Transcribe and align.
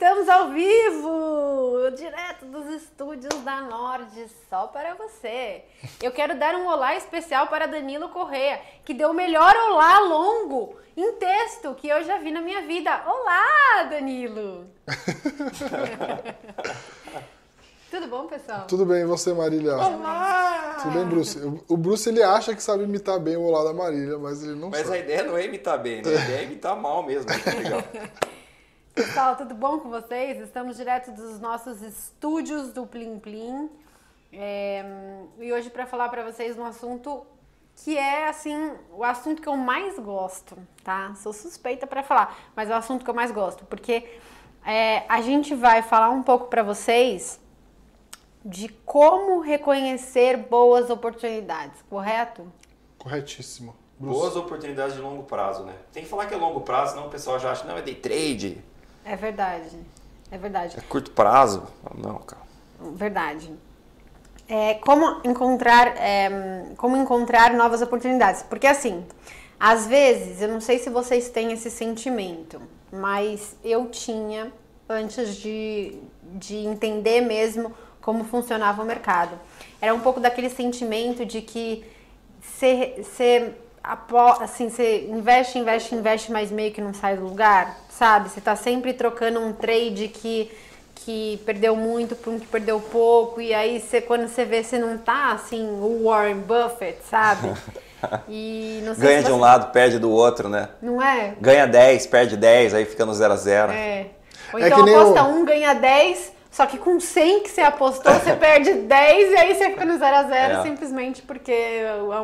Estamos 0.00 0.28
ao 0.28 0.50
vivo, 0.50 1.90
direto 1.96 2.44
dos 2.44 2.66
estúdios 2.66 3.34
da 3.42 3.62
Nord, 3.62 4.28
só 4.48 4.68
para 4.68 4.94
você. 4.94 5.64
Eu 6.00 6.12
quero 6.12 6.38
dar 6.38 6.54
um 6.54 6.68
olá 6.68 6.94
especial 6.94 7.48
para 7.48 7.66
Danilo 7.66 8.08
Correia, 8.10 8.60
que 8.84 8.94
deu 8.94 9.10
o 9.10 9.12
melhor 9.12 9.52
olá 9.56 9.98
longo 9.98 10.76
em 10.96 11.14
texto 11.14 11.74
que 11.74 11.88
eu 11.88 12.04
já 12.04 12.16
vi 12.18 12.30
na 12.30 12.40
minha 12.40 12.62
vida. 12.62 13.02
Olá, 13.08 13.82
Danilo! 13.90 14.66
Tudo 17.90 18.06
bom, 18.06 18.28
pessoal? 18.28 18.68
Tudo 18.68 18.86
bem, 18.86 19.02
e 19.02 19.04
você, 19.04 19.32
Marília? 19.32 19.74
Olá! 19.74 20.76
Tudo 20.80 20.94
bem, 20.94 21.06
Bruce? 21.06 21.40
O 21.66 21.76
Bruce, 21.76 22.08
ele 22.08 22.22
acha 22.22 22.54
que 22.54 22.62
sabe 22.62 22.84
imitar 22.84 23.18
bem 23.18 23.36
o 23.36 23.42
olá 23.42 23.64
da 23.64 23.72
Marília, 23.72 24.16
mas 24.16 24.44
ele 24.44 24.54
não 24.54 24.70
Mas 24.70 24.86
sabe. 24.86 24.98
a 24.98 25.00
ideia 25.00 25.24
não 25.24 25.36
é 25.36 25.44
imitar 25.44 25.76
bem, 25.76 26.02
né? 26.02 26.08
A 26.08 26.14
ideia 26.22 26.38
é 26.38 26.44
imitar 26.44 26.76
mal 26.76 27.02
mesmo. 27.02 27.26
Tá 27.26 27.50
legal. 27.50 27.82
Pessoal, 28.98 29.36
tudo 29.36 29.54
bom 29.54 29.78
com 29.78 29.90
vocês? 29.90 30.40
Estamos 30.40 30.76
direto 30.76 31.12
dos 31.12 31.38
nossos 31.38 31.82
estúdios 31.82 32.72
do 32.72 32.84
Plim 32.84 33.20
Plim. 33.20 33.70
É, 34.32 34.84
e 35.38 35.52
hoje 35.52 35.70
para 35.70 35.86
falar 35.86 36.08
para 36.08 36.24
vocês 36.24 36.58
um 36.58 36.64
assunto 36.64 37.24
que 37.76 37.96
é 37.96 38.28
assim 38.28 38.72
o 38.92 39.04
assunto 39.04 39.40
que 39.40 39.48
eu 39.48 39.56
mais 39.56 39.96
gosto, 40.00 40.58
tá? 40.82 41.14
Sou 41.14 41.32
suspeita 41.32 41.86
para 41.86 42.02
falar, 42.02 42.36
mas 42.56 42.68
é 42.70 42.72
o 42.72 42.76
assunto 42.76 43.04
que 43.04 43.10
eu 43.10 43.14
mais 43.14 43.30
gosto, 43.30 43.64
porque 43.66 44.18
é, 44.66 45.04
a 45.08 45.22
gente 45.22 45.54
vai 45.54 45.80
falar 45.80 46.10
um 46.10 46.24
pouco 46.24 46.48
para 46.48 46.64
vocês 46.64 47.40
de 48.44 48.68
como 48.84 49.38
reconhecer 49.38 50.36
boas 50.38 50.90
oportunidades, 50.90 51.80
correto? 51.88 52.52
Corretíssimo. 52.98 53.76
Bruce. 53.96 54.18
Boas 54.18 54.34
oportunidades 54.34 54.96
de 54.96 55.00
longo 55.00 55.22
prazo, 55.22 55.62
né? 55.62 55.76
Tem 55.92 56.02
que 56.02 56.08
falar 56.08 56.26
que 56.26 56.34
é 56.34 56.36
longo 56.36 56.62
prazo, 56.62 56.94
senão 56.94 57.06
o 57.06 57.10
pessoal 57.10 57.38
já 57.38 57.52
acha, 57.52 57.64
não, 57.64 57.76
é 57.76 57.82
day 57.82 57.94
trade, 57.94 58.60
É 59.08 59.16
verdade, 59.16 59.76
é 60.30 60.36
verdade. 60.36 60.76
é 60.76 60.80
curto 60.82 61.10
prazo. 61.12 61.62
Não, 61.96 62.18
cara. 62.18 62.42
Verdade. 62.92 63.50
É, 64.48 64.74
como 64.74 65.20
encontrar 65.24 65.94
é, 65.96 66.64
como 66.76 66.96
encontrar 66.96 67.52
novas 67.52 67.82
oportunidades 67.82 68.42
porque 68.42 68.66
assim 68.66 69.04
às 69.60 69.86
vezes 69.86 70.40
eu 70.40 70.48
não 70.48 70.58
sei 70.58 70.78
se 70.78 70.88
vocês 70.88 71.28
têm 71.28 71.52
esse 71.52 71.70
sentimento 71.70 72.58
mas 72.90 73.54
eu 73.62 73.90
tinha 73.90 74.50
antes 74.88 75.36
de, 75.36 75.98
de 76.22 76.56
entender 76.56 77.20
mesmo 77.20 77.74
como 78.00 78.24
funcionava 78.24 78.82
o 78.82 78.86
mercado 78.86 79.38
era 79.82 79.92
um 79.92 80.00
pouco 80.00 80.18
daquele 80.18 80.48
sentimento 80.48 81.26
de 81.26 81.42
que 81.42 81.84
você 82.40 83.52
assim 84.40 84.70
você 84.70 85.08
investe 85.10 85.58
investe 85.58 85.94
investe 85.94 86.32
mas 86.32 86.50
meio 86.50 86.72
que 86.72 86.80
não 86.80 86.94
sai 86.94 87.18
do 87.18 87.24
lugar 87.24 87.76
sabe 87.98 88.28
você 88.30 88.40
tá 88.40 88.54
sempre 88.56 88.92
trocando 88.92 89.40
um 89.40 89.52
trade 89.52 90.08
que 90.08 90.50
que 91.04 91.40
perdeu 91.46 91.74
muito 91.76 92.14
para 92.16 92.30
um 92.30 92.38
que 92.40 92.46
perdeu 92.46 92.80
pouco, 92.80 93.40
e 93.40 93.54
aí 93.54 93.80
você, 93.80 94.00
quando 94.00 94.26
você 94.28 94.44
vê, 94.44 94.62
você 94.62 94.78
não 94.78 94.98
tá 94.98 95.30
assim, 95.32 95.64
o 95.80 96.04
Warren 96.04 96.36
Buffett, 96.40 96.98
sabe? 97.08 97.52
E 98.28 98.80
não 98.84 98.94
sei 98.94 99.04
Ganha 99.08 99.18
se 99.20 99.24
de 99.26 99.32
um 99.32 99.36
você- 99.36 99.40
lado, 99.40 99.72
perde 99.72 99.98
do 99.98 100.08
outro, 100.10 100.48
né? 100.48 100.68
Não 100.80 101.02
é? 101.02 101.34
Ganha 101.40 101.66
10, 101.66 102.06
perde 102.06 102.36
10, 102.36 102.72
aí 102.74 102.84
fica 102.84 103.04
no 103.04 103.12
0 103.12 103.32
a 103.32 103.36
0 103.36 103.72
É. 103.72 104.06
Ou 104.52 104.60
É 104.60 104.66
então 104.66 104.78
que 104.78 104.84
nem 104.84 104.94
aposta 104.94 105.24
o- 105.24 105.28
um, 105.34 105.44
ganha 105.44 105.74
10, 105.74 106.32
só 106.50 106.64
que 106.66 106.78
com 106.78 107.00
100 107.00 107.40
que 107.42 107.50
você 107.50 107.60
apostou, 107.60 108.12
você 108.14 108.34
perde 108.36 108.72
10 108.72 109.32
e 109.32 109.36
aí 109.36 109.54
você 109.54 109.70
fica 109.70 109.84
no 109.84 109.98
0 109.98 110.16
a 110.16 110.22
0 110.24 110.54
É. 110.58 110.62
simplesmente 110.62 111.22
porque 111.22 111.52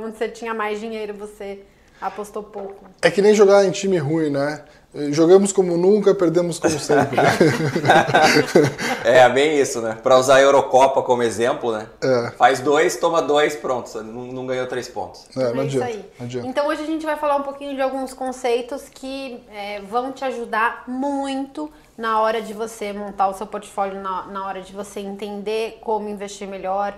onde 0.02 0.17
você 0.17 0.28
tinha 0.28 0.55
mais 0.55 0.78
dinheiro 0.78 1.12
você 1.14 1.61
apostou 2.05 2.43
pouco. 2.43 2.85
É 3.01 3.11
que 3.11 3.23
nem 3.23 3.35
jogar 3.35 3.65
em 3.65 3.71
time 3.71 3.97
ruim, 3.99 4.31
né? 4.31 4.63
Jogamos 5.11 5.53
como 5.53 5.77
nunca, 5.77 6.15
perdemos 6.15 6.59
como 6.61 6.79
sempre. 6.79 7.19
É, 9.05 9.29
bem 9.29 9.59
isso, 9.61 9.81
né? 9.83 9.99
Pra 10.03 10.17
usar 10.19 10.37
a 10.37 10.41
Eurocopa 10.41 11.03
como 11.03 11.23
exemplo, 11.23 11.73
né? 11.73 11.87
É. 12.03 12.31
Faz 12.39 12.61
dois, 12.61 12.97
toma 12.97 13.21
dois, 13.21 13.57
pronto. 13.57 13.89
Você 13.89 13.98
Não, 14.03 14.23
não 14.27 14.47
ganhou 14.47 14.67
três 14.67 14.89
pontos. 14.89 15.27
É, 15.37 15.53
não 15.53 15.63
É 15.63 15.67
isso 15.67 15.77
adianta. 15.77 15.85
aí. 15.87 16.05
Não 16.19 16.27
adianta. 16.27 16.48
Então 16.48 16.67
hoje 16.69 16.83
a 16.83 16.87
gente 16.87 17.05
vai 17.05 17.17
falar 17.17 17.37
um 17.37 17.43
pouquinho 17.43 17.75
de 17.75 17.83
alguns 17.83 18.14
conceitos 18.14 18.85
que 18.89 19.43
é, 19.53 19.81
vão 19.81 20.13
te 20.13 20.25
ajudar 20.25 20.85
muito 20.87 21.70
na 21.98 22.20
hora 22.20 22.41
de 22.41 22.55
você 22.55 22.93
montar 22.93 23.29
o 23.29 23.35
seu 23.35 23.47
portfólio, 23.47 24.01
na, 24.01 24.27
na 24.27 24.47
hora 24.47 24.63
de 24.63 24.73
você 24.73 25.01
entender 25.01 25.79
como 25.83 26.09
investir 26.09 26.47
melhor. 26.47 26.95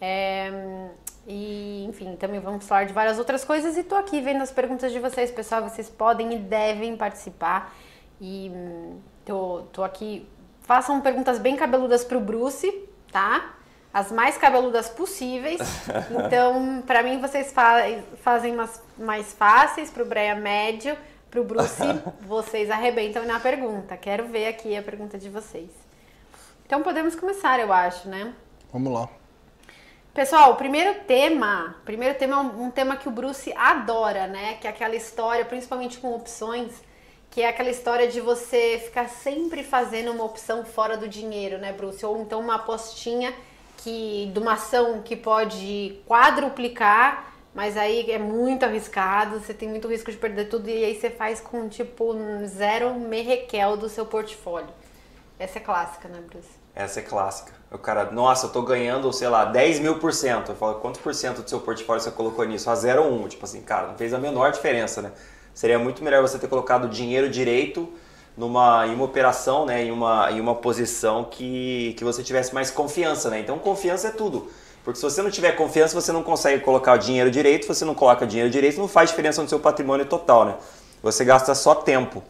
É, 0.00 0.50
e, 1.26 1.84
enfim, 1.88 2.16
também 2.16 2.40
vamos 2.40 2.66
falar 2.66 2.84
de 2.84 2.92
várias 2.92 3.18
outras 3.18 3.44
coisas. 3.44 3.76
E 3.76 3.82
tô 3.82 3.94
aqui 3.94 4.20
vendo 4.20 4.42
as 4.42 4.50
perguntas 4.50 4.90
de 4.92 4.98
vocês, 4.98 5.30
pessoal. 5.30 5.62
Vocês 5.62 5.88
podem 5.88 6.32
e 6.34 6.38
devem 6.38 6.96
participar. 6.96 7.72
E 8.20 8.50
hum, 8.54 8.98
tô, 9.24 9.62
tô 9.72 9.82
aqui. 9.84 10.28
Façam 10.62 11.00
perguntas 11.00 11.38
bem 11.38 11.56
cabeludas 11.56 12.04
pro 12.04 12.20
Bruce, 12.20 12.70
tá? 13.12 13.54
As 13.92 14.10
mais 14.12 14.36
cabeludas 14.38 14.88
possíveis. 14.88 15.60
Então, 16.26 16.82
pra 16.86 17.02
mim, 17.02 17.20
vocês 17.20 17.52
fa- 17.52 17.82
fazem 18.22 18.54
umas 18.54 18.82
mais 18.98 19.32
fáceis, 19.32 19.90
pro 19.90 20.04
Breia 20.04 20.34
médio, 20.34 20.96
pro 21.30 21.42
Bruce, 21.44 21.82
vocês 22.22 22.70
arrebentam 22.70 23.24
na 23.24 23.40
pergunta. 23.40 23.96
Quero 23.96 24.26
ver 24.26 24.46
aqui 24.48 24.76
a 24.76 24.82
pergunta 24.82 25.18
de 25.18 25.28
vocês. 25.28 25.70
Então, 26.66 26.82
podemos 26.82 27.14
começar, 27.16 27.58
eu 27.58 27.72
acho, 27.72 28.08
né? 28.08 28.32
Vamos 28.72 28.92
lá. 28.92 29.08
Pessoal, 30.12 30.52
o 30.52 30.56
primeiro 30.56 31.04
tema, 31.06 31.76
primeiro 31.84 32.18
tema 32.18 32.34
é 32.34 32.38
um, 32.40 32.64
um 32.64 32.70
tema 32.70 32.96
que 32.96 33.06
o 33.06 33.12
Bruce 33.12 33.52
adora, 33.56 34.26
né? 34.26 34.54
Que 34.54 34.66
é 34.66 34.70
aquela 34.70 34.96
história, 34.96 35.44
principalmente 35.44 35.98
com 35.98 36.12
opções, 36.12 36.82
que 37.30 37.42
é 37.42 37.48
aquela 37.48 37.70
história 37.70 38.08
de 38.08 38.20
você 38.20 38.82
ficar 38.84 39.08
sempre 39.08 39.62
fazendo 39.62 40.10
uma 40.10 40.24
opção 40.24 40.64
fora 40.64 40.96
do 40.96 41.06
dinheiro, 41.06 41.58
né, 41.58 41.72
Bruce? 41.72 42.04
Ou 42.04 42.20
então 42.20 42.40
uma 42.40 42.56
apostinha 42.56 43.32
que 43.76 44.28
de 44.34 44.38
uma 44.40 44.54
ação 44.54 45.00
que 45.00 45.14
pode 45.14 46.02
quadruplicar, 46.08 47.32
mas 47.54 47.76
aí 47.76 48.10
é 48.10 48.18
muito 48.18 48.64
arriscado, 48.64 49.38
você 49.38 49.54
tem 49.54 49.68
muito 49.68 49.86
risco 49.86 50.10
de 50.10 50.18
perder 50.18 50.46
tudo 50.48 50.68
e 50.68 50.84
aí 50.84 50.98
você 50.98 51.08
faz 51.08 51.40
com 51.40 51.68
tipo 51.68 52.16
zero 52.46 52.94
merrequel 52.94 53.76
do 53.76 53.88
seu 53.88 54.04
portfólio. 54.04 54.70
Essa 55.38 55.58
é 55.58 55.62
clássica, 55.62 56.08
né, 56.08 56.20
Bruce? 56.20 56.59
Essa 56.74 57.00
é 57.00 57.02
clássica. 57.02 57.52
O 57.70 57.78
cara, 57.78 58.10
nossa, 58.10 58.46
eu 58.46 58.50
tô 58.50 58.62
ganhando, 58.62 59.12
sei 59.12 59.28
lá, 59.28 59.44
10 59.44 59.80
mil 59.80 59.98
por 59.98 60.12
cento. 60.12 60.52
Eu 60.52 60.56
falo, 60.56 60.74
quanto 60.76 60.98
por 61.00 61.14
cento 61.14 61.42
do 61.42 61.48
seu 61.48 61.60
portfólio 61.60 62.02
você 62.02 62.10
colocou 62.10 62.44
nisso? 62.44 62.68
A 62.70 62.74
0,1. 62.74 63.28
Tipo 63.28 63.44
assim, 63.44 63.60
cara, 63.62 63.88
não 63.88 63.96
fez 63.96 64.12
a 64.12 64.18
menor 64.18 64.50
diferença, 64.50 65.00
né? 65.00 65.12
Seria 65.54 65.78
muito 65.78 66.02
melhor 66.02 66.22
você 66.22 66.38
ter 66.38 66.48
colocado 66.48 66.88
dinheiro 66.88 67.28
direito 67.28 67.88
numa, 68.36 68.86
em 68.86 68.94
uma 68.94 69.04
operação, 69.04 69.66
né? 69.66 69.84
Em 69.84 69.90
uma, 69.90 70.30
em 70.32 70.40
uma 70.40 70.54
posição 70.54 71.24
que, 71.24 71.94
que 71.96 72.04
você 72.04 72.22
tivesse 72.22 72.54
mais 72.54 72.70
confiança, 72.70 73.30
né? 73.30 73.40
Então, 73.40 73.58
confiança 73.58 74.08
é 74.08 74.10
tudo. 74.10 74.50
Porque 74.84 74.98
se 74.98 75.02
você 75.02 75.22
não 75.22 75.30
tiver 75.30 75.52
confiança, 75.52 75.94
você 75.94 76.10
não 76.10 76.22
consegue 76.22 76.64
colocar 76.64 76.94
o 76.94 76.98
dinheiro 76.98 77.30
direito. 77.30 77.66
Você 77.66 77.84
não 77.84 77.94
coloca 77.94 78.26
dinheiro 78.26 78.50
direito, 78.50 78.80
não 78.80 78.88
faz 78.88 79.10
diferença 79.10 79.42
no 79.42 79.48
seu 79.48 79.60
patrimônio 79.60 80.06
total, 80.06 80.44
né? 80.44 80.54
Você 81.02 81.24
gasta 81.24 81.54
só 81.54 81.74
tempo. 81.74 82.22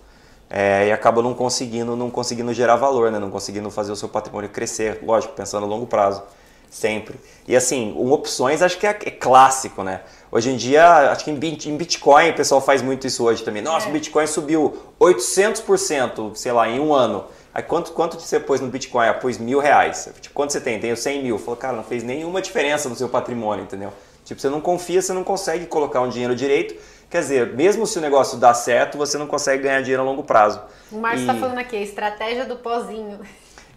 É, 0.53 0.89
e 0.89 0.93
acaba 0.93 1.23
não 1.23 1.33
conseguindo, 1.33 1.95
não 1.95 2.11
conseguindo 2.11 2.53
gerar 2.53 2.75
valor, 2.75 3.11
né? 3.13 3.19
Não 3.21 3.31
conseguindo 3.31 3.71
fazer 3.71 3.93
o 3.93 3.97
seu 3.97 4.09
patrimônio 4.09 4.51
crescer, 4.51 4.99
lógico, 5.05 5.33
pensando 5.33 5.65
a 5.65 5.69
longo 5.69 5.87
prazo, 5.87 6.23
sempre. 6.69 7.15
E 7.47 7.55
assim, 7.55 7.95
um 7.97 8.11
opções 8.11 8.61
acho 8.61 8.77
que 8.77 8.85
é, 8.87 8.91
é 8.91 9.11
clássico, 9.13 9.85
né? 9.85 10.01
Hoje 10.33 10.51
em 10.51 10.57
dia, 10.57 11.11
acho 11.13 11.25
que 11.25 11.31
em, 11.31 11.37
bit- 11.37 11.69
em 11.69 11.77
Bitcoin 11.77 12.31
o 12.31 12.35
pessoal 12.35 12.61
faz 12.61 12.83
muito 12.83 13.07
isso 13.07 13.25
hoje 13.25 13.45
também. 13.45 13.63
Nossa, 13.63 13.89
o 13.89 13.93
Bitcoin 13.93 14.27
subiu 14.27 14.77
800%, 15.01 16.35
sei 16.35 16.53
lá, 16.53 16.69
em 16.69 16.81
um 16.81 16.93
ano. 16.93 17.25
Aí 17.53 17.63
quanto, 17.63 17.93
quanto 17.93 18.19
você 18.19 18.39
pôs 18.39 18.61
no 18.61 18.69
Bitcoin? 18.69 19.07
Ah, 19.09 19.15
pôs 19.15 19.39
mil 19.39 19.59
reais. 19.61 20.09
Tipo, 20.21 20.35
quanto 20.35 20.53
você 20.53 20.61
tem? 20.61 20.79
Tenho 20.79 20.97
100 20.97 21.23
mil. 21.23 21.39
Falou, 21.39 21.57
cara, 21.57 21.77
não 21.77 21.83
fez 21.85 22.03
nenhuma 22.03 22.41
diferença 22.41 22.89
no 22.89 22.95
seu 22.95 23.09
patrimônio, 23.09 23.65
entendeu? 23.65 23.93
Tipo, 24.25 24.41
você 24.41 24.49
não 24.49 24.61
confia, 24.61 25.03
você 25.03 25.13
não 25.13 25.25
consegue 25.25 25.67
colocar 25.67 26.01
um 26.01 26.09
dinheiro 26.09 26.35
direito. 26.37 26.75
Quer 27.11 27.21
dizer, 27.21 27.55
mesmo 27.55 27.87
se 27.87 27.99
o 27.99 28.01
negócio 28.01 28.39
dá 28.39 28.55
certo, 28.55 28.97
você 28.97 29.19
não 29.19 29.27
consegue 29.27 29.65
ganhar 29.65 29.81
dinheiro 29.81 30.03
a 30.03 30.05
longo 30.07 30.23
prazo. 30.23 30.61
O 30.91 30.99
Márcio 30.99 31.25
E- 31.25 31.27
tá 31.27 31.35
falando 31.35 31.59
aqui, 31.59 31.77
a 31.77 31.81
estratégia 31.83 32.45
do 32.45 32.57
pozinho. 32.57 33.19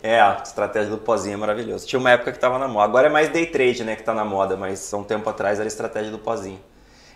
É, 0.02 0.20
a 0.20 0.42
estratégia 0.44 0.90
do 0.92 0.98
pozinho 0.98 1.34
é 1.34 1.38
maravilhoso. 1.38 1.88
Tinha 1.88 2.00
uma 2.00 2.12
época 2.12 2.32
que 2.32 2.40
tava 2.40 2.60
na 2.60 2.68
moda. 2.68 2.84
Agora 2.86 3.08
é 3.08 3.10
mais 3.10 3.30
day 3.30 3.46
trade, 3.46 3.84
né, 3.84 3.96
que 3.96 4.04
tá 4.04 4.14
na 4.14 4.26
moda, 4.26 4.58
mas 4.58 4.94
há 4.94 4.98
um 4.98 5.04
tempo 5.04 5.30
atrás 5.30 5.60
era 5.60 5.66
a 5.66 5.68
estratégia 5.68 6.12
do 6.12 6.20
pozinho. 6.20 6.60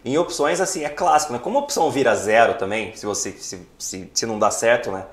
Em 0.05 0.17
opções, 0.17 0.61
assim, 0.61 0.85
é 0.85 0.89
clássico, 0.89 1.33
né? 1.33 1.39
Como 1.39 1.57
a 1.57 1.61
opção 1.61 1.91
vira 1.91 2.15
zero 2.15 2.53
também, 2.53 2.95
se 2.95 3.05
você 3.05 3.31
se, 3.33 3.67
se, 3.77 4.09
se 4.13 4.25
não 4.25 4.39
dá 4.39 4.49
certo, 4.49 4.89
né? 4.91 5.05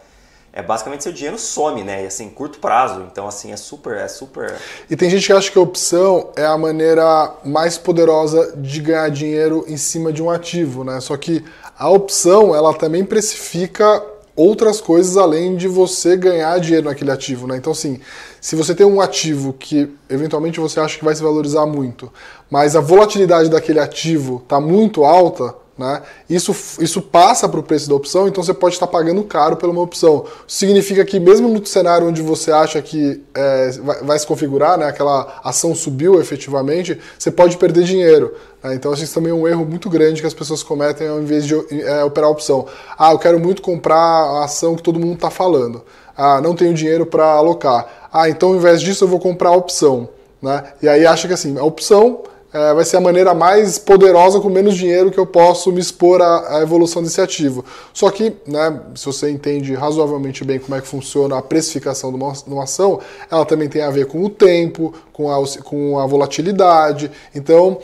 É 0.56 0.62
basicamente 0.62 1.02
seu 1.02 1.12
dinheiro 1.12 1.36
some, 1.36 1.82
né? 1.82 2.04
E 2.04 2.06
assim, 2.06 2.28
curto 2.30 2.60
prazo. 2.60 3.04
Então, 3.10 3.26
assim, 3.26 3.50
é 3.50 3.56
super, 3.56 3.96
é 3.96 4.06
super. 4.06 4.54
E 4.88 4.94
tem 4.94 5.10
gente 5.10 5.26
que 5.26 5.32
acha 5.32 5.50
que 5.50 5.58
a 5.58 5.60
opção 5.60 6.30
é 6.36 6.46
a 6.46 6.56
maneira 6.56 7.34
mais 7.44 7.76
poderosa 7.76 8.54
de 8.56 8.80
ganhar 8.80 9.10
dinheiro 9.10 9.64
em 9.66 9.76
cima 9.76 10.12
de 10.12 10.22
um 10.22 10.30
ativo, 10.30 10.84
né? 10.84 11.00
Só 11.00 11.16
que 11.16 11.44
a 11.76 11.90
opção, 11.90 12.54
ela 12.54 12.72
também 12.72 13.04
precifica 13.04 14.00
outras 14.36 14.80
coisas 14.80 15.16
além 15.16 15.56
de 15.56 15.66
você 15.66 16.16
ganhar 16.16 16.56
dinheiro 16.60 16.86
naquele 16.86 17.10
ativo, 17.10 17.48
né? 17.48 17.56
Então, 17.56 17.72
assim, 17.72 18.00
se 18.40 18.54
você 18.54 18.76
tem 18.76 18.86
um 18.86 19.00
ativo 19.00 19.52
que 19.52 19.92
eventualmente 20.08 20.60
você 20.60 20.78
acha 20.78 20.96
que 20.96 21.04
vai 21.04 21.16
se 21.16 21.22
valorizar 21.22 21.66
muito, 21.66 22.12
mas 22.48 22.76
a 22.76 22.80
volatilidade 22.80 23.48
daquele 23.48 23.80
ativo 23.80 24.40
está 24.44 24.60
muito 24.60 25.04
alta, 25.04 25.52
né? 25.76 26.02
Isso, 26.30 26.54
isso 26.78 27.02
passa 27.02 27.48
para 27.48 27.58
o 27.58 27.62
preço 27.62 27.88
da 27.88 27.96
opção, 27.96 28.28
então 28.28 28.42
você 28.42 28.54
pode 28.54 28.74
estar 28.74 28.86
pagando 28.86 29.24
caro 29.24 29.56
pela 29.56 29.72
uma 29.72 29.82
opção. 29.82 30.24
Significa 30.46 31.04
que 31.04 31.18
mesmo 31.18 31.48
no 31.48 31.66
cenário 31.66 32.06
onde 32.06 32.22
você 32.22 32.52
acha 32.52 32.80
que 32.80 33.22
é, 33.34 33.70
vai, 33.82 34.02
vai, 34.02 34.18
se 34.18 34.26
configurar, 34.26 34.78
né, 34.78 34.86
aquela 34.86 35.40
ação 35.42 35.74
subiu 35.74 36.20
efetivamente, 36.20 36.98
você 37.18 37.30
pode 37.30 37.56
perder 37.56 37.82
dinheiro. 37.82 38.34
Né? 38.62 38.74
Então 38.76 38.94
isso 38.94 39.12
também 39.12 39.32
é 39.32 39.34
um 39.34 39.48
erro 39.48 39.64
muito 39.64 39.90
grande 39.90 40.20
que 40.20 40.26
as 40.26 40.34
pessoas 40.34 40.62
cometem 40.62 41.08
ao 41.08 41.20
invés 41.20 41.44
de 41.44 41.54
é, 41.54 42.04
operar 42.04 42.28
a 42.28 42.32
opção. 42.32 42.66
Ah, 42.96 43.12
eu 43.12 43.18
quero 43.18 43.40
muito 43.40 43.60
comprar 43.60 43.96
a 43.96 44.44
ação 44.44 44.76
que 44.76 44.82
todo 44.82 45.00
mundo 45.00 45.14
está 45.14 45.30
falando. 45.30 45.82
Ah, 46.16 46.40
não 46.40 46.54
tenho 46.54 46.72
dinheiro 46.72 47.04
para 47.04 47.24
alocar. 47.32 48.08
Ah, 48.12 48.28
então 48.28 48.50
ao 48.50 48.56
invés 48.56 48.80
disso 48.80 49.02
eu 49.02 49.08
vou 49.08 49.18
comprar 49.18 49.48
a 49.48 49.56
opção. 49.56 50.08
Né? 50.40 50.62
E 50.80 50.88
aí 50.88 51.04
acha 51.04 51.26
que 51.26 51.34
assim, 51.34 51.58
a 51.58 51.64
opção 51.64 52.22
é, 52.54 52.72
vai 52.72 52.84
ser 52.84 52.98
a 52.98 53.00
maneira 53.00 53.34
mais 53.34 53.80
poderosa 53.80 54.38
com 54.40 54.48
menos 54.48 54.76
dinheiro 54.76 55.10
que 55.10 55.18
eu 55.18 55.26
posso 55.26 55.72
me 55.72 55.80
expor 55.80 56.22
à, 56.22 56.58
à, 56.58 56.62
evolução 56.62 57.02
desse 57.02 57.20
ativo. 57.20 57.64
Só 57.92 58.08
que, 58.12 58.32
né, 58.46 58.80
se 58.94 59.04
você 59.06 59.28
entende 59.28 59.74
razoavelmente 59.74 60.44
bem 60.44 60.60
como 60.60 60.76
é 60.76 60.80
que 60.80 60.86
funciona 60.86 61.36
a 61.36 61.42
precificação 61.42 62.10
de 62.10 62.16
uma, 62.16 62.32
de 62.32 62.48
uma 62.48 62.62
ação, 62.62 63.00
ela 63.28 63.44
também 63.44 63.68
tem 63.68 63.82
a 63.82 63.90
ver 63.90 64.06
com 64.06 64.22
o 64.22 64.30
tempo, 64.30 64.94
com 65.12 65.32
a, 65.32 65.44
com 65.64 65.98
a 65.98 66.06
volatilidade. 66.06 67.10
Então, 67.34 67.78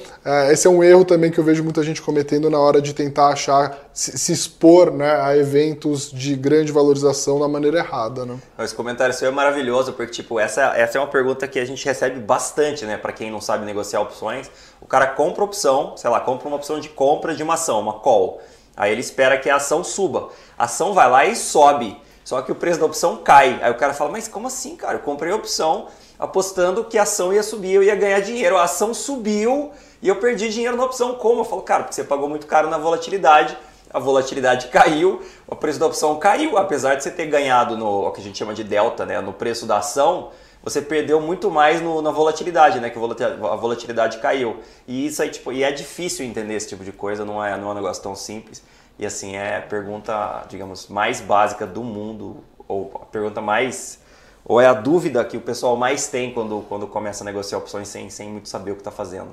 esse 0.50 0.66
é 0.66 0.70
um 0.70 0.84
erro 0.84 1.04
também 1.04 1.30
que 1.30 1.38
eu 1.38 1.44
vejo 1.44 1.64
muita 1.64 1.82
gente 1.82 2.02
cometendo 2.02 2.50
na 2.50 2.58
hora 2.58 2.82
de 2.82 2.92
tentar 2.92 3.28
achar, 3.28 3.78
se, 3.92 4.18
se 4.18 4.32
expor 4.32 4.92
né, 4.92 5.20
a 5.20 5.36
eventos 5.36 6.10
de 6.10 6.34
grande 6.36 6.70
valorização 6.72 7.40
da 7.40 7.48
maneira 7.48 7.78
errada. 7.78 8.26
Né? 8.26 8.36
Esse 8.58 8.74
comentário 8.74 9.14
seu 9.14 9.28
é 9.28 9.30
maravilhoso, 9.30 9.92
porque 9.92 10.12
tipo, 10.12 10.38
essa, 10.38 10.76
essa 10.76 10.98
é 10.98 11.00
uma 11.00 11.08
pergunta 11.08 11.48
que 11.48 11.58
a 11.58 11.64
gente 11.64 11.84
recebe 11.84 12.20
bastante, 12.20 12.84
né, 12.84 12.96
para 12.96 13.12
quem 13.12 13.30
não 13.30 13.40
sabe 13.40 13.64
negociar 13.64 14.00
opções 14.00 14.50
o 14.80 14.86
cara 14.86 15.06
compra 15.06 15.44
opção, 15.44 15.96
sei 15.96 16.08
lá, 16.08 16.20
compra 16.20 16.48
uma 16.48 16.56
opção 16.56 16.80
de 16.80 16.88
compra 16.88 17.34
de 17.34 17.42
uma 17.42 17.54
ação, 17.54 17.80
uma 17.80 17.94
call. 17.94 18.40
Aí 18.76 18.90
ele 18.90 19.00
espera 19.00 19.36
que 19.38 19.50
a 19.50 19.56
ação 19.56 19.84
suba. 19.84 20.30
A 20.58 20.64
ação 20.64 20.94
vai 20.94 21.10
lá 21.10 21.26
e 21.26 21.36
sobe. 21.36 22.00
Só 22.24 22.40
que 22.40 22.50
o 22.50 22.54
preço 22.54 22.80
da 22.80 22.86
opção 22.86 23.18
cai. 23.18 23.58
Aí 23.62 23.70
o 23.70 23.76
cara 23.76 23.92
fala: 23.92 24.10
Mas 24.10 24.26
como 24.26 24.46
assim, 24.46 24.76
cara? 24.76 24.94
Eu 24.94 25.00
comprei 25.00 25.32
a 25.32 25.36
opção 25.36 25.88
apostando 26.18 26.84
que 26.84 26.96
a 26.96 27.02
ação 27.02 27.32
ia 27.32 27.42
subir, 27.42 27.74
eu 27.74 27.82
ia 27.82 27.94
ganhar 27.94 28.20
dinheiro. 28.20 28.56
A 28.56 28.64
ação 28.64 28.94
subiu 28.94 29.70
e 30.02 30.08
eu 30.08 30.16
perdi 30.16 30.48
dinheiro 30.48 30.76
na 30.76 30.84
opção. 30.84 31.14
Como? 31.14 31.40
Eu 31.40 31.44
falo: 31.44 31.62
Cara, 31.62 31.84
porque 31.84 31.94
você 31.94 32.04
pagou 32.04 32.28
muito 32.28 32.46
caro 32.46 32.68
na 32.68 32.78
volatilidade. 32.78 33.56
A 33.92 33.98
volatilidade 33.98 34.68
caiu, 34.72 35.20
o 35.46 35.56
preço 35.56 35.78
da 35.78 35.86
opção 35.86 36.16
caiu, 36.18 36.56
apesar 36.56 36.94
de 36.94 37.02
você 37.02 37.10
ter 37.10 37.26
ganhado 37.26 37.76
no 37.76 38.06
o 38.06 38.12
que 38.12 38.20
a 38.20 38.24
gente 38.24 38.38
chama 38.38 38.54
de 38.54 38.62
delta, 38.62 39.04
né, 39.04 39.20
no 39.20 39.32
preço 39.32 39.66
da 39.66 39.78
ação, 39.78 40.30
você 40.62 40.80
perdeu 40.80 41.20
muito 41.20 41.50
mais 41.50 41.80
no, 41.80 42.00
na 42.00 42.10
volatilidade, 42.10 42.80
né? 42.80 42.88
Que 42.90 42.98
a 42.98 43.56
volatilidade 43.56 44.18
caiu. 44.18 44.58
E 44.86 45.06
isso 45.06 45.22
aí, 45.22 45.30
tipo, 45.30 45.52
e 45.52 45.62
é 45.62 45.72
difícil 45.72 46.24
entender 46.24 46.54
esse 46.54 46.68
tipo 46.68 46.84
de 46.84 46.92
coisa, 46.92 47.24
não 47.24 47.44
é, 47.44 47.56
não 47.56 47.68
é 47.68 47.70
um 47.72 47.74
negócio 47.74 48.02
tão 48.02 48.14
simples. 48.14 48.62
E 48.98 49.06
assim, 49.06 49.34
é 49.34 49.56
a 49.56 49.62
pergunta, 49.62 50.44
digamos, 50.48 50.86
mais 50.88 51.20
básica 51.20 51.66
do 51.66 51.82
mundo, 51.82 52.44
ou 52.68 52.92
a 53.02 53.06
pergunta 53.06 53.40
mais. 53.40 53.98
Ou 54.44 54.60
é 54.60 54.66
a 54.66 54.74
dúvida 54.74 55.24
que 55.24 55.36
o 55.36 55.40
pessoal 55.40 55.76
mais 55.76 56.08
tem 56.08 56.32
quando, 56.32 56.64
quando 56.68 56.86
começa 56.86 57.24
a 57.24 57.26
negociar 57.26 57.58
opções 57.58 57.88
sem, 57.88 58.10
sem 58.10 58.28
muito 58.28 58.48
saber 58.48 58.72
o 58.72 58.74
que 58.74 58.80
está 58.80 58.90
fazendo. 58.90 59.30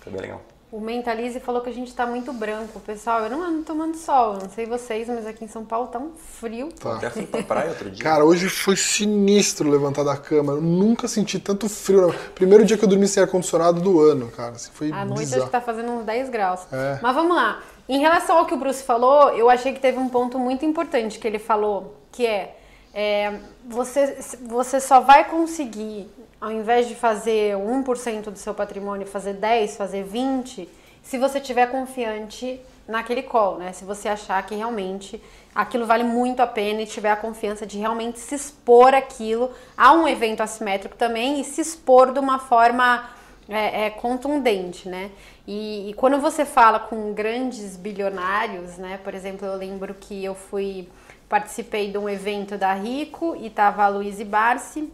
Foi 0.00 0.12
bem 0.12 0.20
legal. 0.20 0.40
O 0.72 0.80
Mentalize 0.80 1.38
falou 1.38 1.60
que 1.60 1.70
a 1.70 1.72
gente 1.72 1.94
tá 1.94 2.04
muito 2.04 2.32
branco. 2.32 2.80
Pessoal, 2.80 3.20
eu 3.22 3.30
não 3.30 3.40
ando 3.44 3.62
tomando 3.62 3.96
sol. 3.96 4.32
Não 4.42 4.50
sei 4.50 4.66
vocês, 4.66 5.06
mas 5.06 5.24
aqui 5.24 5.44
em 5.44 5.48
São 5.48 5.64
Paulo 5.64 5.86
tá 5.86 6.00
um 6.00 6.10
frio. 6.16 6.68
Tá. 6.72 6.96
Até 6.96 7.10
fui 7.10 7.26
pra 7.26 7.42
praia 7.44 7.68
outro 7.70 7.88
dia. 7.92 8.02
Cara, 8.02 8.24
hoje 8.24 8.48
foi 8.48 8.74
sinistro 8.76 9.70
levantar 9.70 10.02
da 10.02 10.16
cama. 10.16 10.54
Eu 10.54 10.60
nunca 10.60 11.06
senti 11.06 11.38
tanto 11.38 11.68
frio. 11.68 12.12
Primeiro 12.34 12.64
dia 12.64 12.76
que 12.76 12.84
eu 12.84 12.88
dormi 12.88 13.06
sem 13.06 13.22
ar-condicionado 13.22 13.80
do 13.80 14.00
ano, 14.00 14.28
cara. 14.32 14.52
Assim, 14.56 14.72
foi 14.74 14.90
A 14.90 15.04
noite 15.04 15.20
bizarro. 15.20 15.42
acho 15.42 15.46
que 15.46 15.52
tá 15.52 15.60
fazendo 15.60 15.92
uns 15.92 16.04
10 16.04 16.28
graus. 16.30 16.60
É. 16.72 16.98
Mas 17.00 17.14
vamos 17.14 17.36
lá. 17.36 17.62
Em 17.88 18.00
relação 18.00 18.38
ao 18.38 18.46
que 18.46 18.54
o 18.54 18.56
Bruce 18.56 18.82
falou, 18.82 19.30
eu 19.30 19.48
achei 19.48 19.72
que 19.72 19.78
teve 19.78 19.98
um 19.98 20.08
ponto 20.08 20.40
muito 20.40 20.64
importante 20.64 21.20
que 21.20 21.26
ele 21.28 21.38
falou, 21.38 21.94
que 22.10 22.26
é, 22.26 22.56
é 22.94 23.40
você, 23.66 24.18
você 24.46 24.80
só 24.80 25.00
vai 25.00 25.28
conseguir 25.28 26.08
ao 26.44 26.52
invés 26.52 26.86
de 26.86 26.94
fazer 26.94 27.56
1% 27.56 28.24
do 28.24 28.38
seu 28.38 28.52
patrimônio, 28.52 29.06
fazer 29.06 29.32
10, 29.32 29.78
fazer 29.78 30.04
20, 30.04 30.68
se 31.02 31.16
você 31.16 31.40
tiver 31.40 31.70
confiante 31.70 32.60
naquele 32.86 33.22
call, 33.22 33.56
né? 33.56 33.72
Se 33.72 33.82
você 33.82 34.10
achar 34.10 34.44
que 34.44 34.54
realmente 34.54 35.22
aquilo 35.54 35.86
vale 35.86 36.04
muito 36.04 36.40
a 36.40 36.46
pena 36.46 36.82
e 36.82 36.86
tiver 36.86 37.10
a 37.10 37.16
confiança 37.16 37.64
de 37.64 37.78
realmente 37.78 38.18
se 38.18 38.34
expor 38.34 38.92
aquilo 38.92 39.52
a 39.74 39.92
um 39.92 40.06
evento 40.06 40.42
assimétrico 40.42 40.96
também 40.96 41.40
e 41.40 41.44
se 41.44 41.62
expor 41.62 42.12
de 42.12 42.18
uma 42.18 42.38
forma 42.38 43.08
é, 43.48 43.86
é, 43.86 43.90
contundente, 43.90 44.86
né? 44.86 45.10
E, 45.46 45.88
e, 45.88 45.94
quando 45.94 46.18
você 46.18 46.44
fala 46.44 46.78
com 46.78 47.14
grandes 47.14 47.74
bilionários, 47.74 48.76
né? 48.76 48.98
Por 49.02 49.14
exemplo, 49.14 49.46
eu 49.46 49.56
lembro 49.56 49.94
que 49.94 50.22
eu 50.22 50.34
fui 50.34 50.88
participei 51.28 51.90
de 51.90 51.98
um 51.98 52.08
evento 52.08 52.56
da 52.56 52.72
Rico 52.74 53.36
e 53.40 53.50
tava 53.50 53.84
a 53.84 53.88
Luiz 53.88 54.20
Barsi 54.22 54.92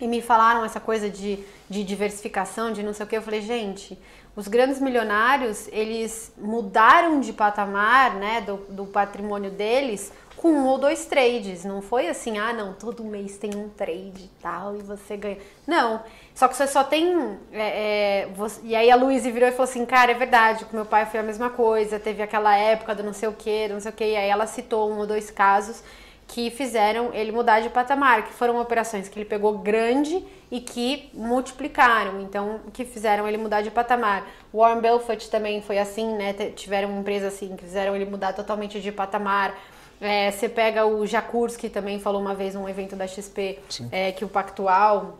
e 0.00 0.08
me 0.08 0.22
falaram 0.22 0.64
essa 0.64 0.80
coisa 0.80 1.10
de, 1.10 1.38
de 1.68 1.84
diversificação, 1.84 2.72
de 2.72 2.82
não 2.82 2.92
sei 2.92 3.04
o 3.04 3.08
que, 3.08 3.16
eu 3.16 3.22
falei, 3.22 3.42
gente, 3.42 3.98
os 4.34 4.48
grandes 4.48 4.80
milionários, 4.80 5.68
eles 5.72 6.32
mudaram 6.38 7.20
de 7.20 7.32
patamar, 7.32 8.14
né, 8.14 8.40
do, 8.40 8.56
do 8.68 8.86
patrimônio 8.86 9.50
deles 9.50 10.12
com 10.40 10.52
um 10.52 10.66
ou 10.66 10.78
dois 10.78 11.04
trades. 11.04 11.64
Não 11.64 11.82
foi 11.82 12.08
assim, 12.08 12.38
ah, 12.38 12.52
não, 12.52 12.72
todo 12.72 13.04
mês 13.04 13.36
tem 13.36 13.54
um 13.54 13.68
trade 13.68 14.24
e 14.24 14.30
tal 14.40 14.74
e 14.76 14.78
você 14.78 15.16
ganha. 15.16 15.36
Não, 15.66 16.02
só 16.34 16.48
que 16.48 16.56
você 16.56 16.66
só 16.66 16.82
tem. 16.82 17.38
É, 17.52 18.22
é, 18.22 18.28
você... 18.34 18.60
E 18.64 18.74
aí 18.74 18.90
a 18.90 18.96
Luísa 18.96 19.30
virou 19.30 19.48
e 19.48 19.52
falou 19.52 19.64
assim, 19.64 19.84
cara, 19.84 20.12
é 20.12 20.14
verdade, 20.14 20.64
com 20.64 20.76
meu 20.76 20.86
pai 20.86 21.04
foi 21.04 21.20
a 21.20 21.22
mesma 21.22 21.50
coisa, 21.50 22.00
teve 22.00 22.22
aquela 22.22 22.56
época 22.56 22.94
do 22.94 23.02
não 23.02 23.12
sei 23.12 23.28
o 23.28 23.34
que, 23.34 23.68
não 23.68 23.80
sei 23.80 23.90
o 23.90 23.94
que, 23.94 24.04
e 24.04 24.16
aí 24.16 24.30
ela 24.30 24.46
citou 24.46 24.90
um 24.90 24.98
ou 24.98 25.06
dois 25.06 25.30
casos 25.30 25.82
que 26.30 26.48
fizeram 26.48 27.12
ele 27.12 27.32
mudar 27.32 27.58
de 27.58 27.68
patamar, 27.68 28.24
que 28.24 28.32
foram 28.32 28.60
operações 28.60 29.08
que 29.08 29.18
ele 29.18 29.24
pegou 29.24 29.58
grande 29.58 30.24
e 30.48 30.60
que 30.60 31.10
multiplicaram, 31.12 32.20
então 32.20 32.60
que 32.72 32.84
fizeram 32.84 33.26
ele 33.26 33.36
mudar 33.36 33.62
de 33.62 33.70
patamar. 33.70 34.24
Warren 34.54 34.80
Buffett 34.80 35.28
também 35.28 35.60
foi 35.60 35.78
assim, 35.78 36.14
né? 36.14 36.32
Tiveram 36.54 37.00
empresas 37.00 37.34
assim 37.34 37.56
que 37.56 37.64
fizeram 37.64 37.96
ele 37.96 38.04
mudar 38.04 38.32
totalmente 38.32 38.80
de 38.80 38.92
patamar. 38.92 39.58
É, 40.00 40.30
você 40.30 40.48
pega 40.48 40.86
o 40.86 41.04
Jacurs, 41.04 41.56
que 41.56 41.68
também 41.68 41.98
falou 41.98 42.20
uma 42.20 42.34
vez 42.34 42.54
num 42.54 42.68
evento 42.68 42.94
da 42.94 43.08
XP, 43.08 43.58
é, 43.90 44.12
que 44.12 44.24
o 44.24 44.28
Pactual 44.28 45.18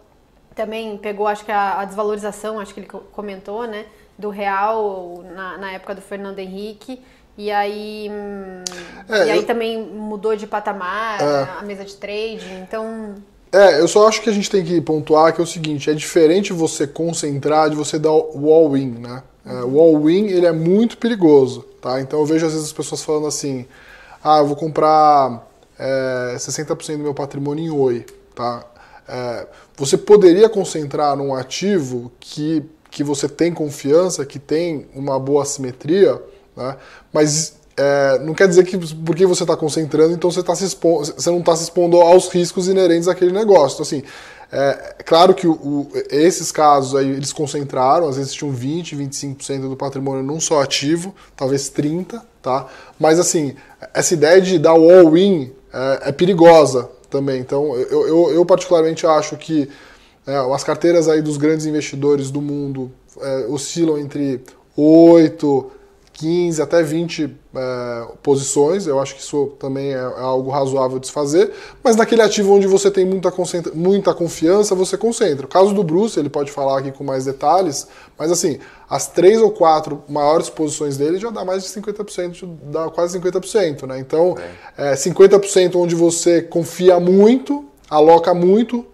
também 0.55 0.97
pegou, 0.97 1.27
acho 1.27 1.45
que 1.45 1.51
a, 1.51 1.81
a, 1.81 1.85
desvalorização, 1.85 2.61
acho 2.61 2.73
que 2.73 2.81
ele 2.81 2.89
comentou, 2.89 3.67
né? 3.67 3.85
Do 4.17 4.31
real 4.31 5.25
na, 5.35 5.59
na 5.59 5.73
época 5.73 5.93
do 5.93 6.01
Fernando 6.01 6.39
Henrique. 6.39 7.03
E 7.38 7.50
aí, 7.50 8.11
é, 9.09 9.27
e 9.27 9.31
aí 9.31 9.38
eu... 9.38 9.47
também 9.47 9.82
mudou 9.82 10.37
de 10.37 10.47
patamar 10.47 11.23
é. 11.23 11.49
a 11.59 11.62
mesa 11.62 11.85
de 11.85 11.94
trade, 11.97 12.44
então... 12.62 13.14
É, 13.52 13.81
eu 13.81 13.88
só 13.88 14.07
acho 14.07 14.23
que 14.23 14.31
a 14.31 14.33
gente 14.33 14.49
tem 14.49 14.64
que 14.64 14.81
pontuar 14.81 15.33
que 15.35 15.40
é 15.40 15.45
o 15.45 15.47
seguinte, 15.47 15.90
é 15.90 15.95
diferente 15.95 16.52
você 16.52 16.87
concentrar 16.87 17.69
de 17.69 17.76
você 17.76 17.99
dar 17.99 18.12
o 18.12 18.52
all-in, 18.52 18.90
né? 18.90 19.23
É, 19.45 19.64
o 19.64 19.81
all-in, 19.81 20.26
ele 20.26 20.47
é 20.47 20.52
muito 20.52 20.99
perigoso, 20.99 21.62
tá? 21.81 22.00
Então 22.00 22.21
eu 22.21 22.26
vejo 22.26 22.47
às 22.47 22.52
vezes 22.52 22.69
as 22.69 22.73
pessoas 22.73 23.02
falando 23.02 23.26
assim, 23.26 23.66
ah, 24.23 24.38
eu 24.38 24.47
vou 24.47 24.55
comprar 24.55 25.49
é, 25.78 26.35
60% 26.37 26.99
do 26.99 27.02
meu 27.02 27.14
patrimônio 27.14 27.64
em 27.64 27.71
Oi, 27.71 28.07
tá? 28.35 28.64
É, 29.09 29.47
você 29.76 29.97
poderia 29.97 30.49
concentrar 30.49 31.16
num 31.16 31.35
ativo 31.35 32.12
que, 32.21 32.62
que 32.90 33.02
você 33.02 33.28
tem 33.28 33.52
confiança, 33.52 34.25
que 34.25 34.38
tem 34.38 34.87
uma 34.95 35.19
boa 35.19 35.43
assimetria, 35.43 36.23
né? 36.61 36.76
Mas 37.12 37.55
é, 37.76 38.19
não 38.19 38.35
quer 38.35 38.47
dizer 38.47 38.64
que 38.64 38.76
porque 38.97 39.25
você 39.25 39.43
está 39.43 39.57
concentrando, 39.57 40.12
então 40.12 40.31
você, 40.31 40.43
tá 40.43 40.55
se 40.55 40.64
expondo, 40.64 41.07
você 41.07 41.31
não 41.31 41.38
está 41.38 41.57
se 41.57 41.64
expondo 41.64 42.00
aos 42.00 42.29
riscos 42.29 42.69
inerentes 42.69 43.09
àquele 43.09 43.33
negócio. 43.33 43.76
Então, 43.76 43.83
assim, 43.83 44.02
é, 44.52 44.97
claro 45.05 45.35
que 45.35 45.47
o, 45.47 45.52
o, 45.52 45.90
esses 46.11 46.52
casos 46.52 46.95
aí 46.95 47.09
eles 47.09 47.33
concentraram, 47.33 48.09
às 48.09 48.17
vezes 48.17 48.35
tinham 48.35 48.52
20, 48.52 48.97
25% 48.97 49.69
do 49.69 49.76
patrimônio 49.76 50.23
num 50.23 50.40
só 50.40 50.61
ativo, 50.61 51.14
talvez 51.35 51.71
30%, 51.71 52.21
tá? 52.43 52.67
Mas 52.99 53.19
assim, 53.19 53.55
essa 53.95 54.12
ideia 54.12 54.40
de 54.40 54.59
dar 54.59 54.75
o 54.75 54.90
all-in 54.90 55.52
é, 55.73 56.09
é, 56.09 56.12
perigosa 56.12 56.90
também. 57.09 57.40
Então, 57.40 57.75
eu, 57.76 58.07
eu, 58.07 58.31
eu 58.33 58.45
particularmente 58.45 59.07
acho 59.07 59.37
que 59.37 59.69
é, 60.26 60.37
as 60.37 60.64
carteiras 60.64 61.09
aí 61.09 61.23
dos 61.23 61.37
grandes 61.37 61.64
investidores 61.64 62.31
do 62.31 62.43
mundo 62.43 62.90
é, 63.21 63.47
oscilam 63.49 63.99
entre 63.99 64.43
8, 64.76 65.71
15 66.21 66.61
até 66.61 66.83
20 66.83 67.35
é, 67.55 68.07
posições, 68.23 68.87
eu 68.87 69.00
acho 69.00 69.15
que 69.15 69.23
isso 69.23 69.55
também 69.59 69.95
é, 69.95 69.97
é, 69.97 70.21
algo 70.21 70.50
razoável 70.50 70.99
de 70.99 71.07
se 71.07 71.12
fazer, 71.12 71.50
mas 71.83 71.97
naquele 71.97 72.21
ativo 72.21 72.55
onde 72.55 72.67
você 72.67 72.91
tem 72.91 73.07
muita, 73.07 73.33
muita 73.73 74.12
confiança, 74.12 74.75
você 74.75 74.99
concentra. 74.99 75.47
O 75.47 75.49
caso 75.49 75.73
do 75.73 75.83
Bruce, 75.83 76.21
ele 76.21 76.29
pode 76.29 76.53
falar 76.53 76.79
aqui 76.79 76.93
com 76.93 77.03
mais 77.03 77.25
detalhes, 77.25 77.89
mas 78.19 78.31
assim, 78.31 78.59
as 78.89 79.07
três 79.07 79.41
ou 79.41 79.50
quatro 79.50 80.05
maiores 80.11 80.50
posições 80.50 80.99
dele 80.99 81.19
já 81.19 81.31
dá 81.31 81.43
mais 81.43 81.65
de 81.65 81.71
50%, 81.71 82.47
dá 82.65 82.91
quase 82.91 83.19
50%, 83.19 83.87
né? 83.87 83.99
Então, 83.99 84.37
é. 84.77 84.93
50% 84.93 85.77
onde 85.77 85.95
você 85.95 86.43
confia 86.43 87.00
muito, 87.00 87.65
aloca 87.89 88.35
muito, 88.35 88.85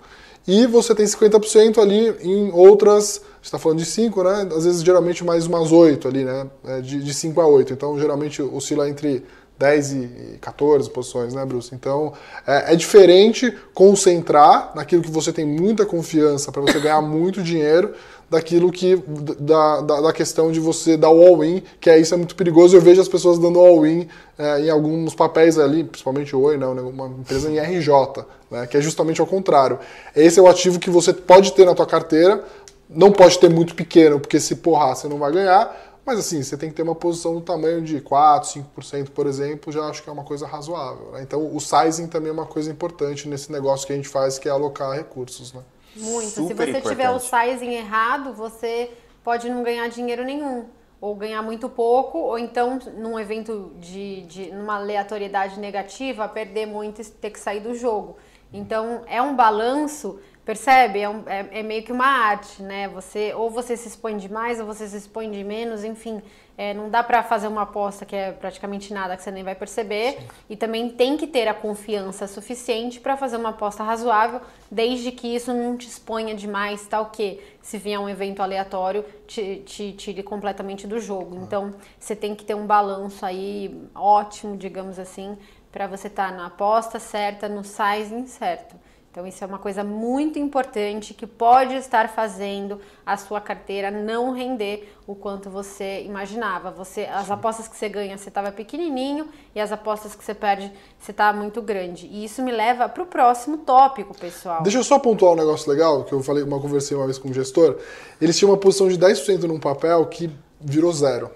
e 0.46 0.64
você 0.64 0.94
tem 0.94 1.04
50% 1.04 1.78
ali 1.78 2.14
em 2.22 2.52
outras 2.52 3.20
está 3.46 3.58
falando 3.58 3.78
de 3.78 3.86
5, 3.86 4.22
né? 4.22 4.48
Às 4.54 4.64
vezes, 4.64 4.82
geralmente, 4.82 5.24
mais 5.24 5.46
umas 5.46 5.72
8 5.72 6.08
ali, 6.08 6.24
né? 6.24 6.46
É, 6.64 6.80
de 6.80 7.14
5 7.14 7.40
a 7.40 7.46
8. 7.46 7.72
Então, 7.72 7.98
geralmente, 7.98 8.42
oscila 8.42 8.88
entre 8.88 9.24
10 9.58 9.92
e 9.92 10.38
14 10.40 10.90
posições, 10.90 11.34
né, 11.34 11.44
Bruce? 11.44 11.74
Então, 11.74 12.12
é, 12.46 12.72
é, 12.72 12.76
diferente 12.76 13.52
concentrar 13.72 14.72
naquilo 14.74 15.02
que 15.02 15.10
você 15.10 15.32
tem 15.32 15.46
muita 15.46 15.86
confiança 15.86 16.52
para 16.52 16.60
você 16.60 16.78
ganhar 16.78 17.00
muito 17.00 17.42
dinheiro 17.42 17.94
daquilo 18.28 18.72
que 18.72 18.96
da, 19.38 19.80
da, 19.80 20.00
da, 20.00 20.12
questão 20.12 20.50
de 20.50 20.58
você 20.58 20.96
dar 20.96 21.10
o 21.10 21.24
all-in, 21.24 21.62
que 21.80 21.88
é 21.88 21.98
isso 21.98 22.12
é 22.12 22.16
muito 22.16 22.34
perigoso. 22.34 22.76
Eu 22.76 22.80
vejo 22.80 23.00
as 23.00 23.08
pessoas 23.08 23.38
dando 23.38 23.58
all-in 23.58 24.08
é, 24.36 24.62
em 24.62 24.70
alguns 24.70 25.14
papéis 25.14 25.58
ali, 25.58 25.84
principalmente 25.84 26.34
o 26.34 26.40
Oi, 26.40 26.56
não, 26.56 26.74
né, 26.74 26.82
uma 26.82 27.06
empresa 27.06 27.50
em 27.50 27.58
RJ, 27.58 27.88
né, 28.50 28.66
que 28.66 28.76
é 28.76 28.80
justamente 28.80 29.20
ao 29.20 29.26
contrário. 29.26 29.78
Esse 30.14 30.38
é 30.40 30.42
o 30.42 30.48
ativo 30.48 30.78
que 30.78 30.90
você 30.90 31.12
pode 31.12 31.52
ter 31.52 31.64
na 31.64 31.74
tua 31.74 31.86
carteira, 31.86 32.44
não 32.88 33.12
pode 33.12 33.38
ter 33.38 33.50
muito 33.50 33.74
pequeno, 33.74 34.20
porque 34.20 34.38
se 34.38 34.56
porrar 34.56 34.94
você 34.96 35.08
não 35.08 35.18
vai 35.18 35.32
ganhar, 35.32 35.86
mas 36.04 36.20
assim, 36.20 36.40
você 36.42 36.56
tem 36.56 36.70
que 36.70 36.76
ter 36.76 36.82
uma 36.82 36.94
posição 36.94 37.34
do 37.34 37.40
tamanho 37.40 37.82
de 37.82 38.00
4, 38.00 38.62
5%, 38.76 39.10
por 39.10 39.26
exemplo, 39.26 39.72
já 39.72 39.84
acho 39.86 40.04
que 40.04 40.08
é 40.08 40.12
uma 40.12 40.22
coisa 40.22 40.46
razoável. 40.46 41.10
Né? 41.12 41.22
Então 41.22 41.54
o 41.54 41.60
sizing 41.60 42.06
também 42.06 42.28
é 42.28 42.32
uma 42.32 42.46
coisa 42.46 42.70
importante 42.70 43.28
nesse 43.28 43.50
negócio 43.50 43.86
que 43.86 43.92
a 43.92 43.96
gente 43.96 44.08
faz, 44.08 44.38
que 44.38 44.48
é 44.48 44.52
alocar 44.52 44.92
recursos. 44.92 45.52
Né? 45.52 45.62
Muito. 45.96 46.30
Super 46.30 46.46
Se 46.46 46.54
você 46.54 46.70
importante. 46.70 46.88
tiver 46.88 47.10
o 47.10 47.18
sizing 47.18 47.74
errado, 47.74 48.32
você 48.32 48.90
pode 49.24 49.48
não 49.48 49.64
ganhar 49.64 49.88
dinheiro 49.88 50.22
nenhum. 50.22 50.66
Ou 51.00 51.14
ganhar 51.14 51.42
muito 51.42 51.68
pouco, 51.68 52.18
ou 52.18 52.38
então, 52.38 52.78
num 52.96 53.18
evento 53.18 53.72
de, 53.78 54.22
de 54.22 54.50
numa 54.52 54.76
aleatoriedade 54.76 55.58
negativa, 55.60 56.26
perder 56.26 56.66
muito 56.66 57.02
e 57.02 57.04
ter 57.04 57.30
que 57.30 57.38
sair 57.38 57.60
do 57.60 57.74
jogo. 57.74 58.16
Então, 58.52 59.02
é 59.06 59.20
um 59.20 59.36
balanço 59.36 60.18
Percebe? 60.46 61.00
É, 61.00 61.08
um, 61.08 61.24
é, 61.26 61.58
é, 61.58 61.62
meio 61.64 61.82
que 61.82 61.90
uma 61.90 62.06
arte, 62.06 62.62
né? 62.62 62.86
Você 62.90 63.34
ou 63.34 63.50
você 63.50 63.76
se 63.76 63.88
expõe 63.88 64.16
demais 64.16 64.60
ou 64.60 64.64
você 64.64 64.86
se 64.86 64.96
expõe 64.96 65.28
de 65.28 65.42
menos, 65.42 65.82
enfim. 65.82 66.22
É, 66.56 66.72
não 66.72 66.88
dá 66.88 67.02
para 67.02 67.20
fazer 67.24 67.48
uma 67.48 67.62
aposta 67.62 68.06
que 68.06 68.14
é 68.14 68.30
praticamente 68.30 68.94
nada 68.94 69.16
que 69.16 69.24
você 69.24 69.32
nem 69.32 69.42
vai 69.42 69.56
perceber. 69.56 70.12
Sim. 70.12 70.28
E 70.50 70.56
também 70.56 70.88
tem 70.88 71.16
que 71.16 71.26
ter 71.26 71.48
a 71.48 71.52
confiança 71.52 72.28
suficiente 72.28 73.00
para 73.00 73.16
fazer 73.16 73.36
uma 73.36 73.48
aposta 73.48 73.82
razoável, 73.82 74.40
desde 74.70 75.10
que 75.10 75.34
isso 75.34 75.52
não 75.52 75.76
te 75.76 75.88
exponha 75.88 76.32
demais, 76.32 76.86
tal 76.86 77.06
que 77.06 77.42
se 77.60 77.76
vier 77.76 77.98
um 77.98 78.08
evento 78.08 78.40
aleatório 78.40 79.04
te, 79.26 79.64
te 79.66 79.92
tire 79.94 80.22
completamente 80.22 80.86
do 80.86 81.00
jogo. 81.00 81.40
Então 81.42 81.74
você 81.98 82.14
tem 82.14 82.36
que 82.36 82.44
ter 82.44 82.54
um 82.54 82.68
balanço 82.68 83.26
aí 83.26 83.82
ótimo, 83.92 84.56
digamos 84.56 85.00
assim, 85.00 85.36
para 85.72 85.88
você 85.88 86.06
estar 86.06 86.30
tá 86.30 86.36
na 86.36 86.46
aposta 86.46 87.00
certa, 87.00 87.48
no 87.48 87.64
sizing 87.64 88.26
certo. 88.28 88.85
Então, 89.16 89.26
isso 89.26 89.42
é 89.42 89.46
uma 89.46 89.58
coisa 89.58 89.82
muito 89.82 90.38
importante 90.38 91.14
que 91.14 91.26
pode 91.26 91.74
estar 91.74 92.06
fazendo 92.10 92.78
a 93.06 93.16
sua 93.16 93.40
carteira 93.40 93.90
não 93.90 94.30
render 94.30 94.92
o 95.06 95.14
quanto 95.14 95.48
você 95.48 96.02
imaginava. 96.02 96.70
Você, 96.72 97.04
as 97.04 97.30
apostas 97.30 97.66
que 97.66 97.74
você 97.74 97.88
ganha, 97.88 98.18
você 98.18 98.28
estava 98.28 98.52
pequenininho 98.52 99.26
e 99.54 99.60
as 99.60 99.72
apostas 99.72 100.14
que 100.14 100.22
você 100.22 100.34
perde, 100.34 100.70
você 101.00 101.12
está 101.12 101.32
muito 101.32 101.62
grande. 101.62 102.06
E 102.12 102.26
isso 102.26 102.42
me 102.42 102.52
leva 102.52 102.90
para 102.90 103.02
o 103.02 103.06
próximo 103.06 103.56
tópico, 103.56 104.14
pessoal. 104.14 104.62
Deixa 104.62 104.76
eu 104.76 104.84
só 104.84 104.98
pontuar 104.98 105.32
um 105.32 105.36
negócio 105.36 105.70
legal 105.70 106.04
que 106.04 106.12
eu 106.12 106.22
falei, 106.22 106.42
uma 106.42 106.60
conversei 106.60 106.94
uma 106.94 107.06
vez 107.06 107.16
com 107.16 107.30
um 107.30 107.32
gestor. 107.32 107.78
Eles 108.20 108.36
tinham 108.36 108.50
uma 108.50 108.58
posição 108.58 108.86
de 108.86 108.98
10% 108.98 109.44
num 109.44 109.58
papel 109.58 110.04
que 110.04 110.30
virou 110.60 110.92
zero. 110.92 111.30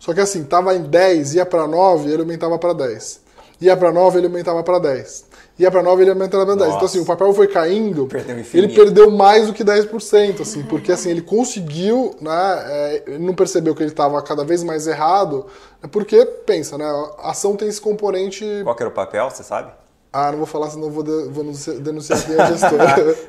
Só 0.00 0.12
que 0.12 0.18
assim, 0.18 0.42
estava 0.42 0.74
em 0.74 0.82
10, 0.82 1.36
ia 1.36 1.46
para 1.46 1.68
9, 1.68 2.10
ele 2.10 2.22
aumentava 2.22 2.58
para 2.58 2.72
10. 2.72 3.22
Ia 3.60 3.76
para 3.76 3.92
9, 3.92 4.18
ele 4.18 4.26
aumentava 4.26 4.64
para 4.64 4.80
10 4.80 5.33
ia 5.58 5.70
para 5.70 5.82
9 5.82 6.02
ele 6.02 6.10
aumentava 6.10 6.44
para 6.44 6.56
10. 6.56 6.74
Então, 6.74 6.84
assim, 6.84 7.00
o 7.00 7.04
papel 7.04 7.32
foi 7.32 7.46
caindo, 7.46 8.06
perdeu 8.06 8.36
ele 8.54 8.68
perdeu 8.68 9.10
mais 9.10 9.46
do 9.46 9.52
que 9.52 9.64
10%, 9.64 10.40
assim, 10.40 10.62
porque 10.64 10.90
assim, 10.90 11.10
ele 11.10 11.22
conseguiu, 11.22 12.14
né, 12.20 12.64
é, 12.66 13.02
ele 13.06 13.24
não 13.24 13.34
percebeu 13.34 13.74
que 13.74 13.82
ele 13.82 13.90
estava 13.90 14.20
cada 14.22 14.44
vez 14.44 14.64
mais 14.64 14.86
errado, 14.86 15.46
é 15.82 15.86
porque, 15.86 16.24
pensa, 16.24 16.76
né, 16.76 16.84
a 17.18 17.30
ação 17.30 17.54
tem 17.56 17.68
esse 17.68 17.80
componente... 17.80 18.44
Qual 18.64 18.74
que 18.74 18.82
era 18.82 18.90
o 18.90 18.94
papel, 18.94 19.30
você 19.30 19.42
sabe? 19.42 19.70
Ah, 20.16 20.30
não 20.30 20.38
vou 20.38 20.46
falar, 20.46 20.70
senão 20.70 20.92
vou, 20.92 21.02
de, 21.02 21.28
vou 21.28 21.42
denunciar 21.80 22.24
quem 22.24 22.36
é 22.36 22.46
gestor. 22.46 22.78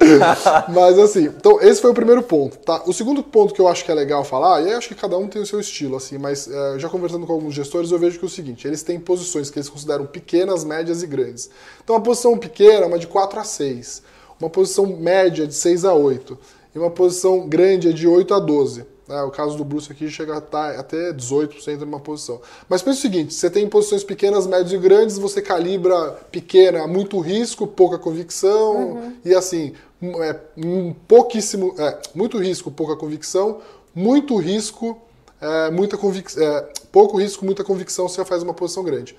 Mas 0.71 0.99
assim, 0.99 1.23
então 1.23 1.59
esse 1.59 1.81
foi 1.81 1.89
o 1.89 1.95
primeiro 1.95 2.21
ponto, 2.21 2.59
tá? 2.59 2.83
O 2.85 2.93
segundo 2.93 3.23
ponto 3.23 3.55
que 3.55 3.59
eu 3.59 3.67
acho 3.67 3.83
que 3.83 3.89
é 3.89 3.95
legal 3.95 4.23
falar, 4.23 4.61
e 4.61 4.67
aí 4.67 4.73
acho 4.75 4.89
que 4.89 4.93
cada 4.93 5.17
um 5.17 5.27
tem 5.27 5.41
o 5.41 5.47
seu 5.47 5.59
estilo, 5.59 5.95
assim, 5.95 6.19
mas 6.19 6.47
é, 6.47 6.77
já 6.77 6.87
conversando 6.87 7.25
com 7.25 7.33
alguns 7.33 7.55
gestores, 7.55 7.89
eu 7.89 7.97
vejo 7.97 8.19
que 8.19 8.25
é 8.25 8.27
o 8.27 8.29
seguinte, 8.29 8.67
eles 8.67 8.83
têm 8.83 8.99
posições 8.99 9.49
que 9.49 9.57
eles 9.57 9.67
consideram 9.67 10.05
pequenas, 10.05 10.63
médias 10.63 11.01
e 11.01 11.07
grandes. 11.07 11.49
Então, 11.83 11.95
uma 11.95 12.03
posição 12.03 12.37
pequena 12.37 12.83
é 12.83 12.85
uma 12.85 12.99
de 12.99 13.07
4 13.07 13.39
a 13.39 13.43
6, 13.43 14.03
uma 14.39 14.51
posição 14.51 14.85
média 14.85 15.47
de 15.47 15.55
6 15.55 15.85
a 15.85 15.93
8, 15.95 16.37
e 16.75 16.77
uma 16.77 16.91
posição 16.91 17.49
grande 17.49 17.89
é 17.89 17.93
de 17.93 18.07
8 18.07 18.31
a 18.31 18.39
12. 18.39 18.85
É, 19.07 19.21
o 19.21 19.29
caso 19.29 19.55
do 19.55 19.63
Bruce 19.63 19.91
aqui 19.91 20.09
chega 20.09 20.33
a 20.33 20.37
estar 20.39 20.73
tá 20.73 20.79
até 20.79 21.13
18% 21.13 21.81
numa 21.81 21.99
posição. 21.99 22.41
Mas 22.67 22.81
pensa 22.81 22.97
o 22.97 23.01
seguinte: 23.01 23.33
você 23.33 23.49
tem 23.49 23.67
posições 23.67 24.03
pequenas, 24.03 24.47
médias 24.47 24.71
e 24.71 24.77
grandes, 24.77 25.17
você 25.17 25.41
calibra 25.41 26.11
pequena, 26.31 26.87
muito 26.87 27.19
risco, 27.19 27.67
pouca 27.67 27.99
convicção, 27.99 28.93
uhum. 28.93 29.13
e 29.23 29.35
assim, 29.35 29.73
é, 30.21 30.33
pouquíssimo, 31.07 31.75
é, 31.77 31.99
muito 32.15 32.39
risco, 32.39 32.71
pouca 32.71 32.95
convicção, 32.95 33.61
muito 33.93 34.35
risco, 34.37 34.99
é, 35.39 35.69
muita 35.69 35.97
convic, 35.97 36.39
é, 36.41 36.69
pouco 36.91 37.17
risco, 37.17 37.45
muita 37.45 37.63
convicção, 37.63 38.09
você 38.09 38.25
faz 38.25 38.41
uma 38.41 38.53
posição 38.53 38.83
grande. 38.83 39.15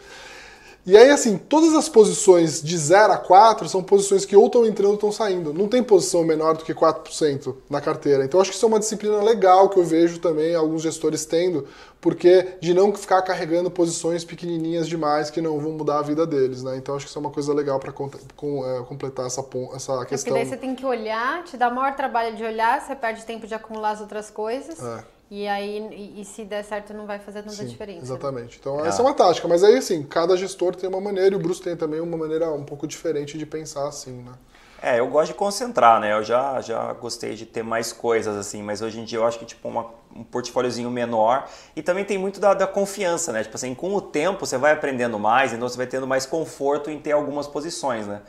E 0.86 0.96
aí, 0.96 1.10
assim, 1.10 1.36
todas 1.36 1.74
as 1.74 1.88
posições 1.88 2.62
de 2.62 2.78
0 2.78 3.12
a 3.12 3.18
4 3.18 3.68
são 3.68 3.82
posições 3.82 4.24
que 4.24 4.36
ou 4.36 4.46
estão 4.46 4.64
entrando 4.64 4.90
ou 4.90 4.94
estão 4.94 5.10
saindo. 5.10 5.52
Não 5.52 5.66
tem 5.66 5.82
posição 5.82 6.22
menor 6.22 6.56
do 6.56 6.64
que 6.64 6.72
4% 6.72 7.56
na 7.68 7.80
carteira. 7.80 8.24
Então, 8.24 8.40
acho 8.40 8.50
que 8.50 8.56
isso 8.56 8.64
é 8.64 8.68
uma 8.68 8.78
disciplina 8.78 9.20
legal 9.20 9.68
que 9.68 9.80
eu 9.80 9.82
vejo 9.82 10.20
também 10.20 10.54
alguns 10.54 10.82
gestores 10.82 11.26
tendo, 11.26 11.66
porque 12.00 12.56
de 12.60 12.72
não 12.72 12.94
ficar 12.94 13.20
carregando 13.22 13.68
posições 13.68 14.24
pequenininhas 14.24 14.86
demais 14.86 15.28
que 15.28 15.40
não 15.40 15.58
vão 15.58 15.72
mudar 15.72 15.98
a 15.98 16.02
vida 16.02 16.24
deles, 16.24 16.62
né? 16.62 16.76
Então, 16.76 16.94
acho 16.94 17.06
que 17.06 17.10
isso 17.10 17.18
é 17.18 17.20
uma 17.20 17.32
coisa 17.32 17.52
legal 17.52 17.80
para 17.80 17.90
é, 17.90 18.82
completar 18.84 19.26
essa, 19.26 19.44
essa 19.74 20.04
questão. 20.04 20.32
Porque 20.32 20.44
daí 20.44 20.46
você 20.46 20.56
tem 20.56 20.76
que 20.76 20.86
olhar, 20.86 21.42
te 21.42 21.56
dá 21.56 21.68
maior 21.68 21.96
trabalho 21.96 22.36
de 22.36 22.44
olhar, 22.44 22.80
você 22.80 22.94
perde 22.94 23.24
tempo 23.24 23.44
de 23.44 23.54
acumular 23.54 23.90
as 23.90 24.00
outras 24.00 24.30
coisas. 24.30 24.80
É. 24.80 25.15
E 25.30 25.48
aí, 25.48 25.88
e, 25.90 26.20
e, 26.20 26.24
se 26.24 26.44
der 26.44 26.62
certo, 26.62 26.94
não 26.94 27.04
vai 27.04 27.18
fazer 27.18 27.42
tanta 27.42 27.56
Sim, 27.56 27.66
diferença. 27.66 27.98
Né? 27.98 28.04
Exatamente. 28.04 28.58
Então, 28.60 28.84
é. 28.84 28.88
essa 28.88 29.02
é 29.02 29.04
uma 29.04 29.14
tática. 29.14 29.48
Mas 29.48 29.64
aí, 29.64 29.76
assim, 29.76 30.04
cada 30.04 30.36
gestor 30.36 30.76
tem 30.76 30.88
uma 30.88 31.00
maneira 31.00 31.34
e 31.34 31.36
o 31.36 31.40
Bruce 31.40 31.60
tem 31.60 31.76
também 31.76 32.00
uma 32.00 32.16
maneira 32.16 32.50
um 32.52 32.64
pouco 32.64 32.86
diferente 32.86 33.36
de 33.36 33.44
pensar 33.44 33.88
assim, 33.88 34.22
né? 34.22 34.32
É, 34.80 35.00
eu 35.00 35.08
gosto 35.08 35.28
de 35.28 35.34
concentrar, 35.34 36.00
né? 36.00 36.12
Eu 36.12 36.22
já, 36.22 36.60
já 36.60 36.92
gostei 36.92 37.34
de 37.34 37.44
ter 37.44 37.64
mais 37.64 37.92
coisas, 37.92 38.36
assim, 38.36 38.62
mas 38.62 38.82
hoje 38.82 39.00
em 39.00 39.04
dia 39.04 39.18
eu 39.18 39.26
acho 39.26 39.38
que, 39.38 39.46
tipo, 39.46 39.66
uma, 39.66 39.86
um 40.14 40.22
portfóliozinho 40.22 40.90
menor. 40.90 41.48
E 41.74 41.82
também 41.82 42.04
tem 42.04 42.18
muito 42.18 42.38
da, 42.38 42.54
da 42.54 42.66
confiança, 42.66 43.32
né? 43.32 43.42
Tipo 43.42 43.56
assim, 43.56 43.74
com 43.74 43.94
o 43.94 44.00
tempo 44.00 44.46
você 44.46 44.56
vai 44.56 44.72
aprendendo 44.72 45.18
mais, 45.18 45.52
então 45.52 45.68
você 45.68 45.76
vai 45.76 45.86
tendo 45.88 46.06
mais 46.06 46.24
conforto 46.24 46.88
em 46.88 47.00
ter 47.00 47.12
algumas 47.12 47.48
posições, 47.48 48.06
né? 48.06 48.20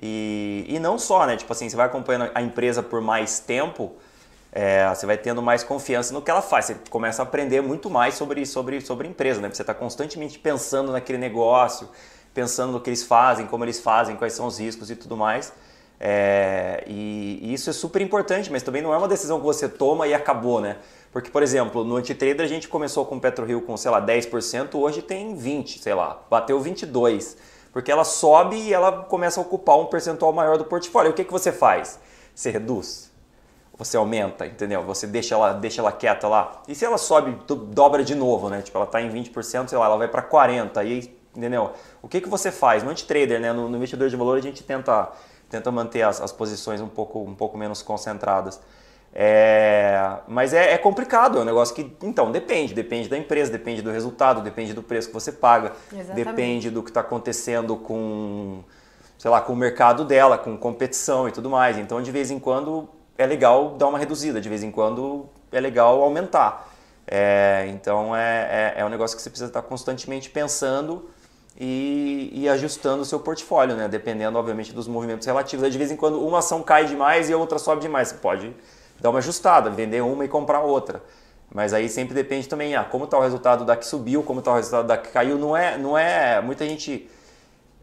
E, 0.00 0.64
e 0.68 0.78
não 0.78 0.98
só, 0.98 1.26
né? 1.26 1.36
Tipo 1.36 1.52
assim, 1.52 1.68
você 1.68 1.76
vai 1.76 1.86
acompanhando 1.86 2.30
a 2.34 2.40
empresa 2.40 2.82
por 2.82 3.02
mais 3.02 3.40
tempo 3.40 3.92
é, 4.50 4.88
você 4.88 5.06
vai 5.06 5.16
tendo 5.16 5.42
mais 5.42 5.62
confiança 5.62 6.12
no 6.12 6.22
que 6.22 6.30
ela 6.30 6.42
faz. 6.42 6.66
Você 6.66 6.76
começa 6.88 7.22
a 7.22 7.24
aprender 7.24 7.60
muito 7.60 7.90
mais 7.90 8.14
sobre, 8.14 8.44
sobre, 8.46 8.80
sobre 8.80 9.06
empresa, 9.06 9.40
né? 9.40 9.48
Você 9.52 9.62
está 9.62 9.74
constantemente 9.74 10.38
pensando 10.38 10.92
naquele 10.92 11.18
negócio, 11.18 11.88
pensando 12.32 12.72
no 12.72 12.80
que 12.80 12.88
eles 12.88 13.02
fazem, 13.02 13.46
como 13.46 13.64
eles 13.64 13.80
fazem, 13.80 14.16
quais 14.16 14.32
são 14.32 14.46
os 14.46 14.58
riscos 14.58 14.90
e 14.90 14.96
tudo 14.96 15.16
mais. 15.16 15.52
É, 16.00 16.84
e, 16.86 17.40
e, 17.42 17.52
isso 17.52 17.68
é 17.68 17.72
super 17.72 18.00
importante, 18.00 18.50
mas 18.50 18.62
também 18.62 18.80
não 18.80 18.94
é 18.94 18.96
uma 18.96 19.08
decisão 19.08 19.38
que 19.38 19.44
você 19.44 19.68
toma 19.68 20.06
e 20.06 20.14
acabou, 20.14 20.60
né? 20.60 20.76
Porque, 21.12 21.30
por 21.30 21.42
exemplo, 21.42 21.84
no 21.84 21.96
Antitrader 21.96 22.44
a 22.44 22.48
gente 22.48 22.68
começou 22.68 23.04
com 23.04 23.16
o 23.16 23.20
PetroRio 23.20 23.62
com, 23.62 23.76
sei 23.76 23.90
lá, 23.90 24.00
10%, 24.00 24.74
hoje 24.74 25.02
tem 25.02 25.36
20%, 25.36 25.80
sei 25.80 25.94
lá, 25.94 26.22
bateu 26.30 26.60
22%. 26.60 27.36
Porque 27.72 27.92
ela 27.92 28.04
sobe 28.04 28.56
e 28.56 28.72
ela 28.72 29.04
começa 29.04 29.40
a 29.40 29.42
ocupar 29.42 29.78
um 29.78 29.86
percentual 29.86 30.32
maior 30.32 30.56
do 30.56 30.64
portfólio. 30.64 31.10
O 31.10 31.14
que, 31.14 31.22
que 31.22 31.32
você 31.32 31.52
faz? 31.52 31.98
Você 32.34 32.50
reduz 32.50 33.07
você 33.78 33.96
aumenta, 33.96 34.44
entendeu? 34.44 34.82
Você 34.82 35.06
deixa 35.06 35.36
ela, 35.36 35.52
deixa 35.52 35.80
ela 35.80 35.92
quieta 35.92 36.26
lá. 36.26 36.62
E 36.66 36.74
se 36.74 36.84
ela 36.84 36.98
sobe, 36.98 37.38
dobra 37.68 38.02
de 38.02 38.16
novo, 38.16 38.48
né? 38.50 38.60
Tipo, 38.60 38.76
ela 38.76 38.84
está 38.84 39.00
em 39.00 39.08
20%, 39.08 39.68
sei 39.68 39.78
lá, 39.78 39.86
ela 39.86 39.96
vai 39.96 40.08
para 40.08 40.20
40%, 40.20 40.76
aí, 40.78 41.16
entendeu? 41.34 41.70
O 42.02 42.08
que, 42.08 42.20
que 42.20 42.28
você 42.28 42.50
faz? 42.50 42.82
No 42.82 42.90
anti-trader, 42.90 43.40
né? 43.40 43.52
No, 43.52 43.68
no, 43.68 43.76
investidor 43.76 44.10
de 44.10 44.16
valor, 44.16 44.36
a 44.36 44.40
gente 44.40 44.64
tenta, 44.64 45.12
tenta 45.48 45.70
manter 45.70 46.02
as, 46.02 46.20
as 46.20 46.32
posições 46.32 46.80
um 46.80 46.88
pouco, 46.88 47.20
um 47.20 47.36
pouco 47.36 47.56
menos 47.56 47.80
concentradas. 47.80 48.60
É, 49.14 50.18
mas 50.26 50.52
é, 50.52 50.72
é, 50.72 50.78
complicado, 50.78 51.38
é 51.38 51.42
um 51.42 51.44
negócio 51.44 51.72
que, 51.72 51.96
então, 52.02 52.32
depende. 52.32 52.74
Depende 52.74 53.08
da 53.08 53.16
empresa, 53.16 53.52
depende 53.52 53.80
do 53.80 53.92
resultado, 53.92 54.42
depende 54.42 54.74
do 54.74 54.82
preço 54.82 55.06
que 55.06 55.14
você 55.14 55.30
paga, 55.30 55.72
Exatamente. 55.92 56.24
depende 56.24 56.70
do 56.70 56.82
que 56.82 56.90
está 56.90 57.00
acontecendo 57.00 57.76
com, 57.76 58.64
sei 59.16 59.30
lá, 59.30 59.40
com 59.40 59.52
o 59.52 59.56
mercado 59.56 60.04
dela, 60.04 60.36
com 60.36 60.56
competição 60.56 61.28
e 61.28 61.32
tudo 61.32 61.48
mais. 61.48 61.78
Então, 61.78 62.02
de 62.02 62.10
vez 62.10 62.32
em 62.32 62.40
quando, 62.40 62.88
é 63.18 63.26
legal 63.26 63.70
dar 63.76 63.88
uma 63.88 63.98
reduzida, 63.98 64.40
de 64.40 64.48
vez 64.48 64.62
em 64.62 64.70
quando 64.70 65.26
é 65.50 65.60
legal 65.60 66.00
aumentar. 66.00 66.72
É, 67.10 67.66
então 67.68 68.14
é, 68.14 68.74
é, 68.76 68.80
é, 68.80 68.84
um 68.84 68.88
negócio 68.88 69.16
que 69.16 69.22
você 69.22 69.28
precisa 69.28 69.48
estar 69.48 69.62
constantemente 69.62 70.30
pensando 70.30 71.10
e, 71.58 72.30
e, 72.32 72.48
ajustando 72.48 73.02
o 73.02 73.04
seu 73.04 73.18
portfólio, 73.18 73.74
né? 73.74 73.88
dependendo, 73.88 74.38
obviamente, 74.38 74.72
dos 74.72 74.86
movimentos 74.86 75.26
relativos. 75.26 75.70
De 75.70 75.76
vez 75.76 75.90
em 75.90 75.96
quando 75.96 76.24
uma 76.24 76.38
ação 76.38 76.62
cai 76.62 76.84
demais 76.84 77.28
e 77.28 77.32
a 77.32 77.36
outra 77.36 77.58
sobe 77.58 77.80
demais. 77.80 78.08
Você 78.08 78.14
pode 78.16 78.54
dar 79.00 79.10
uma 79.10 79.18
ajustada, 79.18 79.68
vender 79.68 80.02
uma 80.02 80.24
e 80.24 80.28
comprar 80.28 80.60
outra. 80.60 81.02
Mas 81.52 81.72
aí 81.72 81.88
sempre 81.88 82.14
depende 82.14 82.46
também, 82.46 82.76
ah, 82.76 82.84
como 82.84 83.04
está 83.04 83.18
o 83.18 83.22
resultado 83.22 83.64
da 83.64 83.74
que 83.74 83.86
subiu, 83.86 84.22
como 84.22 84.40
está 84.40 84.52
o 84.52 84.54
resultado 84.54 84.86
da 84.86 84.98
que 84.98 85.08
caiu. 85.08 85.38
Não 85.38 85.56
é, 85.56 85.78
não 85.78 85.96
é 85.98 86.40
muita 86.40 86.64
gente 86.68 87.10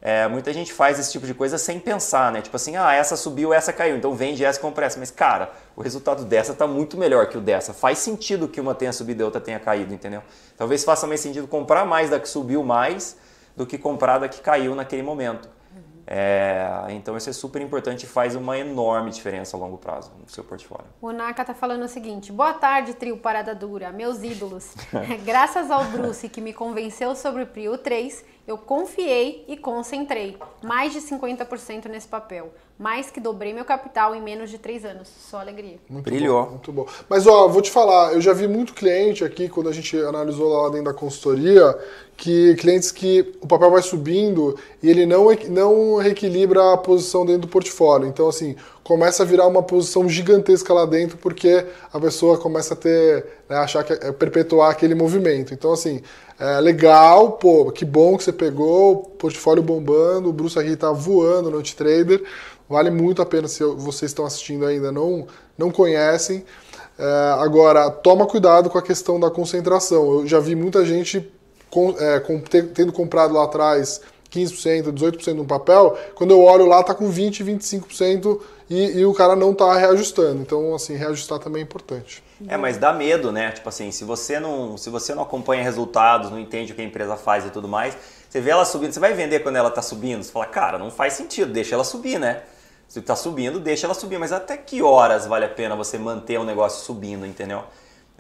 é, 0.08 0.28
muita 0.28 0.54
gente 0.54 0.72
faz 0.72 1.00
esse 1.00 1.12
tipo 1.12 1.26
de 1.26 1.34
coisa 1.34 1.58
sem 1.58 1.80
pensar, 1.80 2.32
né? 2.32 2.40
Tipo 2.40 2.56
assim, 2.56 2.76
ah, 2.76 2.94
essa 2.94 3.18
subiu, 3.18 3.52
essa 3.52 3.74
caiu, 3.74 3.98
então 3.98 4.14
vende 4.14 4.46
essa 4.46 4.60
e 4.60 4.62
compra 4.62 4.86
essa. 4.86 5.00
Mas, 5.00 5.10
cara, 5.10 5.52
o 5.76 5.82
resultado 5.82 6.24
dessa 6.24 6.52
está 6.52 6.68
muito 6.68 6.96
melhor 6.96 7.28
que 7.28 7.40
o 7.40 7.42
dessa. 7.42 7.74
Faz 7.74 7.98
sentido 7.98 8.48
que 8.48 8.62
uma 8.62 8.76
tenha 8.76 8.94
subido 8.94 9.22
e 9.22 9.24
a 9.24 9.26
outra 9.26 9.42
tenha 9.42 9.60
caído, 9.60 9.92
entendeu? 9.96 10.22
Talvez 10.56 10.84
faça 10.84 11.08
mais 11.08 11.22
sentido 11.22 11.48
comprar 11.48 11.86
mais 11.86 12.12
da 12.12 12.20
que 12.20 12.30
subiu 12.30 12.64
mais 12.64 13.18
do 13.58 13.66
que 13.66 13.80
comprar 13.80 14.20
da 14.20 14.30
que 14.30 14.42
caiu 14.42 14.76
naquele 14.76 15.02
momento. 15.02 15.50
É, 16.08 16.68
então 16.90 17.18
isso 17.18 17.32
é 17.32 17.34
super 17.34 17.60
importante 17.64 18.04
e 18.04 18.08
faz 18.08 18.36
uma 18.36 18.56
enorme 18.58 19.10
diferença 19.10 19.58
a 19.58 19.60
longo 19.60 19.78
prazo 19.78 20.12
no 20.22 20.30
seu 20.30 20.44
portfólio. 20.44 20.86
O 21.02 21.12
Naka 21.12 21.44
tá 21.44 21.54
falando 21.56 21.84
o 21.84 21.88
seguinte: 21.88 22.32
boa 22.32 22.54
tarde, 22.54 22.94
trio 22.94 23.18
Parada 23.18 23.56
Dura, 23.56 23.92
meus 23.92 24.22
ídolos. 24.22 24.76
Graças 25.26 25.72
ao 25.72 25.84
Bruce 25.86 26.30
que 26.30 26.42
me 26.42 26.54
convenceu 26.54 27.16
sobre 27.16 27.42
o 27.42 27.48
Prio 27.48 27.78
3, 27.78 28.24
eu 28.48 28.58
confiei 28.58 29.44
e 29.48 29.58
concentrei. 29.58 30.38
Mais 30.64 30.94
de 30.94 31.00
50% 31.00 31.88
nesse 31.88 32.08
papel. 32.08 32.54
Mais 32.78 33.10
que 33.10 33.20
dobrei 33.20 33.54
meu 33.54 33.64
capital 33.66 34.14
em 34.14 34.22
menos 34.22 34.50
de 34.50 34.58
3 34.58 34.86
anos. 34.86 35.08
Só 35.08 35.40
alegria. 35.40 35.78
Muito 35.90 36.06
Brilhou. 36.06 36.44
Bom, 36.44 36.50
muito 36.52 36.72
bom. 36.72 36.86
Mas, 37.10 37.26
ó, 37.26 37.48
vou 37.48 37.62
te 37.62 37.72
falar, 37.72 38.14
eu 38.14 38.22
já 38.22 38.34
vi 38.34 38.48
muito 38.48 38.74
cliente 38.74 39.24
aqui, 39.24 39.48
quando 39.48 39.70
a 39.70 39.74
gente 39.74 39.98
analisou 39.98 40.50
lá 40.50 40.70
dentro 40.70 40.86
da 40.86 40.94
consultoria, 40.94 41.76
que 42.18 42.56
clientes 42.56 42.92
que 42.92 43.36
o 43.42 43.48
papel 43.48 43.72
vai 43.72 43.82
subindo 43.82 44.60
e 44.84 44.90
ele 44.90 45.06
não, 45.06 45.28
não 45.50 45.96
reequilibra 45.96 46.74
a 46.74 46.78
posição 46.78 47.26
dentro 47.26 47.44
do 47.44 47.48
portfólio. 47.48 48.08
Então, 48.08 48.28
assim, 48.28 48.56
começa 48.86 49.24
a 49.24 49.26
virar 49.26 49.48
uma 49.48 49.64
posição 49.64 50.08
gigantesca 50.08 50.72
lá 50.72 50.86
dentro 50.86 51.18
porque 51.18 51.66
a 51.92 52.00
pessoa 52.00 52.38
começa 52.38 52.76
a 52.76 52.78
ter, 52.78 53.26
né, 53.50 53.58
achar 53.58 53.84
que 53.84 53.94
é 53.94 54.12
perpetuar 54.12 54.70
aquele 54.70 54.94
movimento. 54.94 55.56
Então, 55.56 55.74
assim, 55.74 56.04
é 56.40 56.62
legal, 56.62 57.32
pô, 57.32 57.72
que 57.72 57.84
bom 57.84 58.16
que 58.16 58.24
você 58.24 58.32
pegou, 58.32 58.98
portfólio 59.18 59.64
bombando, 59.64 60.30
o 60.30 60.34
Bruce 60.34 60.58
aqui 60.60 60.76
tá 60.76 60.92
voando 60.92 61.50
no 61.50 61.64
Trader. 61.64 62.24
Vale 62.70 62.92
muito 62.92 63.24
a 63.24 63.26
pena 63.26 63.48
se 63.48 63.64
vocês 63.64 64.12
estão 64.12 64.24
assistindo 64.24 64.66
ainda 64.66 64.92
não 64.92 65.26
não 65.58 65.72
conhecem. 65.72 66.46
É, 66.98 67.36
agora, 67.40 67.90
toma 67.90 68.28
cuidado 68.28 68.70
com 68.70 68.78
a 68.78 68.84
questão 68.84 69.20
da 69.20 69.32
concentração. 69.32 70.20
Eu 70.20 70.28
já 70.28 70.40
vi 70.40 70.54
muita 70.54 70.86
gente 70.86 71.28
com, 71.72 71.96
é, 71.98 72.20
com, 72.20 72.40
tendo 72.40 72.94
comprado 72.94 73.34
lá 73.34 73.46
atrás 73.46 74.00
15%, 74.32 74.92
18% 74.92 75.34
no 75.34 75.46
papel, 75.46 75.98
quando 76.14 76.32
eu 76.32 76.42
olho 76.42 76.66
lá 76.66 76.84
tá 76.84 76.94
com 76.94 77.10
20%, 77.10 77.44
25% 77.44 78.40
e, 78.70 79.00
e 79.00 79.06
o 79.06 79.14
cara 79.14 79.36
não 79.36 79.54
tá 79.54 79.74
reajustando. 79.76 80.42
Então, 80.42 80.74
assim, 80.74 80.96
reajustar 80.96 81.40
também 81.40 81.62
é 81.62 81.64
importante. 81.64 82.24
É, 82.48 82.58
mas 82.58 82.78
dá 82.78 82.92
medo, 82.92 83.32
né? 83.32 83.52
Tipo 83.52 83.70
assim, 83.70 83.92
se 83.92 84.04
você 84.04 84.40
não, 84.40 84.78
se 84.78 84.90
você 84.90 85.14
não 85.14 85.24
acompanha 85.24 85.64
resultados, 85.64 86.30
não 86.30 86.40
entende 86.40 86.72
o 86.72 86.76
que 86.76 86.82
a 86.82 86.86
empresa 86.86 87.16
faz 87.16 87.46
e 87.46 87.50
tudo 87.50 87.68
mais, 87.68 87.98
você 88.30 88.42
vê 88.42 88.50
ela 88.50 88.66
subindo, 88.66 88.92
você 88.92 89.00
vai 89.00 89.14
vender 89.14 89.40
quando 89.40 89.56
ela 89.56 89.72
tá 89.72 89.82
subindo, 89.82 90.22
você 90.24 90.32
fala, 90.32 90.46
cara, 90.46 90.78
não 90.78 90.92
faz 90.92 91.14
sentido, 91.14 91.54
deixa 91.54 91.76
ela 91.76 91.84
subir, 91.84 92.20
né? 92.20 92.44
Se 92.88 93.02
tá 93.02 93.16
subindo, 93.16 93.60
deixa 93.60 93.88
ela 93.88 93.94
subir, 93.94 94.20
mas 94.20 94.32
até 94.32 94.58
que 94.58 94.82
horas 94.82 95.26
vale 95.26 95.46
a 95.46 95.50
pena 95.50 95.76
você 95.76 95.98
manter 95.98 96.38
o 96.38 96.42
um 96.42 96.46
negócio 96.46 96.86
subindo, 96.86 97.26
entendeu? 97.26 97.64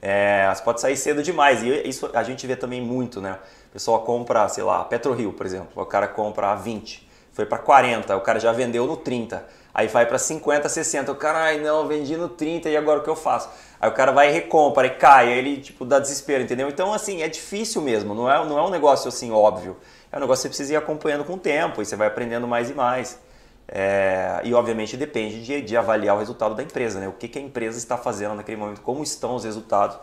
É, 0.01 0.51
você 0.53 0.63
pode 0.63 0.81
sair 0.81 0.97
cedo 0.97 1.21
demais. 1.21 1.63
E 1.63 1.87
isso 1.87 2.09
a 2.13 2.23
gente 2.23 2.45
vê 2.47 2.55
também 2.55 2.81
muito, 2.81 3.21
né? 3.21 3.37
O 3.69 3.73
pessoal 3.73 4.03
compra, 4.03 4.47
sei 4.49 4.63
lá, 4.63 4.83
PetroRio, 4.83 5.33
por 5.33 5.45
exemplo. 5.45 5.69
O 5.75 5.85
cara 5.85 6.07
compra 6.07 6.51
a 6.51 6.55
20, 6.55 7.07
foi 7.33 7.45
para 7.45 7.57
40, 7.57 8.15
o 8.15 8.21
cara 8.21 8.39
já 8.39 8.51
vendeu 8.51 8.85
no 8.87 8.97
30. 8.97 9.45
Aí 9.75 9.89
vai 9.89 10.05
para 10.05 10.17
50, 10.17 10.69
60. 10.69 11.11
O 11.11 11.15
cara, 11.15 11.39
ai 11.39 11.59
não, 11.59 11.85
vendi 11.85 12.15
no 12.15 12.29
30 12.29 12.69
e 12.69 12.77
agora 12.77 12.99
o 13.01 13.03
que 13.03 13.09
eu 13.09 13.15
faço? 13.15 13.49
Aí 13.77 13.89
o 13.89 13.93
cara 13.93 14.13
vai 14.13 14.29
e 14.29 14.31
recompra 14.31 14.87
e 14.87 14.91
cai, 14.91 15.33
aí 15.33 15.37
ele 15.37 15.57
tipo 15.57 15.83
dá 15.83 15.99
desespero, 15.99 16.41
entendeu? 16.41 16.69
Então 16.69 16.93
assim, 16.93 17.21
é 17.21 17.27
difícil 17.27 17.81
mesmo, 17.81 18.15
não 18.15 18.31
é, 18.31 18.45
não 18.45 18.57
é 18.57 18.61
um 18.61 18.69
negócio 18.69 19.09
assim 19.09 19.31
óbvio. 19.31 19.75
É 20.09 20.15
um 20.15 20.21
negócio 20.21 20.43
que 20.43 20.43
você 20.43 20.47
precisa 20.47 20.73
ir 20.73 20.77
acompanhando 20.77 21.25
com 21.25 21.33
o 21.33 21.37
tempo 21.37 21.81
e 21.81 21.85
você 21.85 21.97
vai 21.97 22.07
aprendendo 22.07 22.47
mais 22.47 22.69
e 22.69 22.73
mais. 22.73 23.19
É, 23.67 24.39
e 24.45 24.53
obviamente 24.53 24.95
depende 24.95 25.43
de, 25.43 25.61
de, 25.61 25.75
avaliar 25.75 26.15
o 26.15 26.19
resultado 26.19 26.55
da 26.55 26.63
empresa, 26.63 26.99
né? 26.99 27.07
o 27.09 27.11
que, 27.11 27.27
que 27.27 27.37
a 27.37 27.41
empresa 27.41 27.77
está 27.77 27.97
fazendo 27.97 28.35
naquele 28.35 28.57
momento, 28.57 28.79
como 28.79 29.03
estão 29.03 29.35
os 29.35 29.43
resultados. 29.43 29.97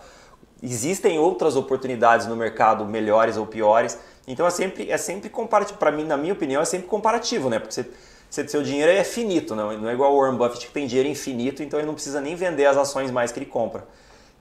Existem 0.62 1.18
outras 1.18 1.56
oportunidades 1.56 2.26
no 2.26 2.36
mercado, 2.36 2.84
melhores 2.84 3.38
ou 3.38 3.46
piores, 3.46 3.98
então 4.26 4.46
é 4.46 4.50
sempre, 4.50 4.90
é 4.90 4.98
sempre 4.98 5.30
comparativo. 5.30 5.78
Para 5.78 5.92
mim, 5.92 6.04
na 6.04 6.16
minha 6.16 6.32
opinião, 6.32 6.60
é 6.60 6.64
sempre 6.64 6.88
comparativo, 6.88 7.48
né? 7.48 7.58
porque 7.58 7.74
você, 7.74 7.90
você, 8.32 8.48
seu 8.48 8.62
dinheiro 8.62 8.90
é 8.90 9.04
finito, 9.04 9.54
não, 9.54 9.76
não 9.78 9.88
é 9.88 9.92
igual 9.92 10.14
o 10.14 10.18
Warren 10.18 10.36
Buffett 10.36 10.66
que 10.66 10.72
tem 10.72 10.86
dinheiro 10.86 11.08
infinito, 11.08 11.62
então 11.62 11.78
ele 11.78 11.86
não 11.86 11.94
precisa 11.94 12.20
nem 12.20 12.34
vender 12.34 12.64
as 12.66 12.76
ações 12.76 13.10
mais 13.10 13.30
que 13.30 13.38
ele 13.38 13.46
compra, 13.46 13.86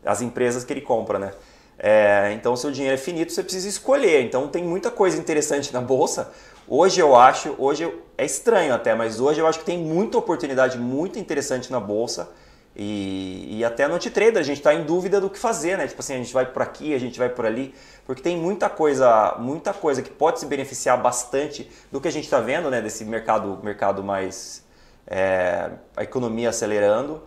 as 0.05 0.21
empresas 0.21 0.63
que 0.63 0.71
ele 0.71 0.81
compra. 0.81 1.19
Né? 1.19 1.33
É, 1.77 2.31
então, 2.33 2.55
seu 2.55 2.71
dinheiro 2.71 2.95
é 2.95 2.97
finito, 2.97 3.31
você 3.31 3.43
precisa 3.43 3.67
escolher. 3.67 4.23
Então, 4.23 4.47
tem 4.47 4.63
muita 4.63 4.89
coisa 4.89 5.17
interessante 5.17 5.73
na 5.73 5.81
bolsa 5.81 6.31
Hoje 6.73 7.01
eu 7.01 7.17
acho, 7.17 7.53
hoje 7.57 7.93
é 8.17 8.23
estranho 8.23 8.73
até, 8.73 8.95
mas 8.95 9.19
hoje 9.19 9.41
eu 9.41 9.45
acho 9.45 9.59
que 9.59 9.65
tem 9.65 9.77
muita 9.77 10.17
oportunidade 10.17 10.77
muito 10.77 11.19
interessante 11.19 11.69
na 11.69 11.81
bolsa. 11.81 12.29
E, 12.75 13.57
e 13.57 13.65
até 13.65 13.87
no 13.87 13.99
trader 13.99 14.37
a 14.37 14.43
gente 14.43 14.57
está 14.57 14.73
em 14.73 14.83
dúvida 14.85 15.19
do 15.19 15.29
que 15.29 15.37
fazer, 15.37 15.77
né? 15.77 15.87
Tipo 15.87 15.99
assim, 16.01 16.13
a 16.13 16.17
gente 16.17 16.33
vai 16.33 16.45
por 16.45 16.61
aqui, 16.61 16.93
a 16.93 16.99
gente 16.99 17.19
vai 17.19 17.29
por 17.29 17.45
ali, 17.45 17.75
porque 18.05 18.21
tem 18.21 18.37
muita 18.37 18.69
coisa, 18.69 19.35
muita 19.39 19.73
coisa 19.73 20.01
que 20.01 20.09
pode 20.09 20.39
se 20.39 20.45
beneficiar 20.45 21.01
bastante 21.01 21.69
do 21.91 21.99
que 21.99 22.07
a 22.07 22.11
gente 22.11 22.23
está 22.23 22.39
vendo, 22.39 22.69
né? 22.69 22.81
Desse 22.81 23.03
mercado, 23.03 23.59
mercado 23.61 24.03
mais 24.03 24.65
é, 25.05 25.71
a 25.95 26.03
economia 26.03 26.49
acelerando, 26.49 27.21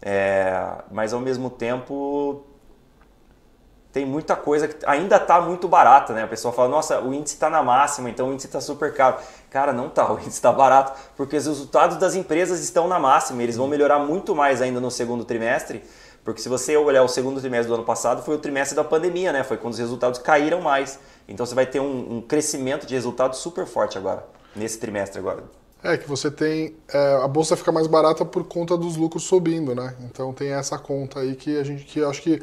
é, 0.00 0.52
mas 0.90 1.12
ao 1.14 1.20
mesmo 1.20 1.48
tempo 1.48 2.44
tem 3.92 4.06
muita 4.06 4.34
coisa 4.34 4.66
que 4.66 4.86
ainda 4.86 5.16
está 5.16 5.40
muito 5.40 5.68
barata, 5.68 6.14
né? 6.14 6.22
A 6.22 6.26
pessoa 6.26 6.52
fala, 6.52 6.68
nossa, 6.68 7.00
o 7.00 7.12
índice 7.12 7.34
está 7.34 7.50
na 7.50 7.62
máxima, 7.62 8.08
então 8.08 8.30
o 8.30 8.32
índice 8.32 8.46
está 8.46 8.60
super 8.60 8.94
caro. 8.94 9.18
Cara, 9.50 9.72
não 9.72 9.90
tá, 9.90 10.08
o 10.10 10.14
índice 10.14 10.30
está 10.30 10.50
barato, 10.50 10.98
porque 11.14 11.36
os 11.36 11.46
resultados 11.46 11.98
das 11.98 12.14
empresas 12.14 12.60
estão 12.60 12.88
na 12.88 12.98
máxima, 12.98 13.42
eles 13.42 13.56
vão 13.56 13.68
melhorar 13.68 13.98
muito 13.98 14.34
mais 14.34 14.62
ainda 14.62 14.80
no 14.80 14.90
segundo 14.90 15.24
trimestre, 15.24 15.84
porque 16.24 16.40
se 16.40 16.48
você 16.48 16.76
olhar 16.76 17.02
o 17.02 17.08
segundo 17.08 17.40
trimestre 17.40 17.68
do 17.68 17.74
ano 17.74 17.84
passado, 17.84 18.22
foi 18.22 18.36
o 18.36 18.38
trimestre 18.38 18.74
da 18.74 18.84
pandemia, 18.84 19.32
né? 19.32 19.44
Foi 19.44 19.58
quando 19.58 19.74
os 19.74 19.78
resultados 19.78 20.20
caíram 20.20 20.60
mais. 20.60 20.98
Então 21.28 21.44
você 21.44 21.54
vai 21.54 21.66
ter 21.66 21.80
um, 21.80 22.16
um 22.16 22.20
crescimento 22.22 22.86
de 22.86 22.94
resultados 22.94 23.40
super 23.40 23.66
forte 23.66 23.98
agora, 23.98 24.24
nesse 24.54 24.78
trimestre 24.78 25.18
agora. 25.18 25.42
É 25.84 25.96
que 25.96 26.08
você 26.08 26.30
tem. 26.30 26.76
É, 26.92 27.14
a 27.24 27.26
bolsa 27.26 27.56
fica 27.56 27.72
mais 27.72 27.88
barata 27.88 28.24
por 28.24 28.44
conta 28.44 28.76
dos 28.76 28.96
lucros 28.96 29.24
subindo, 29.24 29.74
né? 29.74 29.96
Então 30.02 30.32
tem 30.32 30.52
essa 30.52 30.78
conta 30.78 31.18
aí 31.18 31.34
que 31.34 31.58
a 31.58 31.64
gente 31.64 31.84
que 31.84 32.02
acho 32.04 32.22
que. 32.22 32.40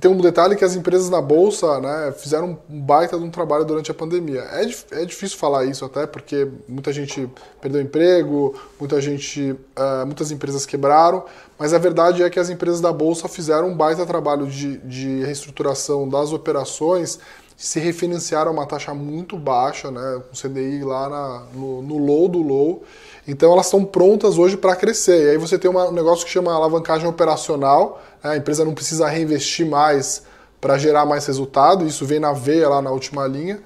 Tem 0.00 0.10
um 0.10 0.16
detalhe 0.18 0.56
que 0.56 0.64
as 0.64 0.74
empresas 0.74 1.10
na 1.10 1.20
bolsa 1.20 1.80
né, 1.80 2.12
fizeram 2.16 2.58
um 2.68 2.80
baita 2.80 3.18
de 3.18 3.24
um 3.24 3.30
trabalho 3.30 3.64
durante 3.64 3.90
a 3.90 3.94
pandemia. 3.94 4.40
É, 4.40 5.02
é 5.02 5.04
difícil 5.04 5.36
falar 5.38 5.64
isso 5.64 5.84
até, 5.84 6.06
porque 6.06 6.48
muita 6.68 6.92
gente 6.92 7.28
perdeu 7.60 7.80
emprego, 7.80 8.54
muita 8.78 9.00
gente. 9.00 9.52
Uh, 9.52 10.06
muitas 10.06 10.30
empresas 10.30 10.64
quebraram, 10.66 11.24
mas 11.58 11.72
a 11.72 11.78
verdade 11.78 12.22
é 12.22 12.30
que 12.30 12.38
as 12.38 12.50
empresas 12.50 12.80
da 12.80 12.92
bolsa 12.92 13.28
fizeram 13.28 13.68
um 13.68 13.76
baita 13.76 14.04
trabalho 14.04 14.46
de, 14.46 14.78
de 14.78 15.24
reestruturação 15.24 16.08
das 16.08 16.32
operações 16.32 17.18
se 17.56 17.78
refinanciaram 17.78 18.50
a 18.50 18.54
uma 18.54 18.66
taxa 18.66 18.92
muito 18.92 19.38
baixa, 19.38 19.88
né, 19.90 20.20
com 20.28 20.36
CDI 20.36 20.82
lá 20.82 21.08
na, 21.08 21.42
no, 21.54 21.80
no 21.80 21.98
low 21.98 22.28
do 22.28 22.42
low. 22.42 22.82
Então 23.26 23.52
elas 23.52 23.66
estão 23.66 23.84
prontas 23.84 24.38
hoje 24.38 24.56
para 24.56 24.74
crescer. 24.74 25.26
E 25.26 25.30
aí 25.30 25.38
você 25.38 25.58
tem 25.58 25.70
um 25.70 25.92
negócio 25.92 26.24
que 26.24 26.30
chama 26.30 26.52
alavancagem 26.52 27.06
operacional. 27.08 28.02
Né, 28.22 28.30
a 28.30 28.36
empresa 28.36 28.64
não 28.64 28.74
precisa 28.74 29.08
reinvestir 29.08 29.66
mais 29.66 30.22
para 30.60 30.76
gerar 30.78 31.06
mais 31.06 31.26
resultado. 31.26 31.86
Isso 31.86 32.04
vem 32.04 32.18
na 32.18 32.32
veia 32.32 32.68
lá 32.68 32.82
na 32.82 32.90
última 32.90 33.26
linha. 33.26 33.60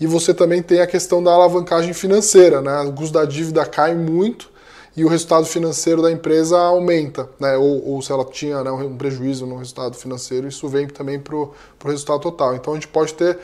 E 0.00 0.06
você 0.06 0.32
também 0.32 0.62
tem 0.62 0.80
a 0.80 0.86
questão 0.86 1.22
da 1.22 1.32
alavancagem 1.32 1.92
financeira. 1.92 2.60
Né? 2.60 2.80
O 2.82 2.92
custo 2.92 3.14
da 3.14 3.24
dívida 3.24 3.64
cai 3.64 3.94
muito 3.94 4.50
e 4.96 5.04
o 5.04 5.08
resultado 5.08 5.46
financeiro 5.46 6.02
da 6.02 6.10
empresa 6.10 6.58
aumenta, 6.58 7.28
né? 7.38 7.56
ou, 7.56 7.88
ou 7.88 8.02
se 8.02 8.10
ela 8.10 8.24
tinha 8.24 8.64
né, 8.64 8.70
um 8.70 8.96
prejuízo 8.96 9.46
no 9.46 9.56
resultado 9.56 9.94
financeiro, 9.94 10.48
isso 10.48 10.66
vem 10.68 10.88
também 10.88 11.20
para 11.20 11.36
o 11.36 11.54
resultado 11.84 12.20
total. 12.20 12.56
Então 12.56 12.72
a 12.72 12.76
gente 12.76 12.88
pode 12.88 13.14
ter 13.14 13.38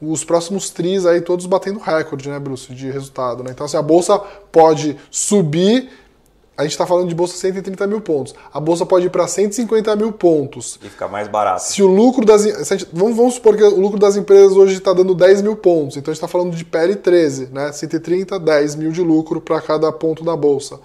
os 0.00 0.24
próximos 0.24 0.70
tris 0.70 1.04
aí 1.06 1.20
todos 1.20 1.46
batendo 1.46 1.78
recorde, 1.78 2.28
né, 2.28 2.38
Bruce, 2.38 2.74
de 2.74 2.90
resultado. 2.90 3.42
Né? 3.42 3.50
Então 3.50 3.66
assim, 3.66 3.76
a 3.76 3.82
bolsa 3.82 4.18
pode 4.18 4.96
subir 5.10 5.90
a 6.58 6.62
gente 6.62 6.72
está 6.72 6.84
falando 6.84 7.08
de 7.08 7.14
bolsa 7.14 7.36
130 7.36 7.86
mil 7.86 8.00
pontos. 8.00 8.34
A 8.52 8.58
bolsa 8.58 8.84
pode 8.84 9.06
ir 9.06 9.10
para 9.10 9.28
150 9.28 9.94
mil 9.94 10.10
pontos. 10.10 10.76
E 10.82 10.88
ficar 10.88 11.06
mais 11.06 11.28
barato. 11.28 11.62
Se 11.62 11.84
o 11.84 11.86
lucro 11.86 12.26
das. 12.26 12.42
Gente, 12.42 12.84
vamos, 12.92 13.16
vamos 13.16 13.34
supor 13.34 13.56
que 13.56 13.62
o 13.62 13.80
lucro 13.80 13.96
das 13.96 14.16
empresas 14.16 14.56
hoje 14.56 14.74
está 14.74 14.92
dando 14.92 15.14
10 15.14 15.42
mil 15.42 15.54
pontos. 15.54 15.96
Então 15.96 16.10
a 16.10 16.12
gente 16.12 16.16
está 16.20 16.26
falando 16.26 16.56
de 16.56 16.64
PL 16.64 16.96
13, 16.96 17.50
né? 17.52 17.70
130, 17.70 18.40
10 18.40 18.74
mil 18.74 18.90
de 18.90 19.00
lucro 19.00 19.40
para 19.40 19.60
cada 19.60 19.92
ponto 19.92 20.24
da 20.24 20.34
bolsa. 20.34 20.80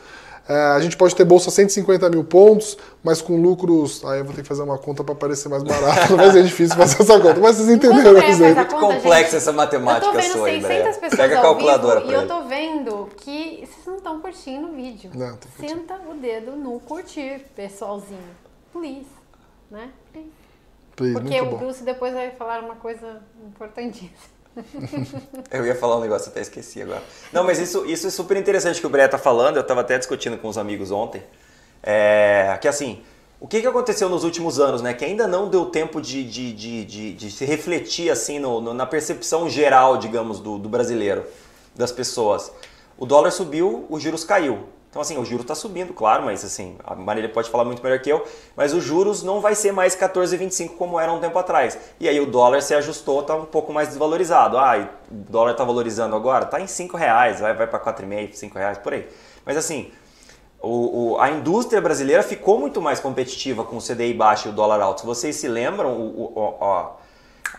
É, 0.48 0.54
a 0.54 0.80
gente 0.82 0.98
pode 0.98 1.16
ter 1.16 1.24
bolsa 1.24 1.50
150 1.50 2.10
mil 2.10 2.24
pontos, 2.24 2.78
mas 3.02 3.22
com 3.22 3.42
lucros. 3.42 4.04
Aí 4.04 4.20
eu 4.20 4.26
vou 4.26 4.34
ter 4.34 4.42
que 4.42 4.48
fazer 4.48 4.62
uma 4.62 4.78
conta 4.78 5.04
para 5.04 5.16
parecer 5.16 5.48
mais 5.48 5.64
barato, 5.64 6.16
mas 6.18 6.36
é 6.36 6.42
difícil 6.42 6.76
fazer 6.76 7.02
essa 7.02 7.20
conta. 7.20 7.40
Mas 7.40 7.56
vocês 7.56 7.70
entenderam, 7.70 8.18
é, 8.18 8.30
é 8.30 8.36
muito 8.36 8.76
complexa 8.76 9.38
essa 9.38 9.54
matemática 9.54 10.06
eu 10.06 10.12
tô 10.12 10.20
vendo 10.20 10.34
sua, 10.34 10.50
600 10.50 10.98
pessoas 10.98 11.16
Pega 11.16 11.40
a 11.40 11.42
calculadora 11.42 12.00
vivo, 12.02 12.12
E 12.12 12.16
eu 12.16 12.28
tô 12.28 12.44
vendo 12.44 13.10
que 13.18 13.66
vocês 13.66 13.86
não 13.86 13.96
estão 13.96 14.20
curtindo 14.20 14.68
o 14.68 14.74
vídeo. 14.74 15.12
Não, 15.14 15.38
Senta 15.58 15.96
o 16.10 16.16
dedo 16.16 16.52
no 16.58 16.80
curtir, 16.82 17.46
pessoalzinho. 17.56 18.20
Please, 18.74 19.08
né? 19.72 19.92
Please. 20.12 20.44
Please, 20.96 21.14
Porque 21.14 21.42
muito 21.42 21.48
o 21.48 21.52
bom. 21.52 21.58
Bruce 21.58 21.84
depois 21.84 22.14
vai 22.14 22.32
falar 22.32 22.64
uma 22.64 22.76
coisa 22.76 23.22
importantíssima. 23.46 24.33
Eu 25.52 25.66
ia 25.66 25.76
falar 25.76 25.98
um 25.98 26.02
negócio, 26.02 26.30
até 26.30 26.42
esqueci 26.42 26.82
agora. 26.82 27.02
Não, 27.32 27.44
mas 27.44 27.60
isso, 27.60 27.86
isso 27.86 28.08
é 28.08 28.10
super 28.10 28.38
interessante 28.38 28.80
que 28.80 28.88
o 28.88 28.90
Bré 28.90 29.08
tá 29.08 29.18
falando. 29.18 29.58
Eu 29.58 29.64
tava 29.64 29.82
até 29.82 29.98
discutindo 29.98 30.38
com 30.38 30.48
os 30.48 30.58
amigos 30.58 30.92
ontem. 30.92 31.24
É, 31.82 32.58
que 32.62 32.68
assim, 32.68 33.02
o 33.40 33.48
que, 33.48 33.62
que 33.62 33.68
aconteceu 33.68 34.08
nos 34.10 34.24
últimos 34.24 34.60
anos, 34.60 34.82
né? 34.82 34.94
Que 34.94 35.04
ainda 35.06 35.28
não 35.28 35.50
deu 35.50 35.66
tempo 35.66 36.02
de, 36.02 36.24
de, 36.24 36.54
de, 36.54 36.86
de, 36.86 37.14
de 37.14 37.32
se 37.32 37.46
refletir 37.46 38.10
assim 38.10 38.40
no, 38.40 38.62
no- 38.62 38.74
na 38.74 38.86
percepção 38.86 39.50
geral, 39.50 39.98
digamos, 39.98 40.40
do, 40.40 40.58
do 40.58 40.70
brasileiro, 40.70 41.26
das 41.76 41.92
pessoas. 41.92 42.52
O 42.98 43.06
dólar 43.06 43.32
subiu, 43.32 43.86
os 43.90 44.02
juros 44.02 44.24
caiu. 44.24 44.60
Então, 44.94 45.02
assim, 45.02 45.18
o 45.18 45.26
juro 45.26 45.42
está 45.42 45.56
subindo, 45.56 45.92
claro, 45.92 46.22
mas 46.24 46.46
assim, 46.46 46.78
a 46.84 46.94
Marília 46.94 47.28
pode 47.28 47.50
falar 47.50 47.66
muito 47.66 47.82
melhor 47.82 47.98
que 47.98 48.12
eu, 48.12 48.24
mas 48.56 48.76
os 48.76 48.84
juros 48.84 49.24
não 49.24 49.42
vai 49.42 49.56
ser 49.56 49.72
mais 49.72 49.96
14,25 49.96 50.76
como 50.78 51.00
era 51.00 51.12
um 51.12 51.20
tempo 51.20 51.40
atrás. 51.40 51.76
E 52.00 52.08
aí 52.08 52.20
o 52.20 52.28
dólar 52.28 52.62
se 52.62 52.76
ajustou, 52.76 53.22
está 53.22 53.36
um 53.36 53.44
pouco 53.44 53.74
mais 53.74 53.88
desvalorizado. 53.88 54.56
Ah, 54.56 54.88
o 55.12 55.16
dólar 55.16 55.54
está 55.54 55.64
valorizando 55.64 56.16
agora? 56.16 56.46
Está 56.46 56.62
em 56.62 56.68
5 56.68 56.96
reais, 56.96 57.40
vai, 57.40 57.56
vai 57.56 57.66
para 57.66 57.80
4,5, 57.80 58.34
5 58.36 58.56
reais, 58.56 58.78
por 58.78 58.94
aí. 58.94 59.08
Mas 59.44 59.58
assim, 59.58 59.92
o, 60.62 61.14
o- 61.14 61.20
a 61.20 61.32
indústria 61.32 61.82
brasileira 61.82 62.22
ficou 62.22 62.60
muito 62.60 62.80
mais 62.80 63.00
competitiva 63.00 63.64
com 63.64 63.78
o 63.78 63.82
CDI 63.82 64.14
baixo 64.14 64.48
e 64.48 64.52
o 64.52 64.54
dólar 64.54 64.80
alto. 64.80 65.02
Se 65.02 65.08
vocês 65.08 65.36
se 65.38 65.48
lembram, 65.48 65.92
o, 65.92 66.34
o- 66.36 66.40
o- 66.40 67.03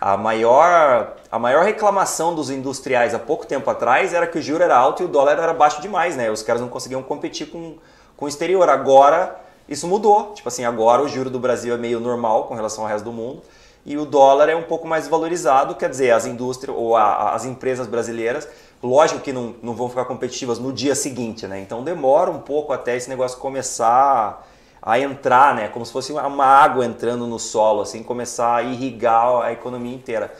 a, 0.04 0.18
maior, 0.18 1.14
a 1.32 1.38
maior 1.38 1.64
reclamação 1.64 2.34
dos 2.34 2.50
industriais 2.50 3.14
há 3.14 3.18
pouco 3.18 3.46
tempo 3.46 3.70
atrás 3.70 4.12
era 4.12 4.26
que 4.26 4.38
o 4.38 4.42
juro 4.42 4.62
era 4.62 4.76
alto 4.76 5.02
e 5.02 5.06
o 5.06 5.08
dólar 5.08 5.38
era 5.38 5.54
baixo 5.54 5.80
demais, 5.80 6.14
né? 6.14 6.30
Os 6.30 6.42
caras 6.42 6.60
não 6.60 6.68
conseguiam 6.68 7.02
competir 7.02 7.46
com, 7.46 7.76
com 8.14 8.26
o 8.26 8.28
exterior. 8.28 8.68
Agora 8.68 9.34
isso 9.66 9.86
mudou. 9.88 10.32
Tipo 10.34 10.48
assim, 10.48 10.62
agora 10.62 11.00
o 11.00 11.08
juro 11.08 11.30
do 11.30 11.38
Brasil 11.38 11.72
é 11.72 11.78
meio 11.78 12.00
normal 12.00 12.44
com 12.44 12.54
relação 12.54 12.84
ao 12.84 12.90
resto 12.90 13.06
do 13.06 13.12
mundo 13.12 13.40
e 13.86 13.96
o 13.96 14.04
dólar 14.04 14.50
é 14.50 14.54
um 14.54 14.64
pouco 14.64 14.86
mais 14.86 15.08
valorizado, 15.08 15.74
quer 15.74 15.88
dizer, 15.88 16.10
as 16.10 16.26
indústrias 16.26 16.76
ou 16.76 16.96
a- 16.96 17.32
as 17.32 17.46
empresas 17.46 17.86
brasileiras, 17.86 18.46
lógico 18.82 19.20
que 19.20 19.32
não, 19.32 19.54
não 19.62 19.74
vão 19.74 19.88
ficar 19.88 20.04
competitivas 20.04 20.58
no 20.58 20.70
dia 20.70 20.94
seguinte, 20.94 21.46
né? 21.46 21.60
Então 21.60 21.82
demora 21.82 22.30
um 22.30 22.40
pouco 22.40 22.74
até 22.74 22.94
esse 22.94 23.08
negócio 23.08 23.38
começar 23.38 24.46
a 24.86 25.00
entrar, 25.00 25.54
né? 25.54 25.68
Como 25.68 25.84
se 25.86 25.90
fosse 25.90 26.12
uma 26.12 26.44
água 26.44 26.84
entrando 26.84 27.26
no 27.26 27.38
solo, 27.38 27.80
assim, 27.80 28.02
começar 28.02 28.56
a 28.56 28.62
irrigar 28.62 29.40
a 29.40 29.50
economia 29.50 29.94
inteira. 29.94 30.30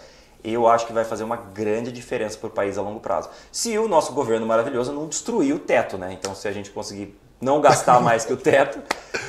Eu 0.44 0.68
acho 0.68 0.87
que 0.87 0.92
vai 0.92 1.07
fazer 1.07 1.24
uma 1.24 1.37
grande 1.37 1.90
diferença 1.90 2.37
para 2.37 2.48
o 2.48 2.50
país 2.50 2.76
a 2.76 2.83
longo 2.83 3.00
prazo. 3.00 3.30
Se 3.50 3.78
o 3.78 3.88
nosso 3.88 4.12
governo 4.12 4.46
maravilhoso 4.46 4.92
não 4.92 5.09
destruir 5.09 5.54
o 5.54 5.59
teto, 5.59 5.96
né? 5.96 6.12
Então, 6.12 6.35
se 6.35 6.46
a 6.46 6.52
gente 6.52 6.70
conseguir 6.70 7.18
não 7.40 7.61
gastar 7.61 8.01
mais 8.01 8.25
que 8.25 8.33
o 8.33 8.37
teto, 8.37 8.79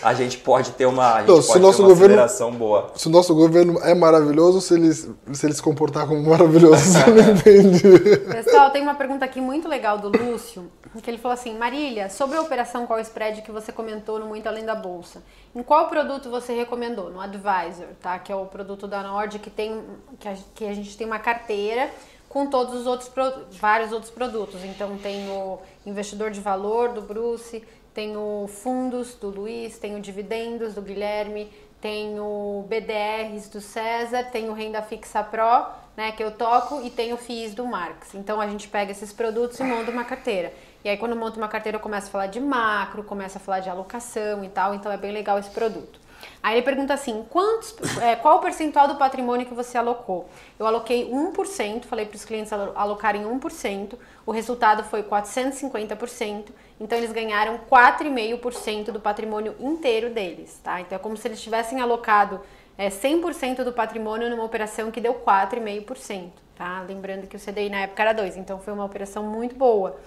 a 0.02 0.14
gente 0.14 0.38
pode 0.38 0.72
ter 0.72 0.86
uma, 0.86 1.16
a 1.16 1.20
gente 1.20 1.28
Não, 1.30 1.42
se 1.42 1.60
nosso 1.60 1.78
ter 1.80 1.84
uma 1.84 1.90
governo- 1.90 2.16
aceleração 2.16 2.52
boa. 2.52 2.92
Se 2.96 3.08
o 3.08 3.10
nosso 3.10 3.36
governo 3.36 3.80
é 3.82 3.94
maravilhoso, 3.94 4.62
se 4.62 4.74
ele, 4.74 4.94
se 4.94 5.46
ele 5.46 5.54
se 5.54 5.62
comportar 5.62 6.08
como 6.08 6.22
maravilhoso, 6.30 6.78
você 6.78 7.12
não 7.12 7.34
entende. 7.34 8.18
Pessoal, 8.32 8.70
tem 8.72 8.82
uma 8.82 8.96
pergunta 8.96 9.26
aqui 9.26 9.42
muito 9.42 9.68
legal 9.68 9.98
do 9.98 10.10
Lúcio, 10.10 10.72
que 11.04 11.10
ele 11.10 11.18
falou 11.18 11.34
assim, 11.34 11.58
Marília, 11.58 12.10
sobre 12.10 12.38
a 12.38 12.42
operação 12.42 12.88
Call 12.88 13.00
Spread 13.02 13.42
que 13.42 13.52
você 13.52 13.72
comentou 13.72 14.18
no 14.18 14.28
Muito 14.28 14.48
Além 14.48 14.64
da 14.66 14.76
Bolsa, 14.76 15.22
em 15.54 15.62
qual 15.62 15.88
produto 15.90 16.30
você 16.30 16.54
recomendou? 16.54 17.10
No 17.10 17.20
Advisor, 17.20 17.88
tá? 18.02 18.18
Que 18.18 18.32
é 18.32 18.36
o 18.36 18.46
produto 18.46 18.88
da 18.88 19.04
Nord 19.04 19.40
que 19.40 19.50
tem 19.50 19.84
que 20.20 20.28
a, 20.28 20.36
que 20.54 20.66
a 20.66 20.74
gente 20.74 20.96
tem 20.96 21.06
uma 21.06 21.20
carteira 21.20 21.90
com 22.30 22.48
todos 22.48 22.74
os 22.76 22.88
outros 22.88 23.12
vários 23.60 23.92
outros 23.92 24.12
produtos. 24.12 24.64
Então 24.64 24.98
tem 24.98 25.30
o 25.30 25.60
investidor 25.86 26.32
de 26.32 26.40
valor 26.40 26.90
do 26.90 27.02
Bruce, 27.02 27.64
tem 27.96 28.18
o 28.18 28.48
fundos 28.48 29.16
do 29.16 29.30
Luiz, 29.30 29.80
tem 29.80 29.96
o 29.96 30.02
dividendos 30.02 30.76
do 30.76 30.82
Guilherme, 30.82 31.50
tem 31.80 32.20
o 32.20 32.66
BDRs 32.68 33.48
do 33.48 33.62
César, 33.62 34.26
tem 34.26 34.50
o 34.50 34.54
Renda 34.54 34.82
Fixa 34.82 35.24
Pro, 35.24 35.68
né, 35.96 36.12
que 36.12 36.22
eu 36.22 36.32
toco, 36.32 36.82
e 36.82 36.90
tem 36.90 37.14
o 37.14 37.18
FIIs 37.18 37.56
do 37.56 37.66
Marx. 37.66 38.14
Então 38.14 38.42
a 38.42 38.48
gente 38.50 38.68
pega 38.68 38.92
esses 38.92 39.14
produtos 39.14 39.60
e 39.62 39.64
monta 39.64 39.92
uma 39.92 40.04
carteira. 40.04 40.52
E 40.84 40.90
aí 40.90 40.98
quando 40.98 41.16
monta 41.16 41.38
uma 41.38 41.48
carteira 41.48 41.78
eu 41.78 41.82
começo 41.82 42.08
a 42.08 42.12
falar 42.12 42.28
de 42.28 42.42
macro, 42.42 43.02
começo 43.02 43.38
a 43.38 43.40
falar 43.40 43.62
de 43.62 43.70
alocação 43.70 44.44
e 44.44 44.50
tal, 44.50 44.76
então 44.76 44.92
é 44.92 44.98
bem 44.98 45.14
legal 45.14 45.40
esse 45.40 45.50
produto. 45.50 46.02
Aí 46.44 46.56
ele 46.56 46.66
pergunta 46.66 46.94
assim, 46.94 47.26
quantos, 47.30 47.76
é, 48.02 48.16
qual 48.16 48.38
o 48.38 48.42
percentual 48.42 48.88
do 48.88 48.96
patrimônio 48.96 49.46
que 49.46 49.54
você 49.54 49.78
alocou? 49.78 50.28
Eu 50.60 50.66
aloquei 50.68 51.10
1%, 51.10 51.86
falei 51.86 52.06
para 52.06 52.16
os 52.16 52.26
clientes 52.26 52.52
alo- 52.52 52.74
alocarem 52.76 53.24
1%, 53.24 53.98
o 54.26 54.32
resultado 54.32 54.84
foi 54.84 55.04
450%, 55.04 56.48
então 56.80 56.98
eles 56.98 57.12
ganharam 57.12 57.60
4,5% 57.70 58.92
do 58.92 59.00
patrimônio 59.00 59.56
inteiro 59.60 60.10
deles, 60.10 60.60
tá? 60.64 60.82
Então 60.82 60.96
é 60.96 61.00
como 61.00 61.16
se 61.16 61.28
eles 61.28 61.42
tivessem 61.42 61.82
alocado 61.82 62.42
é, 62.78 62.90
100% 62.90 63.64
do 63.64 63.72
patrimônio 63.72 64.30
numa 64.30 64.44
operação 64.44 64.92
que 64.92 65.00
deu 65.00 65.14
4,5%, 65.16 66.30
tá? 66.56 66.84
Lembrando 66.88 67.28
que 67.28 67.36
o 67.36 67.40
CDI 67.40 67.70
na 67.70 67.82
época 67.82 68.02
era 68.04 68.14
2, 68.14 68.38
então 68.38 68.60
foi 68.60 68.74
uma 68.74 68.86
operação 68.86 69.24
muito 69.24 69.56
boa 69.56 69.98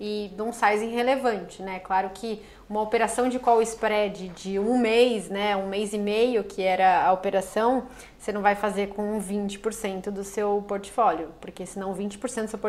e 0.00 0.30
de 0.34 0.42
um 0.42 0.52
size 0.52 0.84
irrelevante, 0.84 1.62
né? 1.62 1.80
Claro 1.80 2.10
que 2.10 2.42
uma 2.68 2.80
operação 2.80 3.28
de 3.28 3.38
call 3.38 3.60
spread 3.62 4.28
de 4.28 4.58
um 4.58 4.78
mês, 4.78 5.28
né, 5.28 5.56
um 5.56 5.66
mês 5.66 5.92
e 5.92 5.98
meio, 5.98 6.44
que 6.44 6.62
era 6.62 7.04
a 7.04 7.12
operação, 7.12 7.84
você 8.18 8.30
não 8.30 8.42
vai 8.42 8.54
fazer 8.54 8.88
com 8.88 9.20
20% 9.20 10.10
do 10.10 10.22
seu 10.22 10.62
portfólio, 10.68 11.30
porque 11.40 11.66
senão 11.66 11.94
20% 11.94 12.42
do 12.42 12.48
seu 12.48 12.60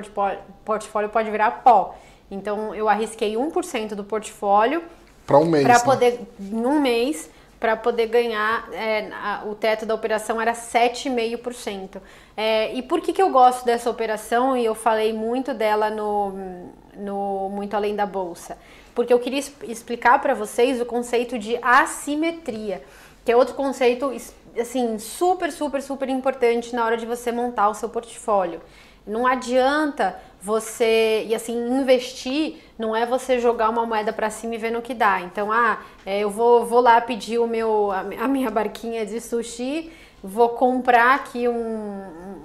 portfólio 0.66 1.10
pode 1.10 1.30
virar 1.30 1.64
pó. 1.64 1.96
Então 2.32 2.74
eu 2.76 2.88
arrisquei 2.88 3.36
1% 3.36 3.96
do 3.96 4.04
portfólio 4.04 4.84
Para 5.26 5.38
um 5.38 5.46
mês. 5.46 5.64
para 5.64 5.78
né? 5.78 5.84
poder, 5.84 6.20
em 6.40 6.66
um 6.66 6.80
mês, 6.80 7.30
para 7.60 7.76
poder 7.76 8.08
ganhar, 8.08 8.70
é, 8.72 9.10
a- 9.12 9.44
o 9.46 9.56
teto 9.56 9.86
da 9.86 9.94
operação 9.94 10.40
era 10.40 10.54
7,5%. 10.54 12.02
É, 12.38 12.74
e 12.74 12.82
por 12.82 13.02
que, 13.02 13.12
que 13.12 13.22
eu 13.22 13.30
gosto 13.32 13.66
dessa 13.66 13.90
operação? 13.90 14.56
E 14.56 14.64
eu 14.64 14.74
falei 14.76 15.12
muito 15.12 15.54
dela 15.54 15.90
no, 15.90 16.32
no 16.96 17.50
Muito 17.50 17.76
Além 17.76 17.96
da 17.96 18.06
Bolsa. 18.06 18.58
Porque 18.96 19.14
eu 19.14 19.20
queria 19.20 19.40
explicar 19.64 20.22
para 20.22 20.34
vocês 20.34 20.80
o 20.80 20.86
conceito 20.86 21.38
de 21.38 21.58
assimetria, 21.62 22.82
que 23.26 23.32
é 23.32 23.36
outro 23.36 23.56
conceito 23.56 24.12
assim 24.60 24.98
super, 24.98 25.52
super, 25.52 25.82
super 25.82 26.10
importante 26.10 26.76
na 26.76 26.84
hora 26.86 26.98
de 26.98 27.06
você 27.06 27.32
montar 27.32 27.70
o 27.70 27.74
seu 27.74 27.90
portfólio. 27.90 28.62
Não 29.06 29.26
adianta 29.28 30.20
você 30.42 31.26
e 31.28 31.36
assim 31.36 31.54
investir 31.54 32.58
não 32.78 32.96
é 32.96 33.06
você 33.06 33.40
jogar 33.40 33.70
uma 33.70 33.86
moeda 33.86 34.14
para 34.14 34.30
cima 34.30 34.56
e 34.56 34.58
ver 34.58 34.72
no 34.72 34.82
que 34.82 34.94
dá. 34.94 35.22
Então, 35.22 35.52
ah, 35.52 35.80
é, 36.06 36.20
eu 36.20 36.30
vou, 36.30 36.66
vou 36.66 36.80
lá 36.80 37.00
pedir 37.02 37.40
o 37.40 37.48
meu 37.48 37.92
a, 37.92 38.04
mi- 38.04 38.18
a 38.18 38.28
minha 38.28 38.50
barquinha 38.50 39.06
de 39.06 39.20
sushi, 39.20 39.92
vou 40.24 40.50
comprar 40.50 41.16
aqui 41.16 41.48
um, 41.48 41.54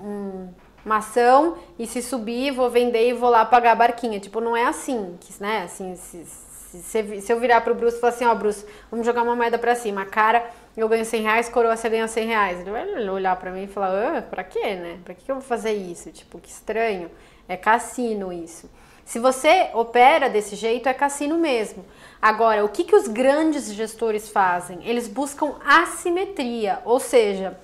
um- 0.05 0.49
uma 0.85 0.99
ação 0.99 1.57
e 1.79 1.87
se 1.87 2.03
subir 2.03 2.51
vou 2.53 2.69
vender 2.69 3.09
e 3.09 3.13
vou 3.13 3.31
lá 3.31 3.45
pagar 3.45 3.73
a 3.73 3.75
barquinha. 3.77 4.21
Tipo, 4.21 4.41
não 4.41 4.57
é 4.57 4.65
assim, 4.67 5.17
né? 5.41 5.63
Assim, 5.65 5.95
se, 5.97 6.25
se, 6.27 7.21
se, 7.21 7.33
eu 7.33 7.39
virar 7.41 7.61
pro 7.61 7.75
Bruce 7.75 7.97
e 7.97 8.01
falar 8.01 8.13
assim, 8.13 8.25
ó, 8.27 8.35
Bruce, 8.35 8.67
vamos 8.91 9.07
jogar 9.07 9.23
uma 9.23 9.37
moeda 9.37 9.57
pra 9.59 9.75
cima. 9.75 10.05
Cara, 10.05 10.45
eu 10.77 10.89
ganho 10.89 11.05
100 11.05 11.23
reais, 11.23 11.49
coroa, 11.49 11.77
você 11.77 11.89
ganha 11.89 12.09
100 12.09 12.27
reais. 12.27 12.61
Ele 12.61 12.71
vai 12.71 13.09
olhar 13.09 13.37
pra 13.37 13.51
mim 13.53 13.65
e 13.65 13.67
falar, 13.69 14.19
ah, 14.19 14.23
pra 14.23 14.43
quê, 14.45 14.75
né? 14.75 14.99
Pra 15.05 15.15
que 15.15 15.31
eu 15.31 15.37
vou 15.37 15.45
fazer 15.45 15.73
isso? 15.73 16.11
Tipo, 16.11 16.39
que 16.41 16.49
estranho. 16.51 17.11
É 17.49 17.57
cassino 17.57 18.33
isso. 18.33 18.69
Se 19.05 19.19
você 19.19 19.71
opera 19.75 20.31
desse 20.31 20.57
jeito, 20.57 20.89
é 20.89 20.95
cassino 20.95 21.37
mesmo. 21.37 21.85
Agora, 22.21 22.65
o 22.65 22.69
que, 22.69 22.85
que 22.85 22.97
os 22.97 23.07
grandes 23.07 23.73
gestores 23.73 24.29
fazem? 24.29 24.79
Eles 24.83 25.07
buscam 25.07 25.57
assimetria, 25.65 26.81
ou 26.85 26.99
seja, 26.99 27.59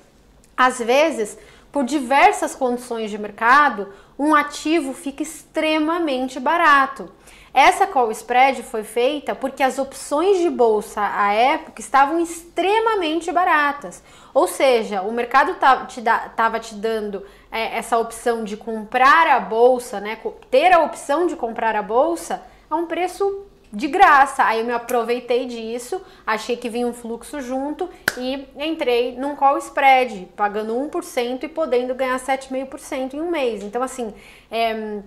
às 0.54 0.78
vezes, 0.78 1.38
por 1.72 1.84
diversas 1.84 2.54
condições 2.54 3.10
de 3.10 3.16
mercado, 3.16 3.88
um 4.18 4.34
ativo 4.34 4.92
fica 4.92 5.22
extremamente 5.22 6.38
barato. 6.38 7.10
Essa 7.52 7.86
call 7.86 8.10
spread 8.12 8.62
foi 8.62 8.84
feita 8.84 9.34
porque 9.34 9.62
as 9.62 9.78
opções 9.78 10.38
de 10.38 10.48
bolsa 10.48 11.00
à 11.00 11.32
época 11.32 11.80
estavam 11.80 12.20
extremamente 12.20 13.32
baratas. 13.32 14.02
Ou 14.32 14.46
seja, 14.46 15.02
o 15.02 15.12
mercado 15.12 15.52
estava 15.52 16.60
te, 16.60 16.74
dando 16.74 17.26
é, 17.50 17.76
essa 17.76 17.98
opção 17.98 18.44
de 18.44 18.56
comprar 18.56 19.26
a 19.26 19.40
bolsa, 19.40 20.00
né? 20.00 20.18
Ter 20.50 20.72
a 20.72 20.80
opção 20.80 21.26
de 21.26 21.34
comprar 21.34 21.74
a 21.74 21.82
bolsa 21.82 22.42
a 22.68 22.76
um 22.76 22.86
preço 22.86 23.46
de 23.72 23.88
graça. 23.88 24.44
Aí 24.44 24.60
eu 24.60 24.64
me 24.64 24.72
aproveitei 24.72 25.46
disso, 25.46 26.00
achei 26.26 26.56
que 26.56 26.68
vinha 26.68 26.86
um 26.86 26.92
fluxo 26.92 27.40
junto 27.40 27.88
e 28.16 28.46
entrei 28.56 29.16
num 29.16 29.34
call 29.36 29.58
spread, 29.58 30.28
pagando 30.36 30.74
1% 30.74 31.44
e 31.44 31.48
podendo 31.48 31.94
ganhar 31.94 32.18
7,5% 32.18 33.14
em 33.14 33.20
um 33.20 33.30
mês. 33.30 33.62
Então, 33.62 33.82
assim, 33.82 34.12
é, 34.50 35.00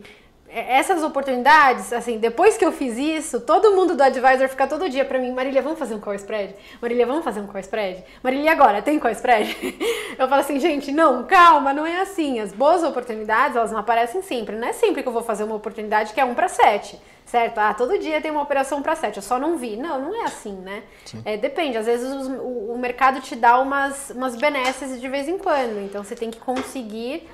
essas 0.53 1.03
oportunidades, 1.03 1.91
assim, 1.91 2.17
depois 2.17 2.57
que 2.57 2.63
eu 2.63 2.71
fiz 2.71 2.97
isso, 2.97 3.41
todo 3.41 3.75
mundo 3.75 3.95
do 3.95 4.03
advisor 4.03 4.47
fica 4.47 4.67
todo 4.67 4.87
dia 4.87 5.03
para 5.03 5.17
mim, 5.17 5.31
Marília, 5.31 5.61
vamos 5.61 5.79
fazer 5.79 5.95
um 5.95 5.99
call 5.99 6.13
spread? 6.13 6.55
Marília, 6.81 7.05
vamos 7.05 7.23
fazer 7.23 7.39
um 7.39 7.47
call 7.47 7.59
spread? 7.61 8.03
Marília, 8.21 8.51
agora, 8.51 8.81
tem 8.81 8.99
call 8.99 9.11
spread? 9.11 9.55
Eu 10.17 10.27
falo 10.27 10.41
assim, 10.41 10.59
gente, 10.59 10.91
não, 10.91 11.23
calma, 11.23 11.73
não 11.73 11.85
é 11.85 12.01
assim. 12.01 12.39
As 12.39 12.53
boas 12.53 12.83
oportunidades, 12.83 13.55
elas 13.57 13.71
não 13.71 13.79
aparecem 13.79 14.21
sempre. 14.21 14.55
Não 14.55 14.67
é 14.67 14.73
sempre 14.73 15.01
que 15.01 15.09
eu 15.09 15.13
vou 15.13 15.23
fazer 15.23 15.43
uma 15.43 15.55
oportunidade 15.55 16.13
que 16.13 16.21
é 16.21 16.25
um 16.25 16.35
para 16.35 16.47
sete 16.47 16.99
certo? 17.25 17.57
Ah, 17.57 17.73
todo 17.73 17.97
dia 17.97 18.21
tem 18.21 18.29
uma 18.29 18.41
operação 18.41 18.81
para 18.81 18.95
sete, 18.95 19.17
eu 19.17 19.23
só 19.23 19.39
não 19.39 19.57
vi. 19.57 19.75
Não, 19.75 19.99
não 19.99 20.15
é 20.21 20.25
assim, 20.25 20.53
né? 20.53 20.83
É, 21.25 21.35
depende, 21.35 21.77
às 21.77 21.85
vezes 21.85 22.11
o, 22.27 22.73
o, 22.73 22.77
mercado 22.77 23.21
te 23.21 23.35
dá 23.35 23.59
umas, 23.59 24.11
umas 24.11 24.35
benesses 24.35 24.99
de 25.01 25.07
vez 25.07 25.27
em 25.27 25.37
quando, 25.37 25.79
então 25.79 26.03
você 26.03 26.15
tem 26.15 26.29
que 26.29 26.39
conseguir 26.39 27.27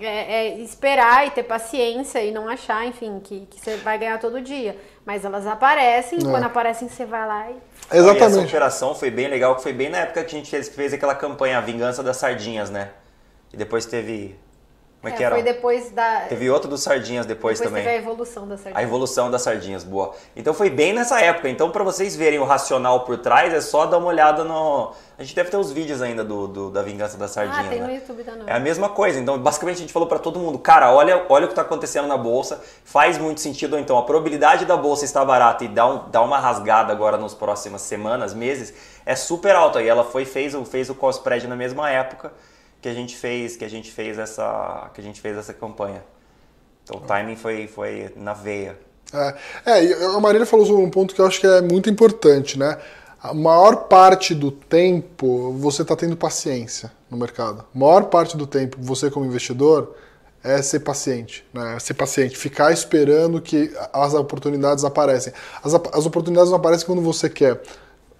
é, 0.00 0.06
é, 0.06 0.58
esperar 0.58 1.26
e 1.26 1.30
ter 1.30 1.42
paciência 1.42 2.22
e 2.22 2.30
não 2.30 2.48
achar, 2.48 2.86
enfim, 2.86 3.20
que, 3.22 3.46
que 3.46 3.60
você 3.60 3.76
vai 3.76 3.98
ganhar 3.98 4.18
todo 4.18 4.40
dia. 4.40 4.76
Mas 5.04 5.24
elas 5.24 5.46
aparecem, 5.46 6.18
e 6.18 6.26
é. 6.26 6.30
quando 6.30 6.44
aparecem 6.44 6.88
você 6.88 7.04
vai 7.04 7.26
lá 7.26 7.50
e... 7.50 7.56
Exatamente. 7.96 8.20
E 8.20 8.24
essa 8.24 8.40
operação 8.40 8.94
foi 8.94 9.10
bem 9.10 9.28
legal, 9.28 9.54
que 9.56 9.62
foi 9.62 9.72
bem 9.72 9.88
na 9.88 9.98
época 9.98 10.24
que 10.24 10.34
a 10.34 10.38
gente 10.38 10.50
fez, 10.50 10.68
fez 10.68 10.92
aquela 10.92 11.14
campanha, 11.14 11.58
a 11.58 11.60
Vingança 11.60 12.02
das 12.02 12.16
Sardinhas, 12.16 12.70
né? 12.70 12.90
E 13.52 13.56
depois 13.56 13.86
teve 13.86 14.36
como 15.06 15.08
é, 15.08 15.12
é 15.12 15.16
que 15.16 15.24
era? 15.24 15.34
Foi 15.36 15.42
depois 15.42 15.90
da. 15.90 16.20
Teve 16.22 16.50
outro 16.50 16.68
dos 16.68 16.82
Sardinhas 16.82 17.26
depois, 17.26 17.58
depois 17.58 17.70
também. 17.70 17.84
Teve 17.84 17.96
a 17.96 17.98
evolução 17.98 18.48
das 18.48 18.60
Sardinhas. 18.60 18.76
A 18.76 18.82
evolução 18.82 19.30
das 19.30 19.42
Sardinhas, 19.42 19.84
boa. 19.84 20.14
Então 20.34 20.52
foi 20.52 20.68
bem 20.68 20.92
nessa 20.92 21.20
época. 21.20 21.48
Então, 21.48 21.70
para 21.70 21.84
vocês 21.84 22.16
verem 22.16 22.38
o 22.38 22.44
racional 22.44 23.00
por 23.00 23.18
trás, 23.18 23.54
é 23.54 23.60
só 23.60 23.86
dar 23.86 23.98
uma 23.98 24.08
olhada 24.08 24.42
no. 24.42 24.92
A 25.18 25.22
gente 25.22 25.34
deve 25.34 25.48
ter 25.48 25.56
os 25.56 25.72
vídeos 25.72 26.02
ainda 26.02 26.22
do, 26.22 26.46
do 26.48 26.70
da 26.70 26.82
Vingança 26.82 27.16
das 27.16 27.30
Sardinhas. 27.30 27.66
Ah, 27.66 27.68
tem 27.68 27.80
né? 27.80 27.86
no 27.86 27.94
YouTube 27.94 28.24
também. 28.24 28.44
É 28.46 28.52
a 28.52 28.58
mesma 28.58 28.88
coisa. 28.88 29.18
Então, 29.18 29.38
basicamente, 29.38 29.76
a 29.76 29.80
gente 29.80 29.92
falou 29.92 30.08
para 30.08 30.18
todo 30.18 30.38
mundo: 30.40 30.58
cara, 30.58 30.92
olha, 30.92 31.24
olha 31.28 31.44
o 31.44 31.48
que 31.48 31.52
está 31.52 31.62
acontecendo 31.62 32.08
na 32.08 32.16
bolsa, 32.16 32.60
faz 32.84 33.16
muito 33.16 33.40
sentido. 33.40 33.74
Ou 33.74 33.78
então, 33.78 33.96
a 33.96 34.02
probabilidade 34.02 34.64
da 34.64 34.76
bolsa 34.76 35.04
estar 35.04 35.24
barata 35.24 35.64
e 35.64 35.68
dar, 35.68 35.86
um, 35.86 36.10
dar 36.10 36.22
uma 36.22 36.38
rasgada 36.38 36.92
agora 36.92 37.16
nas 37.16 37.32
próximas 37.32 37.82
semanas, 37.82 38.34
meses, 38.34 38.74
é 39.06 39.14
super 39.14 39.54
alta. 39.54 39.80
E 39.80 39.88
ela 39.88 40.02
foi 40.02 40.24
fez, 40.24 40.54
fez 40.68 40.90
o 40.90 40.94
cost 40.94 41.20
spread 41.20 41.46
na 41.46 41.56
mesma 41.56 41.90
época 41.90 42.32
que 42.86 42.90
a 42.90 42.94
gente 42.94 43.16
fez, 43.16 43.56
que 43.56 43.64
a 43.64 43.68
gente 43.68 43.90
fez 43.90 44.16
essa, 44.16 44.88
que 44.94 45.00
a 45.00 45.04
gente 45.04 45.20
fez 45.20 45.36
essa 45.36 45.52
campanha. 45.52 46.04
Então 46.84 46.98
o 46.98 47.00
timing 47.00 47.34
foi, 47.34 47.66
foi 47.66 48.12
na 48.14 48.32
veia. 48.32 48.78
É, 49.12 49.34
é, 49.64 50.04
a 50.04 50.20
Marília 50.20 50.46
falou 50.46 50.64
sobre 50.64 50.84
um 50.84 50.88
ponto 50.88 51.12
que 51.12 51.20
eu 51.20 51.26
acho 51.26 51.40
que 51.40 51.48
é 51.48 51.60
muito 51.60 51.90
importante, 51.90 52.56
né? 52.56 52.78
A 53.20 53.34
maior 53.34 53.88
parte 53.88 54.36
do 54.36 54.52
tempo 54.52 55.52
você 55.54 55.82
está 55.82 55.96
tendo 55.96 56.16
paciência 56.16 56.92
no 57.10 57.16
mercado. 57.16 57.64
A 57.74 57.78
maior 57.78 58.04
parte 58.04 58.36
do 58.36 58.46
tempo 58.46 58.76
você 58.80 59.10
como 59.10 59.26
investidor 59.26 59.96
é 60.44 60.62
ser 60.62 60.78
paciente, 60.78 61.44
né? 61.52 61.74
É 61.74 61.80
ser 61.80 61.94
paciente, 61.94 62.38
ficar 62.38 62.72
esperando 62.72 63.40
que 63.40 63.68
as 63.92 64.14
oportunidades 64.14 64.84
aparecem. 64.84 65.32
As, 65.60 65.74
as 65.74 66.06
oportunidades 66.06 66.50
não 66.50 66.58
aparecem 66.58 66.86
quando 66.86 67.02
você 67.02 67.28
quer 67.28 67.60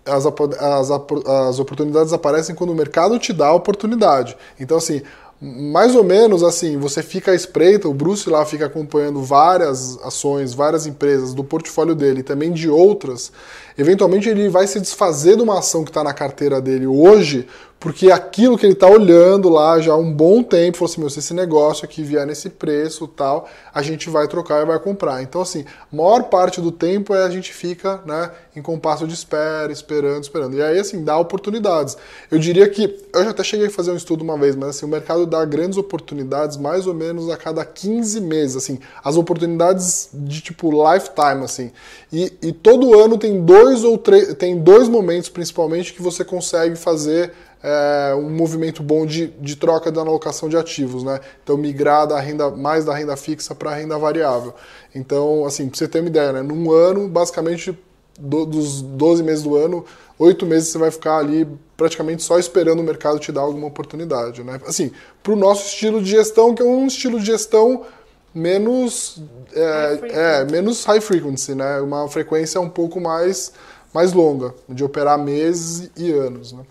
as, 0.06 0.26
as, 0.26 0.90
as 0.90 1.58
oportunidades 1.58 2.12
aparecem 2.12 2.54
quando 2.54 2.70
o 2.70 2.74
mercado 2.74 3.18
te 3.18 3.32
dá 3.32 3.48
a 3.48 3.54
oportunidade. 3.54 4.36
Então, 4.58 4.76
assim, 4.76 5.02
mais 5.40 5.94
ou 5.94 6.02
menos 6.02 6.42
assim, 6.42 6.78
você 6.78 7.02
fica 7.02 7.32
à 7.32 7.34
espreita, 7.34 7.88
o 7.88 7.94
Bruce 7.94 8.28
lá 8.28 8.44
fica 8.46 8.66
acompanhando 8.66 9.22
várias 9.22 9.98
ações, 10.02 10.54
várias 10.54 10.86
empresas 10.86 11.34
do 11.34 11.44
portfólio 11.44 11.94
dele 11.94 12.20
e 12.20 12.22
também 12.22 12.52
de 12.52 12.70
outras. 12.70 13.30
Eventualmente 13.78 14.28
ele 14.28 14.48
vai 14.48 14.66
se 14.66 14.80
desfazer 14.80 15.36
de 15.36 15.42
uma 15.42 15.58
ação 15.58 15.84
que 15.84 15.90
está 15.90 16.02
na 16.02 16.14
carteira 16.14 16.60
dele 16.60 16.86
hoje 16.86 17.46
porque 17.78 18.10
aquilo 18.10 18.56
que 18.56 18.64
ele 18.64 18.72
está 18.72 18.88
olhando 18.88 19.48
lá 19.50 19.78
já 19.78 19.92
há 19.92 19.96
um 19.96 20.10
bom 20.10 20.42
tempo, 20.42 20.78
falou 20.78 20.90
assim, 20.90 21.00
meu, 21.00 21.10
se 21.10 21.18
esse 21.18 21.34
negócio 21.34 21.84
aqui 21.84 22.02
vier 22.02 22.26
nesse 22.26 22.48
preço 22.48 23.06
tal, 23.06 23.48
a 23.72 23.82
gente 23.82 24.08
vai 24.08 24.26
trocar 24.26 24.62
e 24.62 24.64
vai 24.64 24.78
comprar. 24.78 25.22
Então, 25.22 25.42
assim, 25.42 25.64
a 25.92 25.94
maior 25.94 26.24
parte 26.24 26.60
do 26.60 26.72
tempo 26.72 27.14
é 27.14 27.22
a 27.22 27.28
gente 27.28 27.52
fica 27.52 28.00
né, 28.06 28.30
em 28.56 28.62
compasso 28.62 29.06
de 29.06 29.12
espera, 29.12 29.70
esperando, 29.70 30.22
esperando. 30.22 30.56
E 30.56 30.62
aí, 30.62 30.78
assim, 30.78 31.04
dá 31.04 31.18
oportunidades. 31.18 31.98
Eu 32.30 32.38
diria 32.38 32.66
que, 32.66 32.98
eu 33.12 33.24
já 33.24 33.30
até 33.30 33.44
cheguei 33.44 33.66
a 33.66 33.70
fazer 33.70 33.90
um 33.90 33.96
estudo 33.96 34.24
uma 34.24 34.38
vez, 34.38 34.56
mas 34.56 34.70
assim, 34.70 34.86
o 34.86 34.88
mercado 34.88 35.26
dá 35.26 35.44
grandes 35.44 35.76
oportunidades 35.76 36.56
mais 36.56 36.86
ou 36.86 36.94
menos 36.94 37.28
a 37.28 37.36
cada 37.36 37.62
15 37.62 38.22
meses, 38.22 38.56
assim, 38.56 38.78
as 39.04 39.16
oportunidades 39.16 40.08
de 40.14 40.40
tipo 40.40 40.70
lifetime, 40.70 41.44
assim. 41.44 41.70
E, 42.10 42.32
e 42.40 42.52
todo 42.52 42.98
ano 42.98 43.18
tem 43.18 43.44
dois 43.44 43.65
ou 43.84 43.98
três, 43.98 44.34
tem 44.34 44.58
dois 44.58 44.88
momentos 44.88 45.28
principalmente 45.28 45.92
que 45.92 46.02
você 46.02 46.24
consegue 46.24 46.76
fazer 46.76 47.32
é, 47.62 48.14
um 48.14 48.30
movimento 48.30 48.82
bom 48.82 49.06
de, 49.06 49.28
de 49.40 49.56
troca 49.56 49.90
da 49.90 50.00
alocação 50.00 50.48
de 50.48 50.56
ativos, 50.56 51.02
né? 51.02 51.20
Então 51.42 51.56
migrar 51.56 52.06
da 52.06 52.20
renda 52.20 52.50
mais 52.50 52.84
da 52.84 52.94
renda 52.94 53.16
fixa 53.16 53.54
para 53.54 53.70
a 53.70 53.74
renda 53.74 53.98
variável. 53.98 54.54
Então, 54.94 55.44
assim, 55.44 55.68
para 55.68 55.78
você 55.78 55.88
ter 55.88 56.00
uma 56.00 56.08
ideia, 56.08 56.32
né? 56.32 56.42
Num 56.42 56.70
ano, 56.70 57.08
basicamente 57.08 57.76
do, 58.18 58.46
dos 58.46 58.80
12 58.82 59.22
meses 59.22 59.42
do 59.42 59.56
ano, 59.56 59.84
oito 60.18 60.46
meses 60.46 60.68
você 60.68 60.78
vai 60.78 60.90
ficar 60.90 61.18
ali 61.18 61.46
praticamente 61.76 62.22
só 62.22 62.38
esperando 62.38 62.80
o 62.80 62.82
mercado 62.82 63.18
te 63.18 63.30
dar 63.30 63.42
alguma 63.42 63.66
oportunidade, 63.66 64.42
né? 64.42 64.60
Assim, 64.66 64.90
para 65.22 65.32
o 65.32 65.36
nosso 65.36 65.66
estilo 65.66 66.02
de 66.02 66.10
gestão, 66.10 66.54
que 66.54 66.62
é 66.62 66.64
um 66.64 66.86
estilo 66.86 67.18
de 67.18 67.26
gestão 67.26 67.84
menos 68.36 69.22
é, 69.54 70.00
é, 70.10 70.44
menos 70.44 70.84
high 70.84 71.00
frequency, 71.00 71.54
né? 71.54 71.80
Uma 71.80 72.06
frequência 72.08 72.60
um 72.60 72.68
pouco 72.68 73.00
mais 73.00 73.52
mais 73.94 74.12
longa, 74.12 74.54
de 74.68 74.84
operar 74.84 75.18
meses 75.18 75.90
e 75.96 76.12
anos, 76.12 76.52
né? 76.52 76.62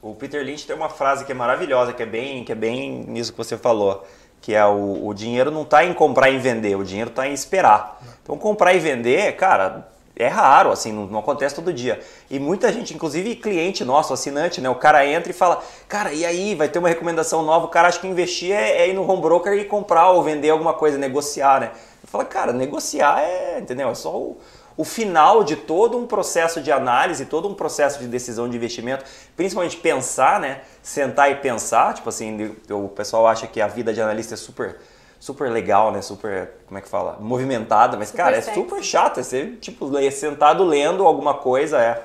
O 0.00 0.14
Peter 0.14 0.42
Lynch 0.42 0.66
tem 0.66 0.74
uma 0.74 0.88
frase 0.88 1.26
que 1.26 1.32
é 1.32 1.34
maravilhosa, 1.34 1.92
que 1.92 2.02
é 2.02 2.06
bem, 2.06 2.42
que 2.42 2.52
é 2.52 2.54
bem 2.54 3.04
nisso 3.06 3.32
que 3.32 3.36
você 3.36 3.58
falou, 3.58 4.06
que 4.40 4.54
é 4.54 4.64
o, 4.64 5.06
o 5.06 5.12
dinheiro 5.12 5.50
não 5.50 5.60
está 5.60 5.84
em 5.84 5.92
comprar 5.92 6.30
e 6.30 6.38
vender, 6.38 6.74
o 6.76 6.84
dinheiro 6.84 7.10
está 7.10 7.28
em 7.28 7.34
esperar. 7.34 8.00
Então 8.22 8.38
comprar 8.38 8.72
e 8.72 8.78
vender, 8.78 9.36
cara, 9.36 9.89
é 10.20 10.28
raro, 10.28 10.70
assim, 10.70 10.92
não, 10.92 11.06
não, 11.06 11.18
acontece 11.18 11.54
todo 11.54 11.72
dia. 11.72 12.00
E 12.30 12.38
muita 12.38 12.72
gente, 12.72 12.94
inclusive 12.94 13.36
cliente 13.36 13.84
nosso, 13.84 14.12
assinante, 14.12 14.60
né? 14.60 14.68
O 14.68 14.74
cara 14.74 15.06
entra 15.06 15.30
e 15.30 15.34
fala, 15.34 15.62
cara, 15.88 16.12
e 16.12 16.24
aí, 16.24 16.54
vai 16.54 16.68
ter 16.68 16.78
uma 16.78 16.88
recomendação 16.88 17.42
nova, 17.42 17.66
o 17.66 17.68
cara 17.68 17.88
acha 17.88 17.98
que 17.98 18.06
investir 18.06 18.52
é, 18.52 18.82
é 18.82 18.88
ir 18.88 18.94
no 18.94 19.08
home 19.08 19.22
broker 19.22 19.52
e 19.54 19.64
comprar 19.64 20.10
ou 20.10 20.22
vender 20.22 20.50
alguma 20.50 20.74
coisa, 20.74 20.98
negociar, 20.98 21.60
né? 21.60 21.70
Eu 22.02 22.08
falo, 22.08 22.24
cara, 22.24 22.52
negociar 22.52 23.20
é, 23.20 23.58
entendeu? 23.58 23.88
É 23.88 23.94
só 23.94 24.16
o 24.16 24.38
o 24.80 24.84
final 24.84 25.44
de 25.44 25.56
todo 25.56 25.98
um 25.98 26.06
processo 26.06 26.62
de 26.62 26.72
análise, 26.72 27.26
todo 27.26 27.46
um 27.46 27.52
processo 27.52 27.98
de 27.98 28.06
decisão 28.06 28.48
de 28.48 28.56
investimento, 28.56 29.04
principalmente 29.36 29.76
pensar, 29.76 30.40
né? 30.40 30.62
Sentar 30.82 31.30
e 31.30 31.34
pensar, 31.34 31.92
tipo 31.92 32.08
assim, 32.08 32.56
o 32.70 32.88
pessoal 32.88 33.26
acha 33.26 33.46
que 33.46 33.60
a 33.60 33.66
vida 33.66 33.92
de 33.92 34.00
analista 34.00 34.32
é 34.32 34.36
super 34.38 34.80
super 35.20 35.50
legal, 35.50 35.92
né? 35.92 36.00
Super, 36.00 36.54
como 36.66 36.78
é 36.78 36.80
que 36.80 36.88
fala? 36.88 37.18
Movimentada, 37.20 37.96
mas 37.96 38.08
super 38.08 38.22
cara, 38.22 38.36
é 38.36 38.40
sexy. 38.40 38.58
é 38.58 38.62
super 38.62 38.82
chato, 38.82 39.20
é 39.20 39.22
ser 39.22 39.58
tipo 39.60 39.88
sentado 40.10 40.64
lendo 40.64 41.06
alguma 41.06 41.34
coisa, 41.34 41.78
é, 41.78 42.02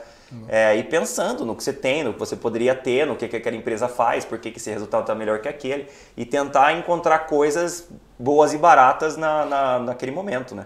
é, 0.49 0.75
e 0.75 0.83
pensando 0.83 1.45
no 1.45 1.55
que 1.55 1.63
você 1.63 1.71
tem, 1.71 2.03
no 2.03 2.13
que 2.13 2.19
você 2.19 2.35
poderia 2.35 2.75
ter, 2.75 3.07
no 3.07 3.15
que, 3.15 3.27
que 3.27 3.37
aquela 3.37 3.55
empresa 3.55 3.87
faz, 3.87 4.25
por 4.25 4.37
que, 4.37 4.51
que 4.51 4.57
esse 4.57 4.69
resultado 4.69 5.01
está 5.01 5.15
melhor 5.15 5.39
que 5.39 5.47
aquele, 5.47 5.87
e 6.17 6.25
tentar 6.25 6.73
encontrar 6.73 7.19
coisas 7.19 7.87
boas 8.19 8.53
e 8.53 8.57
baratas 8.57 9.15
na, 9.15 9.45
na, 9.45 9.79
naquele 9.79 10.11
momento, 10.11 10.53
né? 10.53 10.65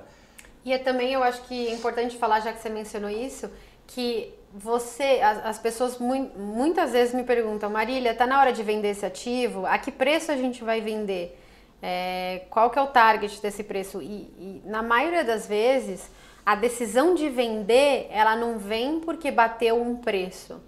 E 0.65 0.73
é 0.73 0.77
também 0.77 1.13
eu 1.13 1.23
acho 1.23 1.43
que 1.43 1.67
é 1.67 1.71
importante 1.71 2.17
falar, 2.17 2.39
já 2.39 2.51
que 2.51 2.61
você 2.61 2.69
mencionou 2.69 3.09
isso, 3.09 3.49
que 3.87 4.33
você, 4.53 5.19
as, 5.21 5.45
as 5.45 5.59
pessoas 5.59 5.99
mu 5.99 6.13
muitas 6.35 6.91
vezes 6.91 7.13
me 7.13 7.23
perguntam, 7.23 7.69
Marília, 7.69 8.15
tá 8.15 8.25
na 8.25 8.39
hora 8.39 8.51
de 8.51 8.63
vender 8.63 8.89
esse 8.89 9.05
ativo? 9.05 9.65
A 9.65 9.77
que 9.77 9.91
preço 9.91 10.31
a 10.31 10.35
gente 10.35 10.63
vai 10.63 10.81
vender? 10.81 11.39
É, 11.81 12.41
qual 12.49 12.69
que 12.69 12.77
é 12.77 12.81
o 12.81 12.87
target 12.87 13.41
desse 13.41 13.63
preço? 13.63 14.01
E, 14.01 14.05
e, 14.37 14.61
na 14.65 14.83
maioria 14.83 15.23
das 15.23 15.47
vezes, 15.47 16.09
a 16.45 16.55
decisão 16.55 17.13
de 17.13 17.29
vender, 17.29 18.07
ela 18.11 18.35
não 18.35 18.57
vem 18.57 18.99
porque 18.99 19.31
bateu 19.31 19.81
um 19.81 19.95
preço. 19.95 20.61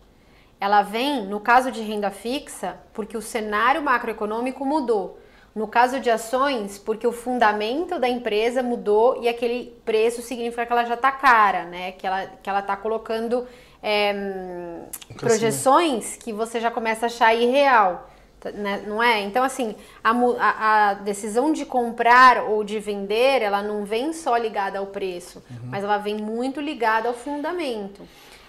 Ela 0.60 0.84
vem, 0.84 1.26
no 1.26 1.40
caso 1.40 1.72
de 1.72 1.82
renda 1.82 2.12
fixa, 2.12 2.78
porque 2.94 3.18
o 3.18 3.22
cenário 3.22 3.82
macroeconômico 3.82 4.64
mudou. 4.64 5.20
No 5.54 5.68
caso 5.68 6.00
de 6.00 6.10
ações, 6.10 6.78
porque 6.78 7.06
o 7.06 7.12
fundamento 7.12 8.00
da 8.00 8.08
empresa 8.08 8.64
mudou 8.64 9.22
e 9.22 9.28
aquele 9.28 9.76
preço 9.84 10.22
significa 10.22 10.66
que 10.66 10.72
ela 10.72 10.86
já 10.86 10.94
está 10.94 11.12
cara, 11.12 11.66
né? 11.66 11.92
Que 11.94 12.08
ela 12.08 12.26
que 12.42 12.50
ela 12.50 12.60
está 12.60 12.78
colocando 12.78 13.46
é, 13.84 14.14
projeções 15.18 16.16
que 16.16 16.32
você 16.32 16.60
já 16.60 16.72
começa 16.72 17.06
a 17.06 17.08
achar 17.08 17.34
irreal, 17.34 18.11
né? 18.50 18.84
não 18.88 19.02
é? 19.02 19.22
Então 19.22 19.44
assim, 19.44 19.76
a, 20.04 20.12
a, 20.12 20.90
a, 20.90 20.94
decisão 20.96 21.52
de 21.52 21.66
comprar 21.66 22.44
ou 22.44 22.64
de 22.64 22.80
vender, 22.80 23.42
ela 23.42 23.62
não 23.62 23.86
vem 23.86 24.14
só 24.14 24.38
ligada 24.38 24.80
ao 24.80 24.88
preço, 24.88 25.44
uhum. 25.50 25.70
mas 25.70 25.84
ela 25.84 25.98
vem 25.98 26.16
muito 26.16 26.60
ligada 26.60 27.08
ao 27.08 27.14
fundamento. 27.14 28.02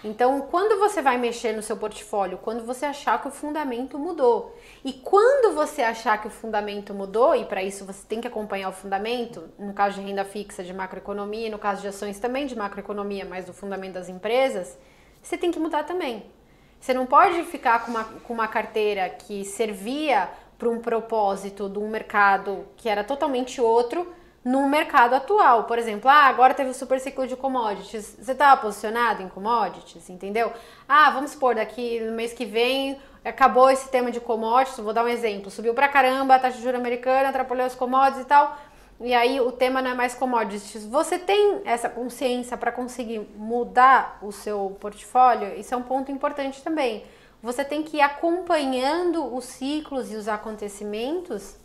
Então, 0.05 0.41
quando 0.51 0.81
você 0.81 1.01
vai 1.01 1.17
mexer 1.17 1.53
no 1.53 1.63
seu 1.63 1.77
portfólio, 1.77 2.37
quando 2.39 2.65
você 2.65 2.85
achar 2.85 3.21
que 3.23 3.29
o 3.29 3.31
fundamento 3.31 3.97
mudou, 3.97 4.57
e 4.85 4.93
quando 4.93 5.55
você 5.55 5.81
achar 5.81 6.21
que 6.21 6.27
o 6.27 6.31
fundamento 6.31 6.93
mudou, 6.93 7.37
e 7.37 7.45
para 7.45 7.63
isso 7.63 7.85
você 7.85 8.05
tem 8.05 8.21
que 8.21 8.27
acompanhar 8.27 8.69
o 8.69 8.73
fundamento, 8.73 9.49
no 9.57 9.73
caso 9.73 10.01
de 10.01 10.07
renda 10.07 10.25
fixa 10.25 10.65
de 10.65 10.75
macroeconomia, 10.75 11.49
no 11.51 11.59
caso 11.59 11.83
de 11.83 11.89
ações 11.89 12.19
também 12.19 12.47
de 12.47 12.57
macroeconomia, 12.57 13.25
mas 13.25 13.45
do 13.45 13.53
fundamento 13.53 13.95
das 13.95 14.09
empresas, 14.09 14.77
você 15.23 15.39
tem 15.39 15.53
que 15.53 15.61
mudar 15.61 15.85
também. 15.85 16.27
Você 16.83 16.93
não 16.93 17.07
pode 17.07 17.45
ficar 17.45 17.85
com 17.85 17.93
uma, 17.93 18.03
com 18.03 18.35
uma 18.35 18.49
carteira 18.49 19.09
que 19.09 19.45
servia 19.45 20.29
para 20.59 20.69
um 20.69 20.81
propósito 20.81 21.69
de 21.69 21.79
um 21.79 21.89
mercado 21.89 22.67
que 22.77 22.89
era 22.89 23.05
totalmente 23.05 23.61
outro, 23.61 24.13
no 24.45 24.69
mercado 24.69 25.15
atual. 25.15 25.63
Por 25.63 25.79
exemplo, 25.79 26.11
ah, 26.11 26.25
agora 26.25 26.55
teve 26.55 26.71
o 26.71 26.75
super 26.75 26.99
ciclo 26.99 27.25
de 27.25 27.37
commodities. 27.37 28.17
Você 28.21 28.33
estava 28.33 28.61
posicionado 28.61 29.23
em 29.23 29.29
commodities, 29.29 30.11
entendeu? 30.11 30.53
Ah, 30.89 31.09
vamos 31.11 31.31
supor, 31.31 31.55
daqui 31.55 32.01
no 32.01 32.17
mês 32.17 32.33
que 32.33 32.45
vem 32.45 32.99
acabou 33.25 33.71
esse 33.71 33.89
tema 33.89 34.11
de 34.11 34.19
commodities, 34.19 34.79
vou 34.79 34.93
dar 34.93 35.05
um 35.05 35.09
exemplo. 35.09 35.53
Subiu 35.53 35.75
pra 35.75 35.87
caramba 35.87 36.35
a 36.35 36.39
taxa 36.41 36.57
de 36.57 36.65
juros 36.65 36.81
americana, 36.81 37.29
atrapalhou 37.29 37.65
as 37.65 37.77
commodities 37.77 38.25
e 38.25 38.27
tal. 38.27 38.59
E 39.03 39.13
aí 39.13 39.41
o 39.41 39.51
tema 39.51 39.83
não 39.83 39.91
é 39.91 39.95
mais 39.95 40.15
commodities. 40.15 40.87
Você 40.87 41.19
tem 41.19 41.61
essa 41.65 41.89
consciência 41.89 42.57
para 42.57 42.71
conseguir 42.71 43.19
mudar 43.37 44.19
o 44.23 44.31
seu 44.31 44.77
portfólio? 44.81 45.59
Isso 45.59 45.75
é 45.75 45.77
um 45.77 45.83
ponto 45.83 46.13
importante 46.13 46.63
também. 46.63 47.05
Você 47.43 47.65
tem 47.65 47.83
que 47.83 47.97
ir 47.97 48.01
acompanhando 48.01 49.35
os 49.35 49.45
ciclos 49.45 50.13
e 50.13 50.15
os 50.15 50.29
acontecimentos 50.29 51.57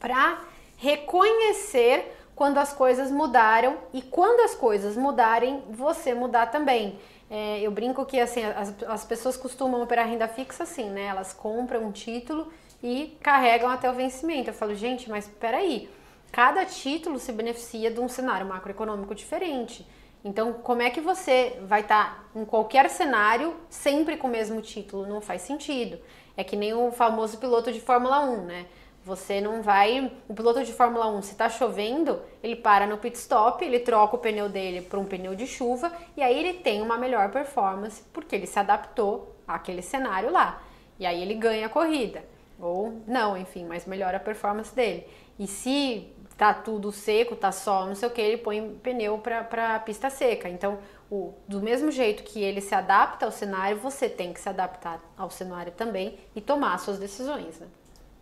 para 0.00 0.40
reconhecer 0.78 2.16
quando 2.34 2.58
as 2.58 2.72
coisas 2.72 3.10
mudaram 3.10 3.76
e 3.92 4.00
quando 4.00 4.40
as 4.40 4.54
coisas 4.54 4.96
mudarem, 4.96 5.62
você 5.68 6.14
mudar 6.14 6.46
também. 6.46 6.98
É, 7.30 7.60
eu 7.60 7.70
brinco 7.70 8.04
que 8.04 8.18
assim 8.18 8.42
as, 8.44 8.74
as 8.86 9.04
pessoas 9.04 9.36
costumam 9.36 9.82
operar 9.82 10.08
renda 10.08 10.26
fixa 10.26 10.62
assim, 10.62 10.90
né? 10.90 11.06
Elas 11.06 11.32
compram 11.32 11.84
um 11.84 11.92
título 11.92 12.50
e 12.82 13.16
carregam 13.22 13.68
até 13.68 13.90
o 13.90 13.94
vencimento. 13.94 14.50
Eu 14.50 14.54
falo, 14.54 14.74
gente, 14.74 15.08
mas 15.10 15.28
peraí, 15.28 15.88
cada 16.34 16.66
título 16.66 17.20
se 17.20 17.30
beneficia 17.30 17.92
de 17.92 18.00
um 18.00 18.08
cenário 18.08 18.44
macroeconômico 18.44 19.14
diferente. 19.14 19.86
Então, 20.24 20.52
como 20.52 20.82
é 20.82 20.90
que 20.90 21.00
você 21.00 21.60
vai 21.62 21.82
estar 21.82 22.26
tá 22.34 22.40
em 22.40 22.44
qualquer 22.44 22.90
cenário 22.90 23.54
sempre 23.70 24.16
com 24.16 24.26
o 24.26 24.30
mesmo 24.30 24.60
título? 24.60 25.06
Não 25.06 25.20
faz 25.20 25.42
sentido. 25.42 25.96
É 26.36 26.42
que 26.42 26.56
nem 26.56 26.74
o 26.74 26.90
famoso 26.90 27.38
piloto 27.38 27.70
de 27.70 27.80
Fórmula 27.80 28.18
1, 28.18 28.46
né? 28.46 28.66
Você 29.04 29.40
não 29.40 29.62
vai. 29.62 30.10
O 30.28 30.34
piloto 30.34 30.64
de 30.64 30.72
Fórmula 30.72 31.06
1, 31.06 31.22
se 31.22 31.36
tá 31.36 31.48
chovendo, 31.48 32.20
ele 32.42 32.56
para 32.56 32.84
no 32.84 32.98
pit 32.98 33.16
stop, 33.16 33.64
ele 33.64 33.78
troca 33.78 34.16
o 34.16 34.18
pneu 34.18 34.48
dele 34.48 34.80
para 34.80 34.98
um 34.98 35.04
pneu 35.04 35.36
de 35.36 35.46
chuva 35.46 35.92
e 36.16 36.22
aí 36.22 36.36
ele 36.36 36.54
tem 36.54 36.82
uma 36.82 36.98
melhor 36.98 37.30
performance 37.30 38.02
porque 38.12 38.34
ele 38.34 38.48
se 38.48 38.58
adaptou 38.58 39.36
àquele 39.46 39.82
cenário 39.82 40.32
lá. 40.32 40.60
E 40.98 41.06
aí 41.06 41.22
ele 41.22 41.34
ganha 41.34 41.66
a 41.66 41.68
corrida. 41.68 42.24
Ou 42.58 43.02
não, 43.06 43.36
enfim, 43.36 43.64
mas 43.64 43.86
melhora 43.86 44.16
a 44.16 44.20
performance 44.20 44.74
dele. 44.74 45.06
E 45.38 45.46
se 45.46 46.13
tá 46.36 46.52
tudo 46.52 46.90
seco, 46.90 47.36
tá 47.36 47.52
sol, 47.52 47.86
não 47.86 47.94
sei 47.94 48.08
o 48.08 48.10
que, 48.10 48.20
ele 48.20 48.36
põe 48.38 48.76
pneu 48.82 49.18
para 49.18 49.78
pista 49.80 50.10
seca. 50.10 50.48
Então, 50.48 50.78
o, 51.10 51.32
do 51.46 51.60
mesmo 51.60 51.90
jeito 51.90 52.22
que 52.22 52.42
ele 52.42 52.60
se 52.60 52.74
adapta 52.74 53.26
ao 53.26 53.32
cenário, 53.32 53.78
você 53.78 54.08
tem 54.08 54.32
que 54.32 54.40
se 54.40 54.48
adaptar 54.48 55.00
ao 55.16 55.30
cenário 55.30 55.72
também 55.72 56.18
e 56.34 56.40
tomar 56.40 56.78
suas 56.78 56.98
decisões, 56.98 57.58
né? 57.60 57.66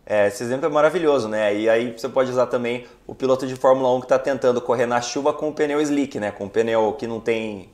É, 0.05 0.27
esse 0.27 0.43
exemplo 0.43 0.65
é 0.65 0.69
maravilhoso, 0.69 1.29
né? 1.29 1.55
E 1.55 1.69
aí 1.69 1.91
você 1.97 2.09
pode 2.09 2.29
usar 2.29 2.47
também 2.47 2.85
o 3.07 3.15
piloto 3.15 3.47
de 3.47 3.55
Fórmula 3.55 3.89
1 3.95 3.99
que 4.01 4.05
está 4.05 4.19
tentando 4.19 4.59
correr 4.59 4.85
na 4.85 4.99
chuva 4.99 5.31
com 5.33 5.47
o 5.49 5.53
pneu 5.53 5.79
slick, 5.79 6.19
né? 6.19 6.29
Com 6.29 6.45
o 6.45 6.49
pneu 6.49 6.93
que 6.93 7.07
não 7.07 7.21
tem. 7.21 7.69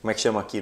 Como 0.00 0.10
é 0.10 0.14
que 0.14 0.20
chama 0.20 0.40
aqui? 0.40 0.60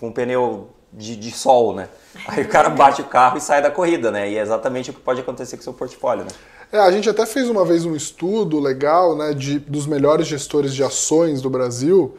Com 0.00 0.08
o 0.08 0.12
pneu 0.12 0.70
de, 0.90 1.16
de 1.16 1.30
sol, 1.30 1.74
né? 1.74 1.88
Aí 2.26 2.44
o 2.44 2.48
cara 2.48 2.70
bate 2.74 3.02
o 3.02 3.04
carro 3.04 3.36
e 3.36 3.42
sai 3.42 3.60
da 3.60 3.70
corrida, 3.70 4.10
né? 4.10 4.30
E 4.30 4.38
é 4.38 4.40
exatamente 4.40 4.90
o 4.90 4.94
que 4.94 5.00
pode 5.00 5.20
acontecer 5.20 5.56
com 5.56 5.60
o 5.60 5.64
seu 5.64 5.74
portfólio, 5.74 6.24
né? 6.24 6.30
É, 6.72 6.78
a 6.78 6.90
gente 6.90 7.08
até 7.08 7.24
fez 7.24 7.48
uma 7.48 7.64
vez 7.64 7.84
um 7.84 7.94
estudo 7.94 8.58
legal, 8.58 9.16
né, 9.16 9.32
de, 9.32 9.58
dos 9.58 9.86
melhores 9.86 10.26
gestores 10.26 10.74
de 10.74 10.82
ações 10.82 11.40
do 11.40 11.48
Brasil 11.48 12.14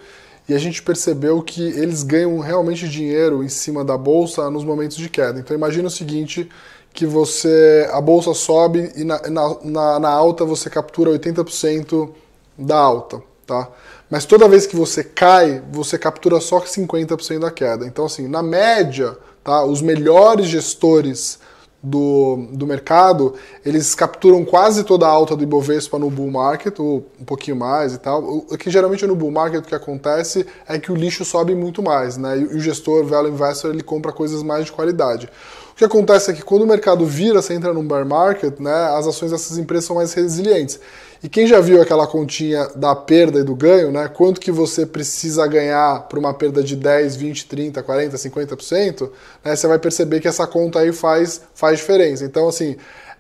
e 0.48 0.54
a 0.54 0.60
gente 0.60 0.82
percebeu 0.82 1.42
que 1.42 1.62
eles 1.62 2.04
ganham 2.04 2.38
realmente 2.40 2.88
dinheiro 2.88 3.44
em 3.44 3.50
cima 3.50 3.84
da 3.84 3.98
bolsa 3.98 4.50
nos 4.50 4.64
momentos 4.64 4.98
de 4.98 5.10
queda. 5.10 5.40
Então 5.40 5.56
imagina 5.56 5.88
o 5.88 5.92
seguinte, 5.92 6.50
que 6.94 7.06
você 7.06 7.90
a 7.92 8.00
bolsa 8.00 8.34
sobe 8.34 8.92
e 8.96 9.04
na, 9.04 9.22
na, 9.30 10.00
na 10.00 10.10
alta 10.10 10.46
você 10.46 10.70
captura 10.70 11.12
80% 11.12 12.10
da 12.58 12.78
alta, 12.78 13.22
tá? 13.46 13.70
Mas 14.10 14.26
toda 14.26 14.48
vez 14.48 14.68
que 14.68 14.76
você 14.76 15.04
cai, 15.04 15.62
você 15.72 15.98
captura 15.98 16.40
só 16.40 16.62
50% 16.62 17.40
da 17.40 17.52
queda. 17.52 17.86
Então, 17.86 18.06
assim, 18.06 18.28
na 18.28 18.44
média, 18.44 19.18
tá, 19.44 19.66
os 19.66 19.82
melhores 19.82 20.46
gestores 20.46 21.40
do, 21.86 22.48
do 22.52 22.66
mercado, 22.66 23.36
eles 23.64 23.94
capturam 23.94 24.44
quase 24.44 24.84
toda 24.84 25.06
a 25.06 25.10
alta 25.10 25.36
do 25.36 25.44
Ibovespa 25.44 26.00
no 26.00 26.10
bull 26.10 26.32
market, 26.32 26.80
ou 26.80 27.06
um 27.22 27.24
pouquinho 27.24 27.56
mais 27.56 27.94
e 27.94 28.00
tal. 28.00 28.24
O 28.24 28.58
que 28.58 28.72
geralmente 28.72 29.06
no 29.06 29.16
bull 29.16 29.30
market 29.30 29.64
o 29.64 29.68
que 29.68 29.76
acontece 29.76 30.48
é 30.68 30.80
que 30.80 30.92
o 30.92 30.96
lixo 30.96 31.24
sobe 31.24 31.54
muito 31.54 31.84
mais, 31.84 32.18
né? 32.18 32.40
E 32.40 32.44
o 32.46 32.60
gestor, 32.60 33.06
value 33.06 33.30
investor, 33.30 33.72
ele 33.72 33.84
compra 33.84 34.12
coisas 34.12 34.42
mais 34.42 34.66
de 34.66 34.72
qualidade. 34.72 35.30
O 35.74 35.78
que 35.78 35.86
acontece 35.86 36.32
é 36.32 36.34
que 36.34 36.42
quando 36.42 36.62
o 36.62 36.68
mercado 36.68 37.06
vira, 37.06 37.42
você 37.42 37.54
entra 37.54 37.74
num 37.74 37.86
bear 37.86 38.06
market, 38.06 38.60
né, 38.60 38.74
as 38.98 39.06
ações 39.06 39.32
dessas 39.32 39.58
empresas 39.58 39.86
são 39.86 39.98
mais 39.98 40.14
resilientes. 40.14 40.80
E 41.26 41.28
quem 41.28 41.48
já 41.48 41.60
viu 41.60 41.82
aquela 41.82 42.06
continha 42.06 42.68
da 42.76 42.96
perda 42.96 43.40
e 43.40 43.44
do 43.44 43.56
ganho, 43.56 43.92
né, 43.92 44.08
quanto 44.08 44.40
que 44.40 44.52
você 44.52 44.86
precisa 44.86 45.48
ganhar 45.48 46.02
para 46.02 46.20
uma 46.20 46.32
perda 46.36 46.62
de 46.62 46.76
10, 46.76 47.16
20, 47.16 47.48
30, 47.48 47.82
40, 47.82 48.16
50%, 48.16 49.10
né, 49.44 49.56
você 49.56 49.68
vai 49.68 49.80
perceber 49.80 50.20
que 50.20 50.28
essa 50.28 50.46
conta 50.46 50.82
aí 50.82 50.94
faz, 50.94 51.42
faz 51.56 51.80
diferença. 51.80 52.24
Então, 52.24 52.48
assim, 52.48 52.76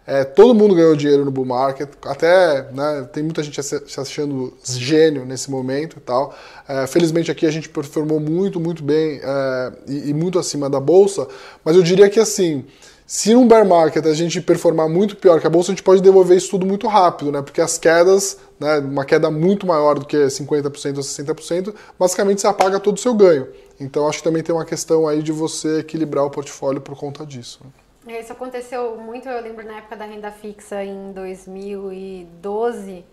é, 0.05 0.23
todo 0.23 0.53
mundo 0.53 0.75
ganhou 0.75 0.95
dinheiro 0.95 1.25
no 1.25 1.31
bull 1.31 1.45
market, 1.45 1.89
até 2.03 2.69
né, 2.71 3.09
tem 3.11 3.23
muita 3.23 3.41
gente 3.41 3.59
se 3.63 3.99
achando 3.99 4.55
gênio 4.63 5.25
nesse 5.25 5.49
momento 5.49 5.97
e 5.97 6.01
tal. 6.01 6.37
É, 6.67 6.85
felizmente 6.85 7.31
aqui 7.31 7.47
a 7.47 7.51
gente 7.51 7.67
performou 7.67 8.19
muito, 8.19 8.59
muito 8.59 8.83
bem 8.83 9.19
é, 9.23 9.73
e, 9.87 10.09
e, 10.11 10.13
muito 10.13 10.37
acima 10.37 10.69
da 10.69 10.79
bolsa, 10.79 11.27
mas 11.63 11.75
eu 11.75 11.81
diria 11.81 12.07
que 12.07 12.19
assim, 12.19 12.65
se 13.05 13.33
num 13.33 13.47
bear 13.47 13.65
market 13.65 14.03
a 14.05 14.13
gente 14.13 14.41
performar 14.41 14.89
muito 14.89 15.15
pior 15.15 15.39
que 15.39 15.45
a 15.45 15.49
bolsa, 15.49 15.71
a 15.71 15.75
gente 15.75 15.83
pode 15.83 16.01
devolver 16.01 16.35
isso 16.35 16.49
tudo 16.49 16.65
muito 16.65 16.87
rápido, 16.87 17.31
né? 17.31 17.41
Porque 17.41 17.61
as 17.61 17.77
quedas, 17.77 18.39
né, 18.59 18.79
uma 18.79 19.05
queda 19.05 19.29
muito 19.29 19.67
maior 19.67 19.99
do 19.99 20.05
que 20.05 20.17
50% 20.17 20.97
ou 20.97 21.03
60%, 21.03 21.75
basicamente 21.99 22.41
você 22.41 22.47
apaga 22.47 22.79
todo 22.79 22.97
o 22.97 22.99
seu 22.99 23.13
ganho. 23.13 23.47
Então 23.79 24.07
acho 24.07 24.19
que 24.19 24.23
também 24.23 24.41
tem 24.41 24.55
uma 24.55 24.65
questão 24.65 25.07
aí 25.07 25.21
de 25.21 25.31
você 25.31 25.79
equilibrar 25.79 26.25
o 26.25 26.31
portfólio 26.31 26.81
por 26.81 26.97
conta 26.97 27.25
disso. 27.25 27.61
Né? 27.63 28.15
É, 28.15 28.21
isso 28.21 28.31
aconteceu 28.31 28.95
muito, 28.97 29.27
eu 29.27 29.41
lembro 29.41 29.65
na 29.65 29.77
época 29.77 29.95
da 29.95 30.05
renda 30.05 30.31
fixa 30.31 30.83
em 30.83 31.11
2012, 31.11 33.03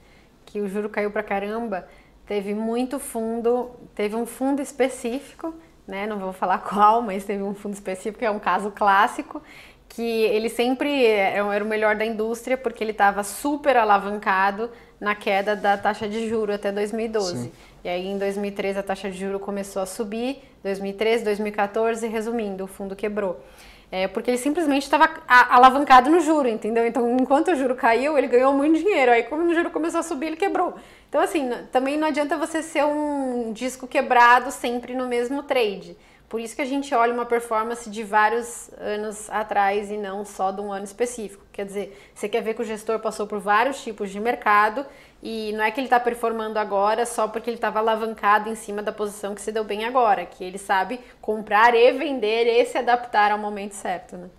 que 0.47 0.61
o 0.61 0.69
juro 0.69 0.89
caiu 0.89 1.11
pra 1.11 1.23
caramba. 1.23 1.87
Teve 2.27 2.55
muito 2.55 2.99
fundo, 2.99 3.71
teve 3.95 4.15
um 4.15 4.25
fundo 4.25 4.63
específico, 4.63 5.55
né? 5.87 6.07
Não 6.07 6.19
vou 6.19 6.33
falar 6.33 6.59
qual, 6.69 7.03
mas 7.03 7.25
teve 7.25 7.43
um 7.43 7.55
fundo 7.55 7.75
específico, 7.75 8.19
que 8.19 8.25
é 8.25 8.31
um 8.31 8.39
caso 8.39 8.71
clássico, 8.71 9.43
que 9.95 10.03
ele 10.03 10.49
sempre 10.49 11.05
era 11.05 11.63
o 11.63 11.67
melhor 11.67 11.95
da 11.97 12.05
indústria 12.05 12.57
porque 12.57 12.83
ele 12.83 12.93
estava 12.93 13.23
super 13.23 13.77
alavancado 13.77 14.71
na 14.99 15.15
queda 15.15 15.55
da 15.55 15.77
taxa 15.77 16.09
de 16.09 16.31
juro 16.31 16.51
até 16.51 16.73
2012. 16.73 17.37
Sim. 17.37 17.53
E 17.85 17.89
aí 17.91 18.07
em 18.07 18.17
2013 18.17 18.79
a 18.79 18.83
taxa 18.83 19.11
de 19.11 19.19
juro 19.19 19.39
começou 19.39 19.83
a 19.83 19.87
subir, 19.87 20.43
2013, 20.63 21.25
2014, 21.25 22.07
resumindo, 22.07 22.65
o 22.65 22.67
fundo 22.67 22.97
quebrou. 22.97 23.39
É, 23.91 24.09
porque 24.09 24.31
ele 24.31 24.39
simplesmente 24.39 24.85
estava 24.85 25.11
alavancado 25.29 26.09
no 26.09 26.21
juro, 26.21 26.49
entendeu? 26.49 26.87
Então, 26.87 27.15
enquanto 27.21 27.49
o 27.49 27.55
juro 27.55 27.75
caiu, 27.75 28.17
ele 28.17 28.29
ganhou 28.29 28.55
muito 28.55 28.79
dinheiro. 28.79 29.13
Aí, 29.13 29.25
quando 29.25 29.51
o 29.51 29.55
juro 29.55 29.69
começou 29.69 30.01
a 30.01 30.03
subir, 30.03 30.29
ele 30.29 30.37
quebrou. 30.37 30.73
Então, 31.11 31.21
assim, 31.21 31.51
também 31.71 31.99
não 31.99 32.09
adianta 32.09 32.39
você 32.39 32.63
ser 32.63 32.87
um 32.87 33.53
disco 33.53 33.87
quebrado 33.87 34.51
sempre 34.51 34.95
no 34.95 35.07
mesmo 35.07 35.43
trade. 35.43 35.95
Por 36.33 36.40
isso 36.40 36.57
que 36.57 36.62
a 36.62 36.64
gente 36.64 36.95
olha 36.95 37.12
uma 37.12 37.27
performance 37.27 37.90
de 37.90 38.03
vários 38.03 38.71
anos 38.79 39.29
atrás 39.29 39.90
e 39.90 39.99
não 39.99 40.25
só 40.25 40.51
de 40.51 40.62
um 40.62 40.73
ano 40.73 40.87
específico. 40.87 41.45
Quer 41.53 41.66
dizer, 41.66 42.11
você 42.14 42.27
quer 42.27 42.40
ver 42.40 42.55
que 42.55 42.62
o 42.62 42.64
gestor 42.64 42.99
passou 43.01 43.27
por 43.27 43.38
vários 43.38 43.83
tipos 43.83 44.09
de 44.09 44.18
mercado 44.18 44.87
e 45.23 45.53
não 45.53 45.62
é 45.62 45.71
que 45.71 45.79
ele 45.79 45.88
está 45.88 46.01
performando 46.01 46.59
agora 46.59 47.05
só 47.05 47.29
porque 47.29 47.51
ele 47.51 47.59
estava 47.59 47.81
alavancado 47.81 48.49
em 48.49 48.55
cima 48.55 48.83
da 48.83 48.90
posição 48.90 49.35
que 49.35 49.42
se 49.42 49.53
deu 49.53 49.62
bem 49.62 49.85
agora, 49.85 50.25
que 50.25 50.42
ele 50.42 50.57
sabe 50.57 51.01
comprar 51.21 51.75
e 51.75 51.92
vender 51.92 52.47
e 52.47 52.64
se 52.64 52.79
adaptar 52.79 53.31
ao 53.31 53.37
momento 53.37 53.75
certo, 53.75 54.16
né? 54.16 54.31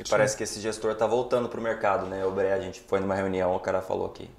E 0.00 0.08
parece 0.08 0.34
que 0.38 0.44
esse 0.44 0.58
gestor 0.60 0.92
está 0.92 1.06
voltando 1.06 1.50
para 1.50 1.60
o 1.60 1.62
mercado, 1.62 2.06
né? 2.06 2.24
O 2.24 2.30
Bre, 2.30 2.52
a 2.52 2.58
gente 2.58 2.80
foi 2.80 3.00
numa 3.00 3.14
reunião, 3.14 3.54
o 3.54 3.60
cara 3.60 3.82
falou 3.82 4.08
que 4.08 4.30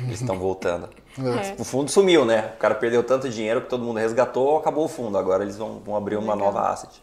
eles 0.00 0.22
estão 0.22 0.38
voltando. 0.38 0.88
É. 1.18 1.60
O 1.60 1.64
fundo 1.64 1.90
sumiu, 1.90 2.24
né? 2.24 2.52
O 2.54 2.58
cara 2.58 2.74
perdeu 2.74 3.02
tanto 3.02 3.28
dinheiro 3.28 3.62
que 3.62 3.68
todo 3.68 3.84
mundo 3.84 3.98
resgatou, 3.98 4.56
acabou 4.58 4.84
o 4.84 4.88
fundo. 4.88 5.18
Agora 5.18 5.42
eles 5.42 5.56
vão, 5.56 5.80
vão 5.80 5.96
abrir 5.96 6.16
uma 6.16 6.34
Legal. 6.34 6.52
nova 6.52 6.68
asset. 6.68 7.02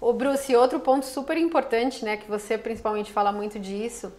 Ô 0.00 0.12
Bruce, 0.12 0.54
outro 0.54 0.80
ponto 0.80 1.06
super 1.06 1.36
importante, 1.38 2.04
né, 2.04 2.16
que 2.18 2.28
você 2.28 2.58
principalmente 2.58 3.10
fala 3.10 3.32
muito 3.32 3.58
disso, 3.58 4.12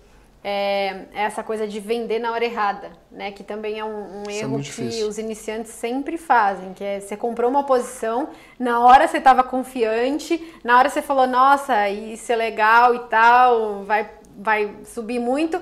é, 0.44 1.06
é 1.14 1.24
essa 1.24 1.44
coisa 1.44 1.68
de 1.68 1.80
vender 1.80 2.20
na 2.20 2.32
hora 2.32 2.46
errada, 2.46 2.92
né? 3.12 3.32
Que 3.32 3.44
também 3.44 3.80
é 3.80 3.84
um, 3.86 4.22
um 4.22 4.24
é 4.30 4.38
erro 4.38 4.56
é 4.56 4.58
que 4.58 4.64
difícil. 4.64 5.08
os 5.08 5.18
iniciantes 5.18 5.72
sempre 5.72 6.18
fazem, 6.18 6.74
que 6.74 6.84
é 6.84 7.00
você 7.00 7.18
comprou 7.18 7.50
uma 7.50 7.64
posição, 7.64 8.30
na 8.58 8.80
hora 8.80 9.08
você 9.08 9.18
estava 9.18 9.44
confiante, 9.44 10.54
na 10.64 10.78
hora 10.78 10.90
você 10.90 11.02
falou, 11.02 11.28
nossa, 11.28 11.90
isso 11.90 12.32
é 12.32 12.36
legal 12.36 12.96
e 12.96 13.00
tal, 13.10 13.84
vai, 13.84 14.10
vai 14.38 14.74
subir 14.86 15.20
muito. 15.20 15.62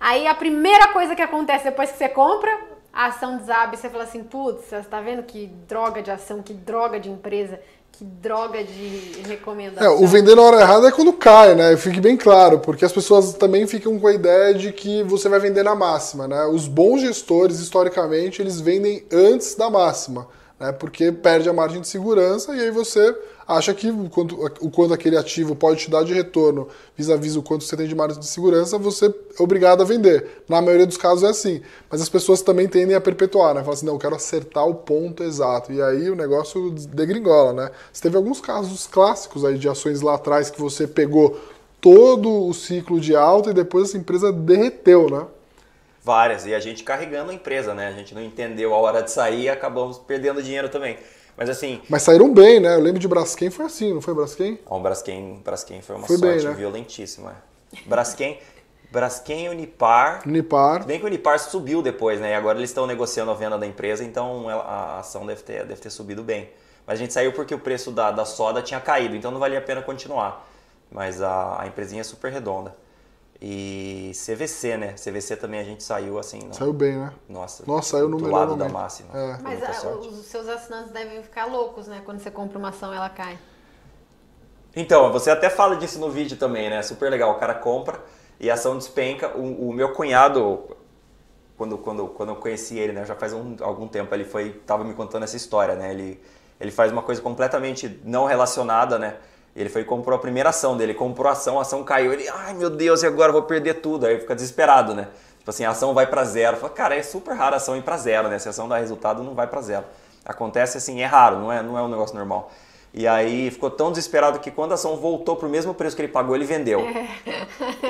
Aí 0.00 0.26
a 0.26 0.34
primeira 0.34 0.88
coisa 0.88 1.14
que 1.14 1.22
acontece 1.22 1.64
depois 1.64 1.90
que 1.92 1.98
você 1.98 2.08
compra, 2.08 2.73
a 2.94 3.06
ação 3.06 3.36
desaba 3.36 3.74
e 3.74 3.76
você 3.76 3.90
fala 3.90 4.04
assim, 4.04 4.22
putz, 4.22 4.66
você 4.66 4.80
tá 4.82 5.00
vendo 5.00 5.24
que 5.24 5.46
droga 5.66 6.00
de 6.00 6.12
ação, 6.12 6.40
que 6.40 6.54
droga 6.54 7.00
de 7.00 7.10
empresa, 7.10 7.58
que 7.90 8.04
droga 8.04 8.62
de 8.62 9.20
recomendação. 9.26 9.84
É, 9.84 9.90
o 9.90 10.06
vender 10.06 10.36
na 10.36 10.42
hora 10.42 10.60
errada 10.60 10.88
é 10.88 10.92
quando 10.92 11.12
cai, 11.12 11.56
né? 11.56 11.76
Fique 11.76 12.00
bem 12.00 12.16
claro, 12.16 12.60
porque 12.60 12.84
as 12.84 12.92
pessoas 12.92 13.34
também 13.34 13.66
ficam 13.66 13.98
com 13.98 14.06
a 14.06 14.12
ideia 14.12 14.54
de 14.54 14.72
que 14.72 15.02
você 15.02 15.28
vai 15.28 15.40
vender 15.40 15.64
na 15.64 15.74
máxima, 15.74 16.28
né? 16.28 16.44
Os 16.46 16.68
bons 16.68 17.00
gestores, 17.00 17.58
historicamente, 17.58 18.40
eles 18.40 18.60
vendem 18.60 19.04
antes 19.12 19.56
da 19.56 19.68
máxima, 19.68 20.28
né? 20.58 20.72
Porque 20.72 21.10
perde 21.12 21.48
a 21.48 21.52
margem 21.52 21.80
de 21.80 21.88
segurança 21.88 22.54
e 22.54 22.60
aí 22.60 22.70
você 22.70 23.14
acha 23.46 23.74
que 23.74 23.90
o 23.90 24.08
quanto, 24.08 24.42
o 24.60 24.70
quanto 24.70 24.94
aquele 24.94 25.16
ativo 25.16 25.54
pode 25.54 25.80
te 25.80 25.90
dar 25.90 26.02
de 26.02 26.14
retorno 26.14 26.66
vis-à-vis 26.96 27.36
o 27.36 27.42
quanto 27.42 27.64
você 27.64 27.76
tem 27.76 27.86
de 27.86 27.94
margem 27.94 28.18
de 28.18 28.26
segurança, 28.26 28.78
você 28.78 29.06
é 29.06 29.42
obrigado 29.42 29.82
a 29.82 29.84
vender. 29.84 30.42
Na 30.48 30.62
maioria 30.62 30.86
dos 30.86 30.96
casos 30.96 31.24
é 31.24 31.28
assim. 31.28 31.60
Mas 31.90 32.00
as 32.00 32.08
pessoas 32.08 32.40
também 32.40 32.66
tendem 32.68 32.96
a 32.96 33.00
perpetuar, 33.00 33.54
né? 33.54 33.60
Falam 33.60 33.74
assim, 33.74 33.86
não, 33.86 33.94
eu 33.94 33.98
quero 33.98 34.14
acertar 34.14 34.66
o 34.66 34.74
ponto 34.74 35.22
exato. 35.22 35.72
E 35.72 35.82
aí 35.82 36.08
o 36.08 36.14
negócio 36.14 36.70
degringola, 36.70 37.52
né? 37.52 37.70
Você 37.92 38.02
teve 38.02 38.16
alguns 38.16 38.40
casos 38.40 38.86
clássicos 38.86 39.44
aí 39.44 39.58
de 39.58 39.68
ações 39.68 40.00
lá 40.00 40.14
atrás 40.14 40.50
que 40.50 40.60
você 40.60 40.86
pegou 40.86 41.38
todo 41.80 42.46
o 42.46 42.54
ciclo 42.54 42.98
de 42.98 43.14
alta 43.14 43.50
e 43.50 43.54
depois 43.54 43.88
essa 43.88 43.98
empresa 43.98 44.32
derreteu, 44.32 45.10
né? 45.10 45.26
Várias. 46.04 46.44
E 46.44 46.54
a 46.54 46.60
gente 46.60 46.84
carregando 46.84 47.30
a 47.30 47.34
empresa, 47.34 47.72
né? 47.74 47.88
A 47.88 47.92
gente 47.92 48.14
não 48.14 48.22
entendeu 48.22 48.74
a 48.74 48.76
hora 48.76 49.02
de 49.02 49.10
sair 49.10 49.44
e 49.44 49.48
acabamos 49.48 49.96
perdendo 49.98 50.42
dinheiro 50.42 50.68
também. 50.68 50.98
Mas 51.36 51.48
assim. 51.48 51.80
Mas 51.88 52.02
saíram 52.02 52.32
bem, 52.32 52.60
né? 52.60 52.74
Eu 52.74 52.80
lembro 52.80 53.00
de 53.00 53.08
Braskem 53.08 53.50
foi 53.50 53.64
assim, 53.64 53.92
não 53.92 54.02
foi 54.02 54.14
Braskem? 54.14 54.58
O 54.66 54.78
Braskem, 54.78 55.40
Braskem 55.42 55.80
foi 55.82 55.96
uma 55.96 56.06
Foi 56.06 56.18
bem, 56.18 56.32
sorte 56.32 56.46
né? 56.46 56.54
violentíssima. 56.54 57.34
Braskem, 57.86 58.38
Braskem 58.92 59.46
e 59.46 59.48
Unipar. 59.48 60.22
Unipar. 60.26 60.84
Bem 60.84 60.98
que 60.98 61.04
o 61.04 61.08
Unipar 61.08 61.38
subiu 61.40 61.82
depois, 61.82 62.20
né? 62.20 62.32
E 62.32 62.34
agora 62.34 62.58
eles 62.58 62.70
estão 62.70 62.86
negociando 62.86 63.30
a 63.30 63.34
venda 63.34 63.58
da 63.58 63.66
empresa, 63.66 64.04
então 64.04 64.48
a 64.48 64.98
ação 64.98 65.26
deve 65.26 65.42
ter, 65.42 65.64
deve 65.64 65.80
ter 65.80 65.90
subido 65.90 66.22
bem. 66.22 66.50
Mas 66.86 66.98
a 66.98 67.02
gente 67.02 67.12
saiu 67.12 67.32
porque 67.32 67.54
o 67.54 67.58
preço 67.58 67.90
da, 67.90 68.10
da 68.12 68.26
soda 68.26 68.60
tinha 68.62 68.78
caído, 68.78 69.16
então 69.16 69.30
não 69.30 69.40
valia 69.40 69.58
a 69.58 69.62
pena 69.62 69.80
continuar. 69.82 70.46
Mas 70.92 71.20
a, 71.20 71.62
a 71.62 71.66
empresinha 71.66 72.02
é 72.02 72.04
super 72.04 72.30
redonda. 72.30 72.76
E 73.46 74.12
CVC, 74.14 74.78
né? 74.78 74.94
CVC 74.94 75.36
também 75.36 75.60
a 75.60 75.64
gente 75.64 75.82
saiu 75.84 76.18
assim. 76.18 76.38
no- 76.44 76.54
Saiu 76.54 76.72
bem, 76.72 76.96
né? 76.96 77.12
Nossa, 77.28 77.62
Nossa, 77.66 77.90
saiu 77.90 78.08
no 78.08 78.16
do 78.16 78.24
melhor 78.24 78.38
lado 78.38 78.50
momento. 78.52 78.66
da 78.66 78.72
máxima. 78.72 79.10
É. 79.12 79.38
Mas 79.42 79.58
muita 79.58 79.86
ah, 79.86 79.96
os 79.98 80.24
seus 80.24 80.48
assinantes 80.48 80.90
devem 80.92 81.22
ficar 81.22 81.44
loucos, 81.44 81.86
né? 81.86 82.00
Quando 82.06 82.20
você 82.20 82.30
compra 82.30 82.58
uma 82.58 82.70
ação 82.70 82.90
ela 82.90 83.10
cai. 83.10 83.38
Então, 84.74 85.12
você 85.12 85.30
até 85.30 85.50
fala 85.50 85.76
disso 85.76 85.98
no 85.98 86.10
vídeo 86.10 86.38
também, 86.38 86.70
né? 86.70 86.82
Super 86.82 87.10
legal. 87.10 87.32
O 87.32 87.34
cara 87.38 87.54
compra 87.54 88.00
e 88.40 88.50
a 88.50 88.54
ação 88.54 88.78
despenca. 88.78 89.36
O, 89.36 89.68
o 89.68 89.72
meu 89.74 89.92
cunhado, 89.92 90.64
quando, 91.58 91.76
quando, 91.76 92.06
quando 92.08 92.30
eu 92.30 92.36
conheci 92.36 92.78
ele, 92.78 92.94
né? 92.94 93.04
Já 93.04 93.14
faz 93.14 93.34
um- 93.34 93.56
algum 93.60 93.86
tempo, 93.86 94.14
ele 94.14 94.24
foi, 94.24 94.52
tava 94.66 94.84
me 94.84 94.94
contando 94.94 95.22
essa 95.24 95.36
história, 95.36 95.74
né? 95.74 95.90
Ele, 95.92 96.18
ele 96.58 96.70
faz 96.70 96.90
uma 96.90 97.02
coisa 97.02 97.20
completamente 97.20 98.00
não 98.04 98.24
relacionada, 98.24 98.98
né? 98.98 99.18
Ele 99.54 99.68
foi 99.68 99.82
e 99.82 99.84
comprou 99.84 100.16
a 100.16 100.20
primeira 100.20 100.48
ação 100.48 100.76
dele, 100.76 100.94
comprou 100.94 101.28
a 101.28 101.32
ação, 101.32 101.58
a 101.58 101.62
ação 101.62 101.84
caiu. 101.84 102.12
Ele, 102.12 102.28
ai 102.28 102.54
meu 102.54 102.68
Deus, 102.68 103.02
e 103.02 103.06
agora 103.06 103.28
eu 103.28 103.32
vou 103.34 103.42
perder 103.42 103.74
tudo? 103.74 104.06
Aí 104.06 104.18
fica 104.18 104.34
desesperado, 104.34 104.94
né? 104.94 105.08
Tipo 105.38 105.50
assim, 105.50 105.64
a 105.64 105.70
ação 105.70 105.94
vai 105.94 106.06
para 106.06 106.24
zero. 106.24 106.56
Fala, 106.56 106.72
cara, 106.72 106.96
é 106.96 107.02
super 107.02 107.34
raro 107.34 107.54
a 107.54 107.58
ação 107.58 107.76
ir 107.76 107.82
para 107.82 107.96
zero, 107.96 108.28
né? 108.28 108.38
Se 108.38 108.48
a 108.48 108.50
ação 108.50 108.68
dá 108.68 108.78
resultado, 108.78 109.22
não 109.22 109.34
vai 109.34 109.46
para 109.46 109.60
zero. 109.60 109.84
Acontece 110.24 110.78
assim, 110.78 111.02
é 111.02 111.04
raro, 111.04 111.38
não 111.38 111.52
é, 111.52 111.62
não 111.62 111.78
é 111.78 111.82
um 111.82 111.88
negócio 111.88 112.16
normal. 112.16 112.50
E 112.96 113.06
aí 113.06 113.50
ficou 113.50 113.70
tão 113.70 113.90
desesperado 113.90 114.38
que 114.38 114.50
quando 114.50 114.72
a 114.72 114.74
ação 114.76 114.96
voltou 114.96 115.36
pro 115.36 115.48
mesmo 115.48 115.74
preço 115.74 115.96
que 115.96 116.02
ele 116.02 116.12
pagou, 116.12 116.34
ele 116.34 116.44
vendeu. 116.44 116.80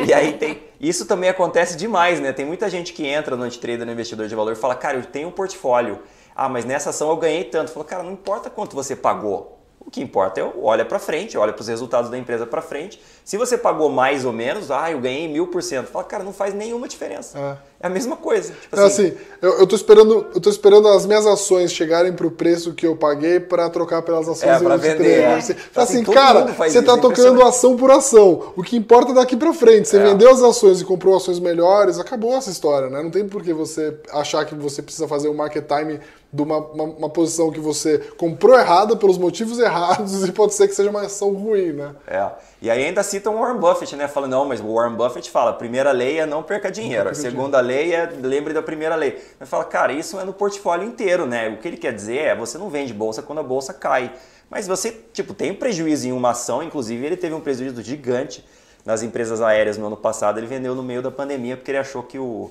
E 0.06 0.12
aí 0.12 0.32
tem. 0.32 0.62
Isso 0.80 1.06
também 1.06 1.28
acontece 1.28 1.76
demais, 1.76 2.20
né? 2.20 2.32
Tem 2.32 2.44
muita 2.44 2.68
gente 2.70 2.92
que 2.92 3.06
entra 3.06 3.36
no 3.36 3.44
antitrader, 3.44 3.86
no 3.86 3.92
investidor 3.92 4.26
de 4.26 4.34
valor, 4.34 4.52
e 4.52 4.56
fala, 4.56 4.74
cara, 4.74 4.96
eu 4.96 5.04
tenho 5.04 5.28
um 5.28 5.30
portfólio. 5.30 6.00
Ah, 6.34 6.48
mas 6.48 6.64
nessa 6.64 6.90
ação 6.90 7.10
eu 7.10 7.16
ganhei 7.16 7.44
tanto. 7.44 7.70
Fala, 7.70 7.84
cara, 7.84 8.02
não 8.02 8.12
importa 8.12 8.50
quanto 8.50 8.74
você 8.74 8.96
pagou. 8.96 9.63
O 9.86 9.90
que 9.90 10.00
importa 10.00 10.40
é 10.40 10.52
olha 10.62 10.84
para 10.84 10.98
frente, 10.98 11.36
olha 11.36 11.52
para 11.52 11.60
os 11.60 11.68
resultados 11.68 12.10
da 12.10 12.16
empresa 12.16 12.46
para 12.46 12.62
frente. 12.62 13.00
Se 13.24 13.38
você 13.38 13.56
pagou 13.56 13.88
mais 13.88 14.26
ou 14.26 14.32
menos, 14.34 14.70
ah, 14.70 14.90
eu 14.92 15.00
ganhei 15.00 15.26
mil 15.26 15.46
por 15.46 15.62
cento. 15.62 15.86
Fala, 15.86 16.04
cara, 16.04 16.22
não 16.22 16.32
faz 16.32 16.52
nenhuma 16.52 16.86
diferença. 16.86 17.38
É, 17.80 17.86
a 17.86 17.88
mesma 17.88 18.16
coisa. 18.16 18.52
Tipo 18.52 18.78
É 18.78 18.84
assim, 18.84 19.14
eu, 19.40 19.60
eu 19.60 19.66
tô 19.66 19.74
esperando, 19.74 20.26
eu 20.34 20.40
tô 20.42 20.50
esperando 20.50 20.88
as 20.88 21.06
minhas 21.06 21.26
ações 21.26 21.72
chegarem 21.72 22.12
pro 22.12 22.30
preço 22.30 22.74
que 22.74 22.86
eu 22.86 22.94
paguei 22.94 23.40
pra 23.40 23.70
trocar 23.70 24.02
pelas 24.02 24.28
ações 24.28 24.42
É, 24.50 24.54
Antitrader. 24.56 24.96
vender, 24.98 25.20
é. 25.22 25.40
Você- 25.40 25.52
Assim, 25.74 26.02
assim, 26.02 26.04
cara, 26.12 26.44
você 26.52 26.82
tá 26.82 26.92
é 26.92 27.00
tocando 27.00 27.42
ação 27.42 27.76
por 27.78 27.90
ação. 27.90 28.52
O 28.56 28.62
que 28.62 28.76
importa 28.76 29.12
é 29.12 29.14
daqui 29.14 29.38
pra 29.38 29.54
frente. 29.54 29.88
Você 29.88 29.96
É. 29.96 30.02
vendeu 30.04 30.30
as 30.30 30.42
ações 30.42 30.82
e 30.82 30.84
comprou 30.84 31.16
ações 31.16 31.38
melhores, 31.38 31.98
acabou 31.98 32.34
essa 32.36 32.50
história, 32.50 32.90
né? 32.90 33.02
Não 33.02 33.10
tem 33.10 33.26
por 33.26 33.42
que 33.42 33.54
você 33.54 33.96
achar 34.12 34.44
que 34.44 34.54
você 34.54 34.82
precisa 34.82 35.08
fazer 35.08 35.30
um 35.30 35.34
market 35.34 35.64
time 35.66 35.98
de 36.30 36.42
uma, 36.42 36.58
uma, 36.58 36.84
uma 36.84 37.08
posição 37.08 37.50
que 37.50 37.60
você 37.60 37.98
comprou 38.18 38.58
errada 38.58 38.96
pelos 38.96 39.16
motivos 39.16 39.58
errados 39.60 40.24
e 40.28 40.32
pode 40.32 40.52
ser 40.52 40.68
que 40.68 40.74
seja 40.74 40.90
uma 40.90 41.02
ação 41.02 41.32
ruim, 41.32 41.72
né? 41.72 41.94
É. 42.06 42.28
E 42.64 42.70
aí 42.70 42.82
ainda 42.82 43.02
citam 43.02 43.36
o 43.36 43.40
Warren 43.40 43.58
Buffett, 43.58 43.94
né? 43.94 44.08
Falando, 44.08 44.30
não, 44.30 44.46
mas 44.46 44.58
o 44.58 44.72
Warren 44.74 44.96
Buffett 44.96 45.30
fala, 45.30 45.52
primeira 45.52 45.92
lei 45.92 46.18
é 46.18 46.24
não 46.24 46.42
perca 46.42 46.70
dinheiro, 46.70 47.10
a 47.10 47.14
segunda 47.14 47.60
lei 47.60 47.92
é 47.94 48.06
lembre 48.22 48.54
da 48.54 48.62
primeira 48.62 48.94
lei. 48.94 49.22
Mas 49.38 49.50
fala, 49.50 49.66
cara, 49.66 49.92
isso 49.92 50.18
é 50.18 50.24
no 50.24 50.32
portfólio 50.32 50.86
inteiro, 50.88 51.26
né? 51.26 51.50
O 51.50 51.58
que 51.58 51.68
ele 51.68 51.76
quer 51.76 51.92
dizer 51.92 52.16
é, 52.16 52.34
você 52.34 52.56
não 52.56 52.70
vende 52.70 52.94
bolsa 52.94 53.20
quando 53.22 53.40
a 53.40 53.42
bolsa 53.42 53.74
cai. 53.74 54.14
Mas 54.48 54.66
você, 54.66 54.90
tipo, 55.12 55.34
tem 55.34 55.50
um 55.50 55.56
prejuízo 55.56 56.08
em 56.08 56.12
uma 56.12 56.30
ação, 56.30 56.62
inclusive 56.62 57.04
ele 57.04 57.18
teve 57.18 57.34
um 57.34 57.40
prejuízo 57.40 57.82
gigante 57.82 58.42
nas 58.82 59.02
empresas 59.02 59.42
aéreas 59.42 59.76
no 59.76 59.86
ano 59.86 59.96
passado, 59.98 60.38
ele 60.40 60.46
vendeu 60.46 60.74
no 60.74 60.82
meio 60.82 61.02
da 61.02 61.10
pandemia 61.10 61.58
porque 61.58 61.70
ele 61.70 61.78
achou 61.78 62.02
que 62.02 62.18
o 62.18 62.50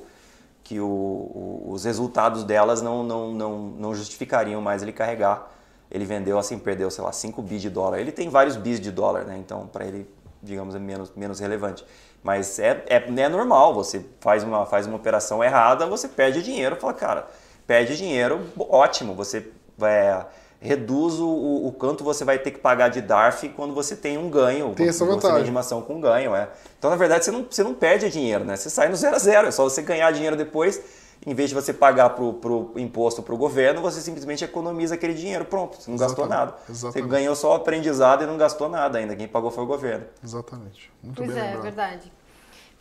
que 0.63 0.79
o- 0.79 0.85
o- 0.85 1.65
os 1.71 1.85
resultados 1.85 2.43
delas 2.43 2.83
não, 2.83 3.03
não, 3.03 3.31
não, 3.33 3.57
não 3.79 3.95
justificariam 3.95 4.61
mais 4.61 4.83
ele 4.83 4.93
carregar. 4.93 5.51
Ele 5.93 6.05
vendeu 6.05 6.39
assim, 6.39 6.57
perdeu, 6.57 6.89
sei 6.89 7.03
lá, 7.03 7.11
5 7.11 7.39
bi 7.43 7.59
de 7.59 7.69
dólar. 7.69 7.99
Ele 7.99 8.11
tem 8.11 8.27
vários 8.27 8.55
bis 8.55 8.79
de 8.79 8.91
dólar, 8.91 9.25
né? 9.25 9.37
Então, 9.37 9.67
para 9.67 9.85
ele, 9.85 10.09
digamos, 10.41 10.73
é 10.73 10.79
menos, 10.79 11.11
menos 11.15 11.39
relevante. 11.39 11.85
Mas 12.23 12.57
é, 12.57 12.83
é, 12.87 12.95
é 12.95 13.29
normal, 13.29 13.75
você 13.75 14.03
faz 14.19 14.43
uma, 14.43 14.65
faz 14.65 14.87
uma 14.87 14.95
operação 14.95 15.43
errada, 15.43 15.85
você 15.85 16.07
perde 16.07 16.41
dinheiro. 16.41 16.75
Fala, 16.77 16.93
cara, 16.93 17.27
perde 17.67 17.95
dinheiro, 17.95 18.41
ótimo, 18.57 19.13
você 19.13 19.51
é, 19.81 20.25
reduz 20.59 21.19
o, 21.19 21.27
o 21.27 21.71
quanto 21.77 22.03
você 22.03 22.23
vai 22.23 22.39
ter 22.39 22.51
que 22.51 22.59
pagar 22.59 22.87
de 22.87 23.01
DARF 23.01 23.49
quando 23.49 23.73
você 23.75 23.95
tem 23.95 24.17
um 24.17 24.29
ganho. 24.29 24.73
Tem 24.73 24.87
essa 24.87 25.05
quando 25.05 25.09
Você 25.11 25.27
vantagem. 25.27 25.37
vende 25.39 25.51
uma 25.51 25.59
ação 25.59 25.81
com 25.81 25.99
ganho, 25.99 26.33
é. 26.33 26.49
Então, 26.79 26.89
na 26.89 26.95
verdade, 26.95 27.25
você 27.25 27.31
não, 27.31 27.45
você 27.47 27.63
não 27.63 27.73
perde 27.73 28.09
dinheiro, 28.09 28.45
né? 28.45 28.55
Você 28.55 28.69
sai 28.69 28.87
no 28.87 28.95
zero 28.95 29.15
a 29.15 29.19
zero. 29.19 29.47
É 29.47 29.51
só 29.51 29.63
você 29.63 29.81
ganhar 29.81 30.09
dinheiro 30.11 30.37
depois. 30.37 31.02
Em 31.25 31.33
vez 31.33 31.49
de 31.49 31.55
você 31.55 31.73
pagar 31.73 32.09
pro, 32.11 32.33
pro 32.33 32.71
imposto 32.75 33.21
para 33.23 33.33
o 33.33 33.37
governo, 33.37 33.81
você 33.81 34.01
simplesmente 34.01 34.43
economiza 34.43 34.95
aquele 34.95 35.13
dinheiro. 35.13 35.45
Pronto, 35.45 35.81
você 35.81 35.89
não 35.89 35.97
gastou 35.97 36.25
Exatamente, 36.25 36.51
nada. 36.51 36.57
Você 36.65 36.71
exatamente. 36.71 37.09
ganhou 37.09 37.35
só 37.35 37.51
o 37.51 37.53
aprendizado 37.55 38.23
e 38.23 38.27
não 38.27 38.37
gastou 38.37 38.67
nada 38.67 38.97
ainda. 38.97 39.15
Quem 39.15 39.27
pagou 39.27 39.49
foi 39.49 39.63
o 39.63 39.67
governo. 39.67 40.05
Exatamente. 40.23 40.91
Muito 41.01 41.17
Pois 41.17 41.29
bem 41.29 41.37
é, 41.37 41.39
é 41.39 41.43
lembrado. 41.45 41.63
verdade. 41.63 42.11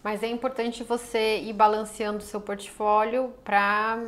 Mas 0.03 0.23
é 0.23 0.27
importante 0.27 0.83
você 0.83 1.39
ir 1.39 1.53
balanceando 1.53 2.19
o 2.19 2.23
seu 2.23 2.41
portfólio 2.41 3.33
para 3.45 3.99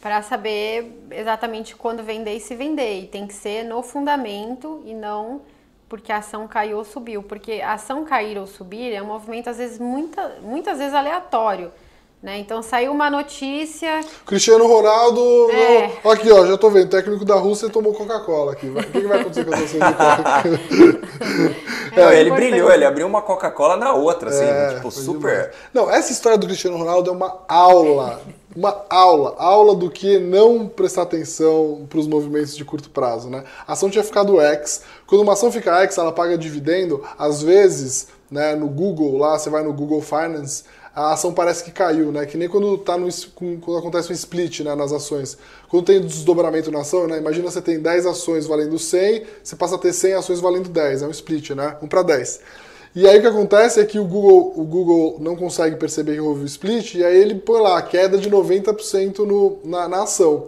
para 0.00 0.20
saber 0.20 1.02
exatamente 1.10 1.74
quando 1.74 2.02
vender 2.02 2.34
e 2.36 2.40
se 2.40 2.54
vender. 2.54 3.00
E 3.00 3.06
tem 3.06 3.26
que 3.26 3.32
ser 3.32 3.64
no 3.64 3.82
fundamento 3.82 4.82
e 4.84 4.92
não 4.92 5.40
porque 5.88 6.12
a 6.12 6.18
ação 6.18 6.46
caiu 6.46 6.76
ou 6.78 6.84
subiu. 6.84 7.22
Porque 7.22 7.62
a 7.62 7.72
ação 7.72 8.04
cair 8.04 8.36
ou 8.36 8.46
subir 8.46 8.92
é 8.92 9.02
um 9.02 9.06
movimento, 9.06 9.48
às 9.48 9.56
vezes, 9.56 9.78
muita, 9.78 10.40
muitas 10.42 10.76
vezes 10.78 10.92
aleatório. 10.92 11.70
Né? 12.24 12.38
Então 12.38 12.62
saiu 12.62 12.90
uma 12.90 13.10
notícia. 13.10 14.00
Cristiano 14.24 14.66
Ronaldo. 14.66 15.20
É. 15.50 15.90
ó, 16.02 16.10
Aqui, 16.10 16.32
ó, 16.32 16.46
já 16.46 16.56
tô 16.56 16.70
vendo. 16.70 16.88
Técnico 16.88 17.22
da 17.22 17.34
Rússia 17.34 17.68
tomou 17.68 17.92
Coca-Cola 17.92 18.52
aqui. 18.52 18.66
O 18.66 18.74
que, 18.76 19.00
que 19.02 19.06
vai 19.06 19.20
acontecer 19.20 19.44
com 19.44 19.52
as 19.54 19.60
ações 19.62 19.72
de 19.72 19.78
Coca-Cola? 19.78 20.42
Não, 21.94 22.10
ele 22.12 22.30
brilhou, 22.30 22.72
ele 22.72 22.86
abriu 22.86 23.06
uma 23.06 23.20
Coca-Cola 23.20 23.76
na 23.76 23.92
outra, 23.92 24.30
assim, 24.30 24.42
É, 24.42 24.74
tipo, 24.76 24.90
super. 24.90 25.30
demais. 25.30 25.50
Não, 25.74 25.90
essa 25.90 26.12
história 26.12 26.38
do 26.38 26.46
Cristiano 26.46 26.78
Ronaldo 26.78 27.10
é 27.10 27.12
uma 27.12 27.40
aula. 27.46 28.22
Uma 28.56 28.82
aula. 28.88 29.34
Aula 29.36 29.74
do 29.74 29.90
que 29.90 30.18
não 30.18 30.66
prestar 30.66 31.02
atenção 31.02 31.86
para 31.90 31.98
os 31.98 32.06
movimentos 32.06 32.56
de 32.56 32.64
curto 32.64 32.88
prazo, 32.88 33.28
né? 33.28 33.44
A 33.68 33.74
ação 33.74 33.90
tinha 33.90 34.02
ficado 34.02 34.40
X. 34.40 34.80
Quando 35.06 35.20
uma 35.20 35.34
ação 35.34 35.52
fica 35.52 35.78
X, 35.82 35.98
ela 35.98 36.10
paga 36.10 36.38
dividendo. 36.38 37.04
Às 37.18 37.42
vezes, 37.42 38.08
né, 38.30 38.54
no 38.54 38.68
Google, 38.68 39.18
lá, 39.18 39.38
você 39.38 39.50
vai 39.50 39.62
no 39.62 39.74
Google 39.74 40.00
Finance, 40.00 40.64
a 40.94 41.12
ação 41.12 41.32
parece 41.32 41.64
que 41.64 41.72
caiu, 41.72 42.12
né? 42.12 42.24
Que 42.24 42.36
nem 42.36 42.48
quando, 42.48 42.78
tá 42.78 42.96
no, 42.96 43.08
quando 43.60 43.78
acontece 43.78 44.12
um 44.12 44.14
split 44.14 44.60
né, 44.60 44.74
nas 44.74 44.92
ações. 44.92 45.36
Quando 45.68 45.86
tem 45.86 46.00
desdobramento 46.00 46.70
na 46.70 46.80
ação, 46.80 47.08
né? 47.08 47.18
Imagina 47.18 47.50
você 47.50 47.60
tem 47.60 47.80
10 47.80 48.06
ações 48.06 48.46
valendo 48.46 48.78
100, 48.78 49.24
você 49.42 49.56
passa 49.56 49.74
a 49.74 49.78
ter 49.78 49.92
100 49.92 50.14
ações 50.14 50.40
valendo 50.40 50.68
10. 50.68 51.02
É 51.02 51.06
um 51.06 51.10
split, 51.10 51.50
né? 51.50 51.76
1 51.82 51.88
para 51.88 52.02
10. 52.02 52.40
E 52.94 53.08
aí 53.08 53.18
o 53.18 53.20
que 53.20 53.26
acontece 53.26 53.80
é 53.80 53.84
que 53.84 53.98
o 53.98 54.04
Google, 54.04 54.52
o 54.56 54.62
Google 54.62 55.16
não 55.18 55.34
consegue 55.34 55.74
perceber 55.74 56.14
que 56.14 56.20
houve 56.20 56.42
o 56.42 56.46
split, 56.46 56.94
e 56.94 57.04
aí 57.04 57.16
ele 57.16 57.34
põe 57.34 57.60
lá 57.60 57.76
a 57.76 57.82
queda 57.82 58.16
de 58.16 58.30
90% 58.30 59.18
no, 59.18 59.58
na, 59.64 59.88
na 59.88 60.04
ação. 60.04 60.46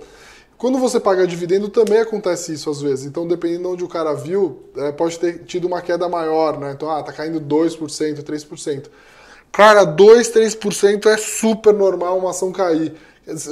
Quando 0.57 0.79
você 0.79 1.01
paga 1.01 1.27
dividendo, 1.27 1.69
também 1.69 1.99
acontece 1.99 2.53
isso 2.53 2.71
às 2.71 2.81
vezes. 2.81 3.05
Então, 3.05 3.27
dependendo 3.27 3.63
de 3.63 3.69
onde 3.69 3.85
o 3.85 3.89
cara 3.89 4.15
viu, 4.15 4.61
é, 4.77 4.93
pode 4.93 5.19
ter 5.19 5.41
tido 5.41 5.67
uma 5.67 5.83
queda 5.83 6.09
maior, 6.09 6.57
né? 6.59 6.73
Então, 6.73 6.89
ah, 6.89 7.03
tá 7.03 7.13
caindo 7.13 7.41
2%, 7.41 8.23
3%. 8.23 8.85
Cara, 9.53 9.85
2, 9.85 10.31
3% 10.33 11.07
é 11.07 11.17
super 11.17 11.73
normal 11.73 12.19
uma 12.19 12.31
ação 12.31 12.53
cair. 12.53 12.95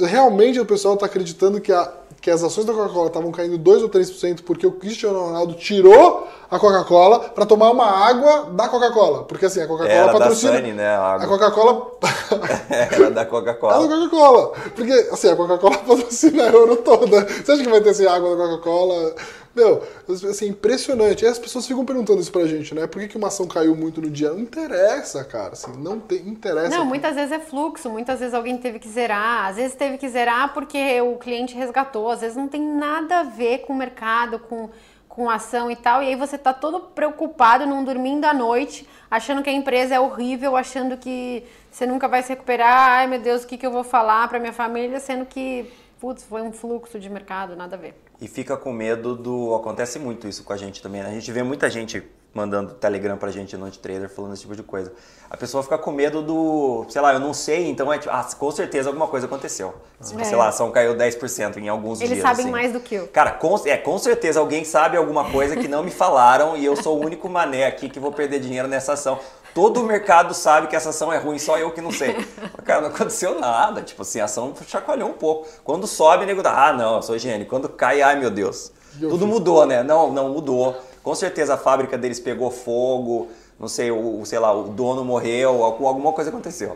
Realmente 0.07 0.59
o 0.59 0.65
pessoal 0.65 0.93
está 0.93 1.05
acreditando 1.05 1.59
que, 1.59 1.71
a, 1.71 1.91
que 2.21 2.31
as 2.31 2.41
ações 2.43 2.65
da 2.65 2.73
Coca-Cola 2.73 3.07
estavam 3.07 3.31
caindo 3.31 3.57
2 3.57 3.83
ou 3.83 3.89
3% 3.89 4.41
porque 4.45 4.65
o 4.65 4.71
Cristiano 4.71 5.19
Ronaldo 5.19 5.53
tirou 5.55 6.27
a 6.49 6.57
Coca-Cola 6.57 7.19
para 7.19 7.45
tomar 7.45 7.71
uma 7.71 7.85
água 7.85 8.51
da 8.51 8.69
Coca-Cola. 8.69 9.23
Porque 9.23 9.47
assim, 9.47 9.61
a 9.61 9.67
Coca-Cola 9.67 10.13
patrocina. 10.13 10.51
Da 10.53 10.57
Sunny, 10.59 10.73
né, 10.73 10.87
a, 10.87 11.15
a 11.15 11.27
Coca-Cola. 11.27 11.91
Era 12.69 13.11
da 13.11 13.25
Coca-Cola. 13.25 13.75
É 13.75 13.87
da 13.87 13.95
Coca-Cola. 13.95 14.51
Porque 14.75 14.93
assim, 15.11 15.29
a 15.29 15.35
Coca-Cola 15.35 15.77
patrocina 15.85 16.43
a 16.43 16.47
euro 16.47 16.77
toda. 16.77 17.25
Você 17.25 17.51
acha 17.51 17.63
que 17.63 17.69
vai 17.69 17.81
ter 17.81 17.89
assim, 17.89 18.05
água 18.05 18.35
da 18.35 18.47
Coca-Cola? 18.47 19.15
Meu, 19.55 19.81
assim, 20.29 20.47
impressionante. 20.49 21.23
E 21.23 21.27
as 21.27 21.39
pessoas 21.39 21.65
ficam 21.65 21.85
perguntando 21.85 22.19
isso 22.19 22.31
pra 22.31 22.45
gente, 22.45 22.75
né? 22.75 22.85
Por 22.87 23.01
que, 23.01 23.07
que 23.07 23.17
uma 23.17 23.29
ação 23.29 23.47
caiu 23.47 23.73
muito 23.73 24.01
no 24.01 24.09
dia? 24.09 24.29
Não 24.31 24.39
interessa, 24.39 25.23
cara. 25.23 25.53
Assim, 25.53 25.71
não 25.77 25.97
tem, 25.97 26.27
interessa. 26.27 26.75
Não, 26.75 26.83
muitas 26.83 27.15
vezes 27.15 27.31
é 27.31 27.39
fluxo, 27.39 27.89
muitas 27.89 28.19
vezes 28.19 28.33
alguém 28.33 28.57
teve 28.57 28.79
que 28.79 28.89
zerar, 28.89 29.45
às 29.45 29.55
vezes 29.55 29.73
teve 29.73 29.97
que 29.97 30.09
zerar 30.09 30.53
porque 30.53 30.99
o 30.99 31.15
cliente 31.15 31.55
resgatou, 31.55 32.09
às 32.09 32.19
vezes 32.19 32.35
não 32.35 32.49
tem 32.49 32.61
nada 32.61 33.19
a 33.19 33.23
ver 33.23 33.59
com 33.59 33.71
o 33.71 33.75
mercado, 33.77 34.39
com, 34.39 34.69
com 35.07 35.29
ação 35.29 35.71
e 35.71 35.75
tal. 35.77 36.03
E 36.03 36.07
aí 36.07 36.15
você 36.17 36.37
tá 36.37 36.51
todo 36.53 36.81
preocupado, 36.81 37.65
não 37.65 37.81
dormindo 37.85 38.25
à 38.25 38.33
noite, 38.33 38.85
achando 39.09 39.41
que 39.41 39.49
a 39.49 39.53
empresa 39.53 39.95
é 39.95 39.99
horrível, 40.01 40.57
achando 40.57 40.97
que 40.97 41.45
você 41.71 41.85
nunca 41.85 42.09
vai 42.09 42.21
se 42.21 42.29
recuperar. 42.29 42.89
Ai 42.89 43.07
meu 43.07 43.19
Deus, 43.19 43.45
o 43.45 43.47
que, 43.47 43.57
que 43.57 43.65
eu 43.65 43.71
vou 43.71 43.85
falar 43.85 44.27
pra 44.27 44.37
minha 44.37 44.51
família, 44.51 44.99
sendo 44.99 45.25
que, 45.25 45.71
putz, 45.97 46.23
foi 46.25 46.41
um 46.41 46.51
fluxo 46.51 46.99
de 46.99 47.09
mercado, 47.09 47.55
nada 47.55 47.77
a 47.77 47.79
ver 47.79 48.04
e 48.19 48.27
fica 48.27 48.55
com 48.55 48.71
medo 48.71 49.15
do. 49.15 49.55
Acontece 49.55 49.99
muito 49.99 50.27
isso 50.27 50.43
com 50.43 50.53
a 50.53 50.57
gente 50.57 50.81
também. 50.81 51.03
Né? 51.03 51.09
A 51.09 51.13
gente 51.13 51.31
vê 51.31 51.43
muita 51.43 51.69
gente 51.69 52.03
mandando 52.35 52.73
telegram 52.73 53.15
pra 53.17 53.31
gente 53.31 53.55
no 53.55 53.71
trader 53.71 54.09
falando 54.09 54.33
esse 54.33 54.41
tipo 54.41 54.55
de 54.55 54.61
coisa. 54.61 54.91
A 55.29 55.37
pessoa 55.37 55.63
fica 55.63 55.77
com 55.77 55.89
medo 55.89 56.21
do, 56.21 56.85
sei 56.89 57.01
lá, 57.01 57.13
eu 57.13 57.19
não 57.19 57.33
sei, 57.33 57.69
então 57.69 57.91
é 57.91 57.97
tipo, 57.97 58.13
ah, 58.13 58.27
com 58.37 58.51
certeza 58.51 58.89
alguma 58.89 59.07
coisa 59.07 59.25
aconteceu. 59.25 59.73
Tipo, 60.05 60.19
é. 60.19 60.23
sei 60.25 60.35
lá, 60.35 60.47
a 60.47 60.49
ação 60.49 60.69
caiu 60.69 60.95
10% 60.95 61.57
em 61.57 61.69
alguns 61.69 62.01
Eles 62.01 62.11
dias. 62.11 62.11
Eles 62.11 62.21
sabem 62.21 62.43
assim. 62.43 62.51
mais 62.51 62.73
do 62.73 62.81
que 62.81 62.95
eu. 62.95 63.07
Cara, 63.07 63.31
com, 63.31 63.55
é, 63.65 63.77
com 63.77 63.97
certeza 63.97 64.41
alguém 64.41 64.65
sabe 64.65 64.97
alguma 64.97 65.31
coisa 65.31 65.55
que 65.55 65.67
não 65.69 65.81
me 65.81 65.91
falaram 65.91 66.57
e 66.57 66.65
eu 66.65 66.75
sou 66.75 66.99
o 66.99 67.05
único 67.05 67.29
mané 67.29 67.67
aqui 67.67 67.87
que 67.87 68.01
vou 68.01 68.11
perder 68.11 68.41
dinheiro 68.41 68.67
nessa 68.67 68.93
ação. 68.93 69.17
Todo 69.55 69.79
o 69.79 69.85
mercado 69.85 70.33
sabe 70.33 70.67
que 70.67 70.75
essa 70.75 70.89
ação 70.89 71.13
é 71.13 71.17
ruim, 71.17 71.39
só 71.39 71.57
eu 71.57 71.71
que 71.71 71.79
não 71.79 71.89
sei. 71.89 72.13
Cara, 72.65 72.81
não 72.81 72.89
aconteceu 72.89 73.39
nada. 73.39 73.81
Tipo 73.81 74.01
assim, 74.01 74.19
a 74.19 74.25
ação 74.25 74.53
chacoalhou 74.67 75.07
um 75.07 75.13
pouco. 75.13 75.47
Quando 75.63 75.87
sobe, 75.87 76.25
nego 76.25 76.43
dá, 76.43 76.67
ah, 76.67 76.73
não, 76.73 76.97
eu 76.97 77.01
sou 77.01 77.15
higiene. 77.15 77.45
Quando 77.45 77.69
cai, 77.69 78.01
ai 78.01 78.19
meu 78.19 78.29
Deus. 78.29 78.73
Tudo 78.99 79.25
mudou, 79.25 79.65
né? 79.65 79.81
Não, 79.81 80.11
não 80.11 80.27
mudou. 80.27 80.75
Com 81.01 81.15
certeza 81.15 81.53
a 81.53 81.57
fábrica 81.57 81.97
deles 81.97 82.19
pegou 82.19 82.51
fogo, 82.51 83.29
não 83.57 83.69
sei, 83.69 83.91
o, 83.91 84.25
sei 84.25 84.39
lá, 84.39 84.53
o 84.53 84.63
dono 84.63 85.05
morreu, 85.05 85.63
alguma 85.63 86.11
coisa 86.11 86.31
aconteceu. 86.31 86.75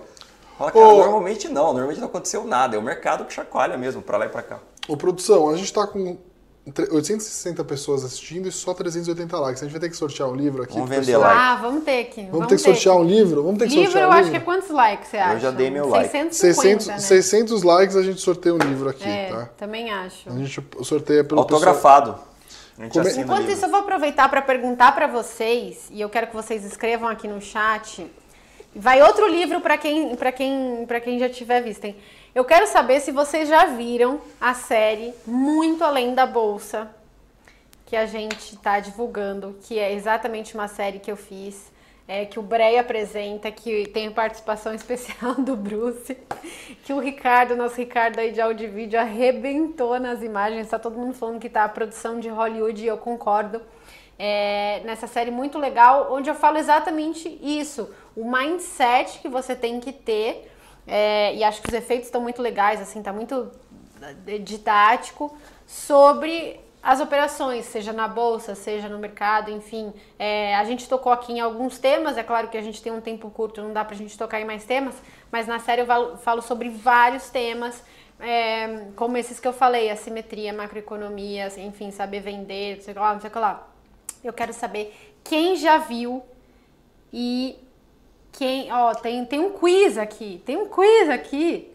Fala, 0.58 0.72
cara, 0.72 0.86
normalmente 0.86 1.50
não, 1.50 1.74
normalmente 1.74 2.00
não 2.00 2.08
aconteceu 2.08 2.46
nada. 2.46 2.78
É 2.78 2.80
o 2.80 2.82
mercado 2.82 3.26
que 3.26 3.34
chacoalha 3.34 3.78
mesmo, 3.78 4.02
pra 4.02 4.18
lá 4.18 4.26
e 4.26 4.30
pra 4.30 4.42
cá. 4.42 4.60
Ô, 4.88 4.96
produção, 4.96 5.50
a 5.50 5.58
gente 5.58 5.74
tá 5.74 5.86
com 5.86 6.18
860 6.78 7.64
pessoas 7.64 8.04
assistindo 8.04 8.48
e 8.48 8.52
só 8.52 8.74
380 8.74 9.40
likes. 9.40 9.62
A 9.62 9.66
gente 9.66 9.74
vai 9.74 9.82
ter 9.82 9.90
que 9.90 9.98
sortear 9.98 10.30
um 10.30 10.36
livro 10.36 10.64
aqui. 10.64 10.74
Vamos 10.74 10.90
vender 10.90 11.18
like. 11.18 11.38
Ah, 11.38 11.56
vamos 11.62 11.84
ter 11.84 12.06
que. 12.06 12.22
Vamos, 12.22 12.32
vamos 12.32 12.48
ter 12.48 12.56
que 12.56 12.62
sortear 12.62 12.96
que. 12.96 13.02
um 13.02 13.06
livro? 13.06 13.44
Vamos 13.44 13.60
ter 13.60 13.68
que 13.68 13.76
livro, 13.76 13.92
sortear 13.92 14.10
um 14.10 14.14
livro? 14.14 14.18
eu 14.18 14.22
acho 14.22 14.32
que 14.32 14.38
é 14.38 14.40
quantos 14.40 14.70
likes 14.70 15.10
você 15.10 15.18
acha? 15.18 15.34
Eu 15.34 15.40
já 15.40 15.52
dei 15.52 15.70
meu 15.70 15.88
like. 15.88 16.10
650, 16.10 16.84
600, 16.84 16.88
né? 16.88 17.00
600 17.00 17.64
likes 17.64 17.96
a 17.96 18.04
gente 18.04 18.22
sorteia 18.22 18.56
um 18.56 18.58
livro 18.58 18.90
aqui, 18.90 19.08
é, 19.08 19.30
tá? 19.30 19.50
também 19.58 19.92
acho. 19.92 20.30
A 20.30 20.34
gente 20.34 20.64
sorteia 20.84 21.24
pelo 21.24 21.42
Autografado. 21.42 22.14
Pessoal... 22.14 22.30
Come... 22.80 23.22
Enquanto 23.22 23.52
isso, 23.52 23.66
eu 23.66 23.70
vou 23.70 23.82
aproveitar 23.82 24.30
para 24.30 24.42
perguntar 24.42 24.94
para 24.94 25.06
vocês, 25.08 25.90
e 25.92 26.00
eu 26.00 26.10
quero 26.10 26.28
que 26.28 26.36
vocês 26.36 26.64
escrevam 26.64 27.10
aqui 27.10 27.28
no 27.28 27.42
chat. 27.42 28.10
Vai 28.74 29.02
outro 29.02 29.28
livro 29.28 29.60
para 29.60 29.78
quem, 29.78 30.16
quem, 30.36 30.88
quem 31.04 31.20
já 31.20 31.28
tiver 31.28 31.62
visto. 31.62 31.84
Hein? 31.86 31.96
Eu 32.34 32.46
quero 32.46 32.68
saber 32.68 33.00
se 33.00 33.12
vocês 33.12 33.50
já 33.50 33.66
viram 33.66 34.22
a 34.40 34.54
série 34.54 35.16
Muito 35.26 35.84
Além 35.84 36.14
da 36.14 36.28
Bolsa, 36.28 36.88
que 37.88 37.96
a 37.96 38.06
gente 38.06 38.54
está 38.54 38.80
divulgando, 38.80 39.58
que 39.64 39.80
é 39.80 39.92
exatamente 39.94 40.54
uma 40.54 40.68
série 40.68 41.00
que 41.00 41.12
eu 41.12 41.18
fiz, 41.18 41.72
é, 42.08 42.26
que 42.26 42.38
o 42.38 42.44
Brei 42.44 42.78
apresenta, 42.78 43.52
que 43.52 43.88
tem 43.88 44.12
participação 44.12 44.74
especial 44.76 45.34
do 45.36 45.56
Bruce, 45.56 46.16
que 46.84 46.94
o 46.94 47.00
Ricardo, 47.00 47.56
nosso 47.56 47.78
Ricardo 47.78 48.20
aí 48.20 48.32
de 48.32 48.40
áudio 48.40 48.68
e 48.68 48.72
vídeo, 48.72 49.00
arrebentou 49.00 50.00
nas 50.00 50.22
imagens, 50.22 50.66
está 50.66 50.78
todo 50.78 51.00
mundo 51.00 51.16
falando 51.16 51.40
que 51.40 51.50
tá 51.50 51.64
a 51.64 51.70
produção 51.70 52.20
de 52.20 52.30
Hollywood 52.30 52.84
e 52.84 52.88
eu 52.88 52.98
concordo. 53.00 53.60
É, 54.20 54.82
nessa 54.86 55.08
série 55.08 55.32
muito 55.32 55.58
legal, 55.58 56.10
onde 56.12 56.30
eu 56.30 56.36
falo 56.36 56.60
exatamente 56.60 57.40
isso, 57.42 57.90
o 58.16 58.30
mindset 58.30 59.18
que 59.18 59.28
você 59.28 59.56
tem 59.56 59.80
que 59.80 59.92
ter, 59.92 60.48
é, 60.90 61.36
e 61.36 61.44
acho 61.44 61.62
que 61.62 61.70
os 61.70 61.74
efeitos 61.74 62.08
estão 62.08 62.22
muito 62.22 62.42
legais, 62.42 62.82
assim, 62.82 63.02
tá 63.02 63.14
muito 63.14 63.52
é, 64.28 64.38
didático, 64.40 65.36
sobre 65.68 66.60
as 66.82 67.02
operações, 67.02 67.66
seja 67.66 67.92
na 67.92 68.08
bolsa, 68.08 68.56
seja 68.56 68.88
no 68.88 68.98
mercado, 68.98 69.52
enfim. 69.52 69.94
É, 70.18 70.56
a 70.56 70.64
gente 70.64 70.88
tocou 70.88 71.12
aqui 71.12 71.34
em 71.34 71.40
alguns 71.40 71.78
temas, 71.78 72.18
é 72.18 72.24
claro 72.24 72.48
que 72.48 72.58
a 72.58 72.62
gente 72.62 72.82
tem 72.82 72.92
um 72.92 73.02
tempo 73.02 73.30
curto, 73.30 73.62
não 73.62 73.74
dá 73.74 73.84
pra 73.84 73.96
gente 73.96 74.18
tocar 74.18 74.40
em 74.40 74.46
mais 74.46 74.64
temas, 74.64 74.96
mas 75.32 75.46
na 75.46 75.60
série 75.60 75.82
eu 75.82 76.18
falo 76.18 76.42
sobre 76.42 76.70
vários 76.70 77.30
temas, 77.30 77.84
é, 78.20 78.88
como 78.96 79.18
esses 79.18 79.40
que 79.40 79.48
eu 79.48 79.54
falei, 79.54 79.90
assimetria, 79.90 80.54
macroeconomia, 80.54 81.48
enfim, 81.58 81.92
saber 81.92 82.22
vender, 82.22 82.78
não 82.78 82.84
sei 82.84 82.92
o 82.92 82.96
que 82.96 83.00
lá, 83.00 83.14
não 83.14 83.22
sei 83.22 83.30
o 83.30 83.34
que 83.34 83.40
lá. 83.40 83.68
Eu 84.24 84.34
quero 84.34 84.54
saber 84.54 85.14
quem 85.24 85.56
já 85.56 85.78
viu 85.78 86.24
e 87.12 87.58
quem. 88.32 88.72
Ó, 88.72 88.94
tem, 88.96 89.26
tem 89.26 89.40
um 89.40 89.52
quiz 89.52 89.98
aqui, 89.98 90.42
tem 90.46 90.58
um 90.58 90.68
quiz 90.68 91.10
aqui 91.10 91.72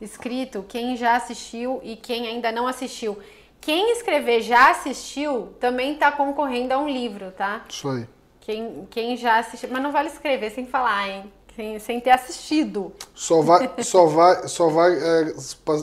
escrito, 0.00 0.64
quem 0.68 0.96
já 0.96 1.16
assistiu 1.16 1.80
e 1.82 1.96
quem 1.96 2.26
ainda 2.26 2.52
não 2.52 2.66
assistiu. 2.66 3.18
Quem 3.60 3.92
escrever 3.92 4.40
já 4.40 4.70
assistiu 4.70 5.48
também 5.58 5.94
está 5.94 6.12
concorrendo 6.12 6.72
a 6.72 6.78
um 6.78 6.88
livro, 6.88 7.32
tá? 7.32 7.64
Isso 7.68 7.88
aí. 7.88 8.06
Quem, 8.40 8.86
quem 8.90 9.16
já 9.16 9.38
assistiu. 9.38 9.68
Mas 9.70 9.82
não 9.82 9.92
vale 9.92 10.08
escrever 10.08 10.50
sem 10.50 10.66
falar, 10.66 11.08
hein? 11.08 11.32
Sem, 11.54 11.78
sem 11.80 12.00
ter 12.00 12.10
assistido. 12.10 12.92
Só 13.14 13.42
vai, 13.42 13.70
só 13.82 14.06
vai, 14.06 14.48
só 14.48 14.68
vai 14.68 14.92
é, 14.92 15.34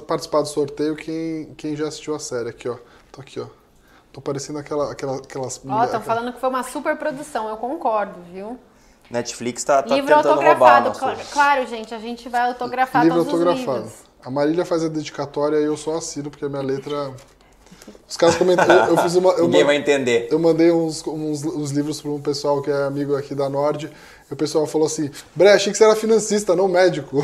participar 0.08 0.42
do 0.42 0.48
sorteio 0.48 0.96
quem, 0.96 1.54
quem 1.58 1.76
já 1.76 1.88
assistiu 1.88 2.16
a 2.16 2.20
série. 2.20 2.50
Aqui, 2.50 2.70
ó. 2.70 2.78
Tô 3.12 3.22
aqui, 3.22 3.40
ó. 3.40 3.48
Tô 4.14 4.22
parecendo 4.22 4.58
aquela, 4.58 4.94
aquela, 4.94 5.18
aquelas. 5.18 5.62
Ó, 5.68 5.84
estão 5.84 6.02
falando 6.02 6.32
que 6.32 6.40
foi 6.40 6.48
uma 6.48 6.64
super 6.64 6.96
produção, 6.96 7.50
eu 7.50 7.58
concordo, 7.58 8.22
viu? 8.32 8.58
Netflix 9.10 9.64
tá, 9.64 9.84
tá 9.84 9.96
livro 9.96 10.14
tentando 10.14 10.30
autografado, 10.30 10.90
roubar 10.90 11.26
Claro, 11.32 11.68
gente, 11.68 11.94
a 11.94 12.00
gente 12.00 12.28
vai 12.28 12.42
autografar 12.42 13.04
livro 13.04 13.20
todos 13.20 13.34
autografado. 13.34 13.72
os 13.72 13.84
livros. 13.84 14.06
A 14.24 14.32
Marília 14.32 14.66
faz 14.66 14.84
a 14.84 14.88
dedicatória 14.88 15.58
e 15.58 15.66
eu 15.66 15.78
só 15.78 15.98
assino, 15.98 16.32
porque 16.32 16.46
a 16.46 16.50
minha 16.50 16.64
letra 16.64 17.14
os 18.08 18.18
caras 18.18 18.36
comentaram. 18.36 18.88
Eu, 18.88 18.98
fiz 18.98 19.16
uma. 19.16 19.32
Eu 19.34 19.46
Ninguém 19.46 19.64
vai 19.64 19.76
entender. 19.76 20.28
Eu 20.32 20.40
mandei 20.40 20.72
uns, 20.72 21.06
uns, 21.06 21.44
uns 21.44 21.72
livros 21.72 22.02
para 22.02 22.12
um 22.12 22.20
pessoal 22.20 22.62
que 22.62 22.70
é 22.72 22.84
amigo 22.84 23.16
aqui 23.16 23.36
da 23.36 23.50
Nord. 23.50 23.92
E 24.30 24.34
o 24.34 24.36
pessoal 24.36 24.66
falou 24.66 24.88
assim: 24.88 25.12
Bre, 25.36 25.50
achei 25.50 25.72
que 25.72 25.78
você 25.78 25.84
era 25.84 25.96
financista, 25.96 26.56
não 26.56 26.68
médico. 26.68 27.24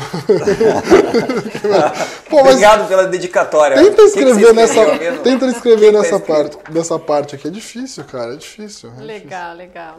Pô, 2.30 2.40
Obrigado 2.40 2.86
pela 2.86 3.06
dedicatória. 3.06 3.76
Tenta 3.76 4.02
escrever 4.02 4.46
que 4.46 4.52
nessa, 4.52 4.80
tenta 5.22 5.46
escrever 5.46 5.92
nessa 5.92 6.20
parte, 6.20 6.58
nessa 6.70 6.98
parte 6.98 7.34
aqui. 7.34 7.48
É 7.48 7.50
difícil, 7.50 8.04
cara. 8.04 8.34
É 8.34 8.36
difícil. 8.36 8.92
É 8.98 9.02
legal, 9.02 9.56
difícil. 9.56 9.56
legal. 9.56 9.96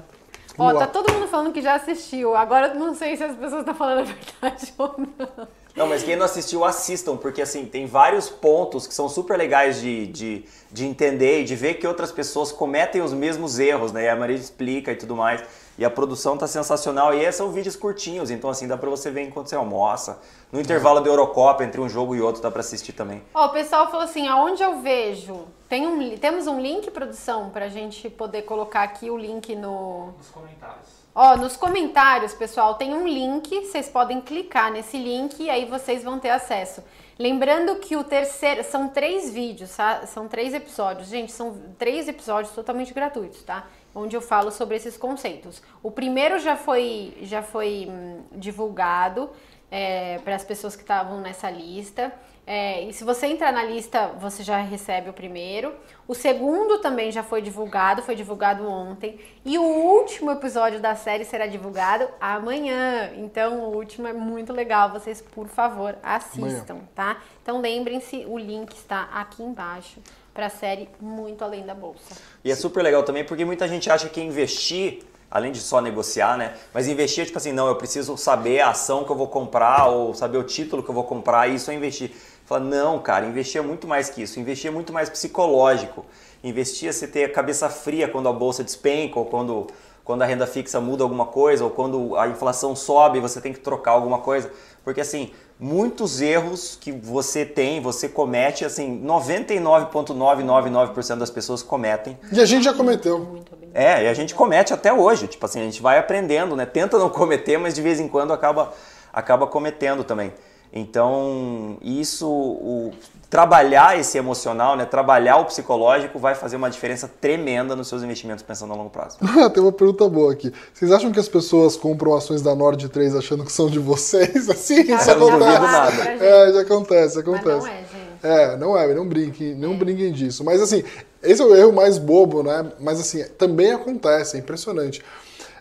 Ó, 0.58 0.74
tá 0.74 0.88
todo 0.88 1.12
mundo 1.14 1.28
falando 1.28 1.52
que 1.52 1.62
já 1.62 1.76
assistiu. 1.76 2.36
Agora 2.36 2.74
não 2.74 2.94
sei 2.94 3.18
se 3.18 3.24
as 3.24 3.36
pessoas 3.36 3.62
estão 3.62 3.76
falando 3.76 4.00
a 4.00 4.04
verdade 4.42 4.74
ou 4.78 4.96
não. 4.98 5.48
Não, 5.76 5.88
mas 5.88 6.04
quem 6.04 6.16
não 6.16 6.26
assistiu, 6.26 6.64
assistam, 6.64 7.18
porque 7.18 7.42
assim, 7.42 7.66
tem 7.66 7.88
vários 7.88 8.30
pontos 8.30 8.86
que 8.86 8.94
são 8.94 9.10
super 9.10 9.36
legais 9.36 9.82
de, 9.82 10.06
de, 10.06 10.46
de 10.72 10.86
entender 10.86 11.42
e 11.42 11.44
de 11.44 11.56
ver 11.56 11.76
que 11.76 11.88
outras 11.88 12.12
pessoas 12.12 12.52
cometem 12.52 13.02
os 13.02 13.12
mesmos 13.12 13.58
erros, 13.58 13.92
né? 13.92 14.04
E 14.04 14.10
a 14.10 14.16
Maria 14.16 14.36
explica 14.36 14.92
e 14.92 14.96
tudo 14.96 15.16
mais. 15.16 15.44
E 15.78 15.84
a 15.84 15.90
produção 15.90 16.38
tá 16.38 16.48
sensacional. 16.48 17.14
E 17.14 17.22
esses 17.22 17.36
são 17.36 17.52
vídeos 17.52 17.76
curtinhos, 17.76 18.30
então 18.30 18.50
assim, 18.50 18.68
dá 18.68 18.78
pra 18.78 18.90
você 18.90 19.10
ver 19.10 19.24
enquanto 19.24 19.48
você 19.48 19.56
almoça. 19.56 20.20
No 20.52 20.60
intervalo 20.60 21.02
da 21.02 21.10
Eurocopa, 21.10 21.64
entre 21.64 21.82
um 21.82 21.90
jogo 21.90 22.16
e 22.16 22.22
outro, 22.22 22.42
dá 22.42 22.52
pra 22.52 22.60
assistir 22.62 22.94
também. 22.94 23.24
Ó, 23.34 23.48
o 23.48 23.50
pessoal 23.50 23.90
falou 23.90 24.04
assim, 24.04 24.28
aonde 24.28 24.62
eu 24.62 24.82
vejo? 24.82 25.46
Tem 25.68 25.88
um, 25.88 26.18
temos 26.18 26.46
um 26.46 26.60
link, 26.60 26.92
produção, 26.92 27.50
pra 27.50 27.70
gente 27.70 28.10
poder 28.10 28.44
colocar 28.44 28.84
aqui 28.84 29.10
o 29.10 29.18
link 29.18 29.56
no... 29.56 30.14
Nos 30.18 30.30
comentários. 30.30 31.04
Ó, 31.16 31.38
nos 31.38 31.56
comentários, 31.56 32.34
pessoal, 32.34 32.76
tem 32.76 32.94
um 32.94 33.08
link, 33.08 33.66
vocês 33.66 33.88
podem 33.88 34.20
clicar 34.20 34.72
nesse 34.72 34.98
link 34.98 35.40
e 35.40 35.50
aí 35.50 35.66
vocês 35.66 36.04
vão 36.04 36.20
ter 36.20 36.30
acesso. 36.30 36.84
Lembrando 37.20 37.76
que 37.76 37.96
o 37.96 38.04
terceiro, 38.04 38.64
são 38.64 38.90
três 38.90 39.32
vídeos, 39.32 39.76
tá? 39.76 40.08
São 40.08 40.28
três 40.28 40.54
episódios. 40.54 41.08
Gente, 41.08 41.32
são 41.32 41.56
três 41.78 42.08
episódios 42.08 42.54
totalmente 42.56 42.92
gratuitos, 42.92 43.44
tá? 43.44 43.68
Onde 43.96 44.16
eu 44.16 44.22
falo 44.22 44.52
sobre 44.52 44.76
esses 44.76 44.98
conceitos. 44.98 45.62
O 45.82 45.92
primeiro 45.92 46.40
já 46.40 46.56
foi, 46.56 47.16
já 47.22 47.44
foi 47.44 47.88
hum, 47.90 48.24
divulgado 48.32 49.30
é, 49.70 50.20
para 50.20 50.36
as 50.36 50.44
pessoas 50.44 50.76
que 50.76 50.84
estavam 50.84 51.20
nessa 51.20 51.50
lista. 51.50 52.14
É, 52.46 52.84
e 52.84 52.94
se 52.94 53.04
você 53.04 53.28
entrar 53.28 53.54
na 53.54 53.64
lista, 53.64 54.08
você 54.20 54.44
já 54.44 54.58
recebe 54.58 55.10
o 55.10 55.14
primeiro. 55.14 55.74
O 56.08 56.14
segundo 56.14 56.80
também 56.80 57.12
já 57.12 57.24
foi 57.24 57.42
divulgado, 57.42 58.02
foi 58.02 58.16
divulgado 58.16 58.68
ontem. 58.68 59.20
E 59.46 59.58
o 59.58 59.64
último 59.64 60.30
episódio 60.30 60.80
da 60.80 60.94
série 60.94 61.24
será 61.24 61.48
divulgado 61.48 62.08
amanhã. 62.20 63.12
Então, 63.16 63.62
o 63.62 63.76
último 63.76 64.08
é 64.08 64.14
muito 64.14 64.52
legal. 64.52 64.92
Vocês, 64.92 65.22
por 65.22 65.48
favor, 65.48 65.98
assistam, 66.04 66.74
amanhã. 66.74 66.90
tá? 66.94 67.18
Então, 67.42 67.62
lembrem-se, 67.62 68.26
o 68.28 68.38
link 68.38 68.74
está 68.74 69.10
aqui 69.14 69.42
embaixo 69.42 70.02
para 70.34 70.48
a 70.48 70.50
série 70.50 70.90
Muito 71.00 71.44
Além 71.44 71.66
da 71.66 71.76
Bolsa. 71.76 72.16
E 72.44 72.52
é 72.52 72.56
super 72.56 72.82
legal 72.84 73.04
também 73.04 73.24
porque 73.24 73.46
muita 73.46 73.68
gente 73.68 73.90
acha 73.90 74.10
que 74.10 74.20
investir 74.22 75.04
além 75.34 75.52
de 75.52 75.60
só 75.60 75.82
negociar, 75.82 76.38
né? 76.38 76.54
Mas 76.72 76.88
investir, 76.88 77.26
tipo 77.26 77.40
assim, 77.40 77.52
não, 77.52 77.68
eu 77.68 77.76
preciso 77.76 78.16
saber 78.16 78.60
a 78.60 78.70
ação 78.70 79.04
que 79.04 79.12
eu 79.12 79.16
vou 79.16 79.28
comprar 79.28 79.88
ou 79.88 80.14
saber 80.14 80.38
o 80.38 80.44
título 80.44 80.84
que 80.84 80.90
eu 80.90 80.94
vou 80.94 81.06
comprar, 81.06 81.48
isso 81.48 81.72
é 81.72 81.74
investir. 81.74 82.12
Fala, 82.46 82.64
não, 82.64 83.00
cara, 83.00 83.26
investir 83.26 83.60
é 83.60 83.64
muito 83.64 83.88
mais 83.88 84.12
que 84.12 84.22
isso. 84.22 84.40
Investir 84.40 84.70
é 84.70 84.72
muito 84.72 84.94
mais 84.94 85.10
psicológico. 85.10 86.06
Investir 86.44 86.88
é 86.88 86.92
você 86.92 87.08
ter 87.08 87.24
a 87.24 87.30
cabeça 87.32 87.68
fria 87.68 88.08
quando 88.08 88.30
a 88.30 88.34
bolsa 88.34 88.64
despenca 88.64 89.18
ou 89.18 89.26
quando, 89.26 89.66
quando 90.04 90.22
a 90.22 90.26
renda 90.26 90.46
fixa 90.46 90.82
muda 90.82 91.04
alguma 91.04 91.26
coisa 91.26 91.64
ou 91.64 91.70
quando 91.70 92.18
a 92.18 92.28
inflação 92.28 92.76
sobe 92.76 93.18
e 93.18 93.22
você 93.22 93.40
tem 93.40 93.54
que 93.54 93.60
trocar 93.60 93.92
alguma 93.92 94.20
coisa. 94.20 94.52
Porque 94.84 95.02
assim, 95.02 95.32
muitos 95.60 96.22
erros 96.22 96.78
que 96.80 96.92
você 96.92 97.44
tem, 97.46 97.82
você 97.82 98.08
comete, 98.10 98.66
assim, 98.66 99.00
99,999% 99.02 101.16
das 101.16 101.30
pessoas 101.30 101.62
cometem. 101.64 102.18
E 102.32 102.42
a 102.42 102.46
gente 102.46 102.64
já 102.64 102.74
cometeu. 102.74 103.44
É, 103.74 104.04
e 104.04 104.08
a 104.08 104.14
gente 104.14 104.36
comete 104.36 104.74
até 104.74 104.92
hoje. 104.92 105.28
Tipo 105.28 105.46
assim, 105.46 105.62
a 105.62 105.64
gente 105.64 105.82
vai 105.82 105.98
aprendendo, 105.98 106.54
né? 106.56 106.66
Tenta 106.66 107.00
não 107.00 107.10
cometer, 107.10 107.58
mas 107.58 107.74
de 107.74 107.82
vez 107.82 107.98
em 108.00 108.10
quando 108.10 108.34
acaba, 108.34 108.74
acaba 109.12 109.48
cometendo 109.48 110.04
também. 110.04 110.32
Então, 110.76 111.78
isso, 111.84 112.28
o, 112.28 112.92
trabalhar 113.30 114.00
esse 114.00 114.18
emocional, 114.18 114.76
né, 114.76 114.86
trabalhar 114.86 115.38
o 115.38 115.46
psicológico 115.46 116.18
vai 116.18 116.34
fazer 116.34 116.56
uma 116.56 116.68
diferença 116.68 117.08
tremenda 117.22 117.76
nos 117.76 117.88
seus 117.88 118.02
investimentos 118.02 118.44
pensando 118.44 118.74
a 118.74 118.76
longo 118.76 118.90
prazo. 118.90 119.20
Tem 119.54 119.62
uma 119.62 119.72
pergunta 119.72 120.10
boa 120.10 120.34
aqui. 120.34 120.52
Vocês 120.74 120.92
acham 120.92 121.12
que 121.12 121.20
as 121.20 121.30
pessoas 121.30 121.78
compram 121.78 122.16
ações 122.16 122.42
da 122.42 122.56
Nord 122.56 122.90
3 122.90 123.16
achando 123.16 123.46
que 123.46 123.52
são 123.52 123.70
de 123.70 123.78
vocês? 123.78 124.50
Assim, 124.50 124.82
isso 124.82 125.12
acontece. 125.12 125.20
Não 125.20 125.30
duvido 125.40 125.62
nada. 125.62 126.12
É, 126.12 126.54
já 126.54 126.62
acontece, 126.62 127.20
acontece. 127.20 127.48
Mas 127.48 127.64
não 127.64 127.68
é, 127.68 127.78
gente. 127.78 128.14
É, 128.24 128.58
não 128.58 128.78
é, 128.78 128.94
não 128.96 129.08
brinquem, 129.08 129.54
não 129.54 129.78
brinquem 129.78 130.12
disso. 130.12 130.44
Mas 130.44 130.62
assim, 130.62 130.84
esse 131.22 131.42
é 131.42 131.46
o 131.46 131.56
erro 131.56 131.74
mais 131.74 131.98
bobo, 131.98 132.42
né? 132.42 132.72
Mas 132.80 133.00
assim, 133.00 133.24
também 133.38 133.72
acontece, 133.74 134.38
é 134.38 134.40
impressionante. 134.40 135.04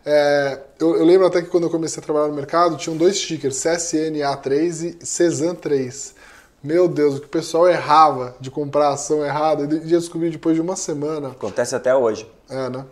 É, 0.05 0.59
eu, 0.81 0.97
eu, 0.97 1.05
lembro 1.05 1.27
até 1.27 1.41
que 1.41 1.49
quando 1.49 1.65
eu 1.65 1.71
comecei 1.71 2.03
a 2.03 2.05
trabalhar 2.05 2.29
no 2.29 2.35
mercado, 2.35 2.77
tinham 2.77 2.97
dois 2.97 3.17
stickers, 3.17 3.57
CSNA3 3.57 4.85
e 4.85 4.97
Cezan3. 5.05 6.15
Meu 6.63 6.89
Deus, 6.89 7.17
o 7.17 7.21
que 7.21 7.27
o 7.27 7.31
pessoal 7.31 7.69
errava 7.69 8.37
de 8.41 8.51
comprar 8.51 8.91
ação 8.91 9.25
errada, 9.25 9.63
e 9.65 9.91
ia 9.91 9.99
descobrir 9.99 10.31
depois 10.31 10.55
de 10.55 10.61
uma 10.61 10.77
semana. 10.77 11.29
Acontece 11.29 11.75
até 11.75 11.95
hoje. 11.95 12.29
É, 12.49 12.69
né? 12.69 12.85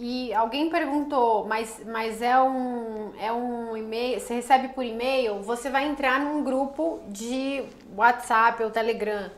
E 0.00 0.32
alguém 0.32 0.70
perguntou, 0.70 1.44
mas, 1.46 1.80
mas 1.84 2.22
é 2.22 2.40
um, 2.40 3.10
é 3.18 3.32
um 3.32 3.76
e-mail, 3.76 4.20
você 4.20 4.34
recebe 4.34 4.68
por 4.68 4.84
e-mail, 4.84 5.42
você 5.42 5.68
vai 5.68 5.88
entrar 5.88 6.20
num 6.20 6.44
grupo 6.44 7.00
de 7.08 7.64
WhatsApp 7.96 8.62
ou 8.62 8.70
Telegram. 8.70 9.28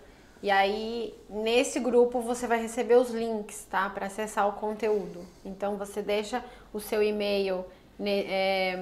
E 0.42 0.50
aí, 0.50 1.14
nesse 1.28 1.78
grupo, 1.78 2.20
você 2.20 2.46
vai 2.46 2.60
receber 2.60 2.94
os 2.94 3.10
links, 3.10 3.66
tá? 3.70 3.90
Para 3.90 4.06
acessar 4.06 4.48
o 4.48 4.52
conteúdo. 4.52 5.26
Então, 5.44 5.76
você 5.76 6.00
deixa 6.00 6.42
o 6.72 6.80
seu 6.80 7.02
e-mail, 7.02 7.64
é, 8.00 8.78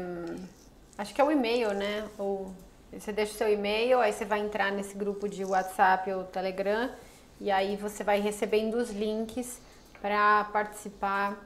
acho 0.97 1.13
que 1.13 1.21
é 1.21 1.25
o 1.25 1.33
e-mail, 1.33 1.75
né? 1.75 2.09
Ou 2.17 2.53
você 2.93 3.13
deixa 3.13 3.33
o 3.33 3.37
seu 3.37 3.53
e-mail, 3.53 4.01
aí 4.01 4.13
você 4.13 4.25
vai 4.25 4.41
entrar 4.41 4.73
nesse 4.73 4.97
grupo 4.97 5.29
de 5.29 5.45
WhatsApp 5.45 6.11
ou 6.13 6.25
Telegram, 6.25 6.91
e 7.41 7.51
aí 7.51 7.77
você 7.77 8.03
vai 8.03 8.21
recebendo 8.21 8.75
os 8.75 8.91
links 8.91 9.61
para 10.01 10.45
participar, 10.45 11.37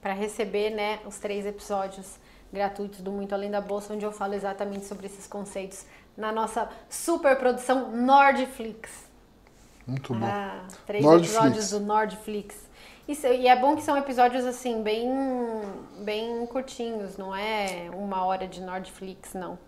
para 0.00 0.12
receber, 0.12 0.70
né, 0.70 0.98
os 1.06 1.18
três 1.18 1.46
episódios 1.46 2.16
gratuitos 2.52 3.00
do 3.00 3.12
Muito 3.12 3.34
Além 3.34 3.50
da 3.50 3.60
Bolsa, 3.60 3.94
onde 3.94 4.04
eu 4.04 4.12
falo 4.12 4.34
exatamente 4.34 4.86
sobre 4.86 5.06
esses 5.06 5.26
conceitos 5.26 5.84
na 6.16 6.32
nossa 6.32 6.68
super 6.88 7.36
produção 7.36 7.90
Nordflix. 7.90 9.07
Muito 9.88 10.12
bom. 10.12 10.26
Ah, 10.26 10.60
três 10.86 11.02
Nordflix. 11.02 11.34
episódios 11.34 11.70
do 11.70 11.80
Nordflix. 11.80 12.68
Isso, 13.08 13.26
e 13.26 13.48
é 13.48 13.58
bom 13.58 13.74
que 13.74 13.82
são 13.82 13.96
episódios 13.96 14.44
assim, 14.44 14.82
bem, 14.82 15.10
bem 16.00 16.44
curtinhos, 16.46 17.16
não 17.16 17.34
é 17.34 17.90
uma 17.94 18.22
hora 18.22 18.46
de 18.46 18.60
Nordflix, 18.60 19.32
não. 19.32 19.58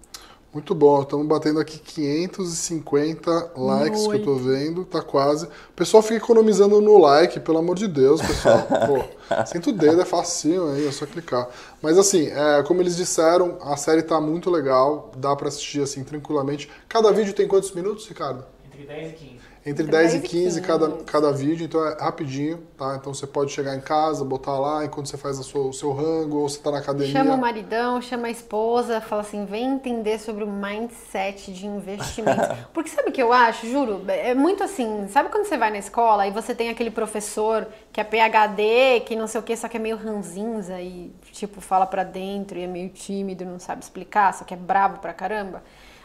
Muito 0.53 0.75
bom, 0.75 1.01
estamos 1.01 1.27
batendo 1.27 1.61
aqui 1.61 1.79
550 1.79 3.53
likes 3.57 4.07
que 4.07 4.15
eu 4.15 4.25
tô 4.25 4.35
vendo, 4.35 4.85
tá 4.85 5.01
quase. 5.01 5.47
O 5.47 5.73
pessoal 5.77 6.03
fica 6.03 6.17
economizando 6.17 6.81
no 6.83 6.99
like, 6.99 7.39
pelo 7.41 7.59
amor 7.59 7.77
de 7.77 7.87
Deus, 7.87 8.21
pessoal. 8.21 8.67
Pô, 8.87 9.45
sinto 9.47 9.71
o 9.71 9.73
dedo, 9.73 10.03
é 10.03 10.05
facinho 10.05 10.73
aí, 10.73 10.87
é 10.87 10.93
só 10.93 11.07
clicar. 11.07 11.49
Mas 11.81 11.97
assim, 11.97 12.27
é, 12.27 12.63
como 12.65 12.83
eles 12.83 12.97
disseram, 12.97 13.59
a 13.63 13.77
série 13.77 14.03
tá 14.03 14.21
muito 14.21 14.51
legal, 14.51 15.13
dá 15.17 15.35
para 15.35 15.49
assistir 15.49 15.83
assim 15.83 16.05
tranquilamente. 16.05 16.69
Cada 16.89 17.13
vídeo 17.13 17.33
tem 17.33 17.47
quantos 17.47 17.71
minutos, 17.71 18.07
Ricardo? 18.09 18.45
Entre 18.67 18.85
10 18.85 19.13
e 19.13 19.15
15. 19.15 19.50
Entre 19.65 19.87
10 19.87 20.15
e 20.15 20.21
15 20.21 20.61
cada, 20.63 20.89
cada 21.05 21.33
vídeo, 21.33 21.67
então 21.67 21.87
é 21.87 21.95
rapidinho, 22.01 22.59
tá? 22.79 22.97
Então 22.99 23.13
você 23.13 23.27
pode 23.27 23.53
chegar 23.53 23.77
em 23.77 23.81
casa, 23.81 24.25
botar 24.25 24.59
lá 24.59 24.87
enquanto 24.87 25.07
você 25.07 25.19
faz 25.19 25.37
sua, 25.37 25.67
o 25.67 25.73
seu 25.73 25.93
rango 25.93 26.39
ou 26.39 26.49
você 26.49 26.59
tá 26.61 26.71
na 26.71 26.79
academia. 26.79 27.13
Chama 27.13 27.35
o 27.35 27.39
maridão, 27.39 28.01
chama 28.01 28.29
a 28.29 28.31
esposa, 28.31 29.03
fala 29.03 29.21
assim, 29.21 29.45
vem 29.45 29.67
entender 29.67 30.19
sobre 30.19 30.45
o 30.45 30.47
mindset 30.51 31.53
de 31.53 31.67
investimento. 31.67 32.57
Porque 32.73 32.89
sabe 32.89 33.11
o 33.11 33.13
que 33.13 33.23
eu 33.23 33.35
acho, 33.35 33.67
juro? 33.67 34.03
É 34.09 34.35
muito 34.35 34.63
assim, 34.65 35.07
sabe 35.09 35.29
quando 35.29 35.45
você 35.45 35.59
vai 35.59 35.71
na 35.71 35.79
escola 35.79 36.27
e 36.27 36.31
você 36.31 36.55
tem 36.55 36.71
aquele 36.71 36.91
professor 36.91 37.67
que 37.93 38.01
é 38.01 38.05
PHD, 38.05 39.01
que 39.05 39.15
não 39.15 39.27
sei 39.27 39.41
o 39.41 39.45
que, 39.45 39.55
só 39.59 39.69
que 39.69 39.77
é 39.77 39.81
meio 39.81 39.97
ranzinza 39.97 40.81
e 40.81 41.13
tipo 41.33 41.61
fala 41.61 41.85
pra 41.85 42.03
dentro 42.03 42.59
e 42.59 42.63
é 42.63 42.67
meio 42.67 42.89
tímido, 42.89 43.45
não 43.45 43.59
sabe 43.59 43.83
explicar, 43.83 44.33
só 44.33 44.43
que 44.43 44.55
é 44.55 44.57
brabo 44.57 45.01
pra 45.01 45.13
caramba? 45.13 45.63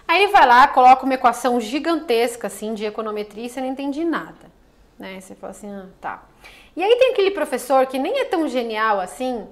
Aí 0.08 0.24
ele 0.24 0.32
vai 0.32 0.46
lá, 0.46 0.68
coloca 0.68 1.04
uma 1.04 1.16
equação 1.16 1.60
gigantesca, 1.60 2.48
assim, 2.48 2.74
de 2.74 2.86
econometria 2.86 3.46
e 3.46 3.50
você 3.50 3.60
não 3.60 3.68
entende 3.68 4.04
nada. 4.04 4.54
Né? 5.00 5.20
Você 5.20 5.36
fala 5.36 5.52
assim, 5.52 5.70
ah, 5.70 5.88
tá. 6.00 6.24
E 6.76 6.84
aí 6.84 6.96
tem 6.98 7.12
aquele 7.12 7.32
professor 7.32 7.86
que 7.88 7.98
nem 7.98 8.20
é 8.20 8.26
tão 8.26 8.48
genial 8.48 9.00
assim, 9.00 9.48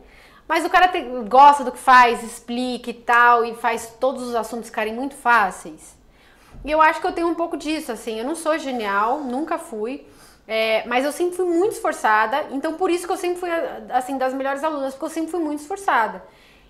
mas 0.47 0.65
o 0.65 0.69
cara 0.69 0.87
te, 0.87 1.01
gosta 1.27 1.63
do 1.63 1.71
que 1.71 1.77
faz, 1.77 2.21
explica 2.23 2.89
e 2.89 2.93
tal, 2.93 3.45
e 3.45 3.55
faz 3.55 3.95
todos 3.99 4.23
os 4.23 4.35
assuntos 4.35 4.67
ficarem 4.67 4.93
muito 4.93 5.15
fáceis. 5.15 5.97
E 6.63 6.71
eu 6.71 6.81
acho 6.81 7.01
que 7.01 7.07
eu 7.07 7.11
tenho 7.11 7.27
um 7.27 7.35
pouco 7.35 7.57
disso, 7.57 7.91
assim, 7.91 8.19
eu 8.19 8.25
não 8.25 8.35
sou 8.35 8.57
genial, 8.57 9.19
nunca 9.19 9.57
fui, 9.57 10.05
é, 10.47 10.85
mas 10.85 11.05
eu 11.05 11.11
sempre 11.11 11.35
fui 11.35 11.45
muito 11.45 11.73
esforçada, 11.73 12.45
então 12.51 12.73
por 12.73 12.89
isso 12.89 13.05
que 13.05 13.11
eu 13.11 13.17
sempre 13.17 13.39
fui, 13.39 13.49
assim, 13.89 14.17
das 14.17 14.33
melhores 14.33 14.63
alunas, 14.63 14.93
porque 14.93 15.05
eu 15.05 15.09
sempre 15.09 15.31
fui 15.31 15.39
muito 15.39 15.61
esforçada. 15.61 16.23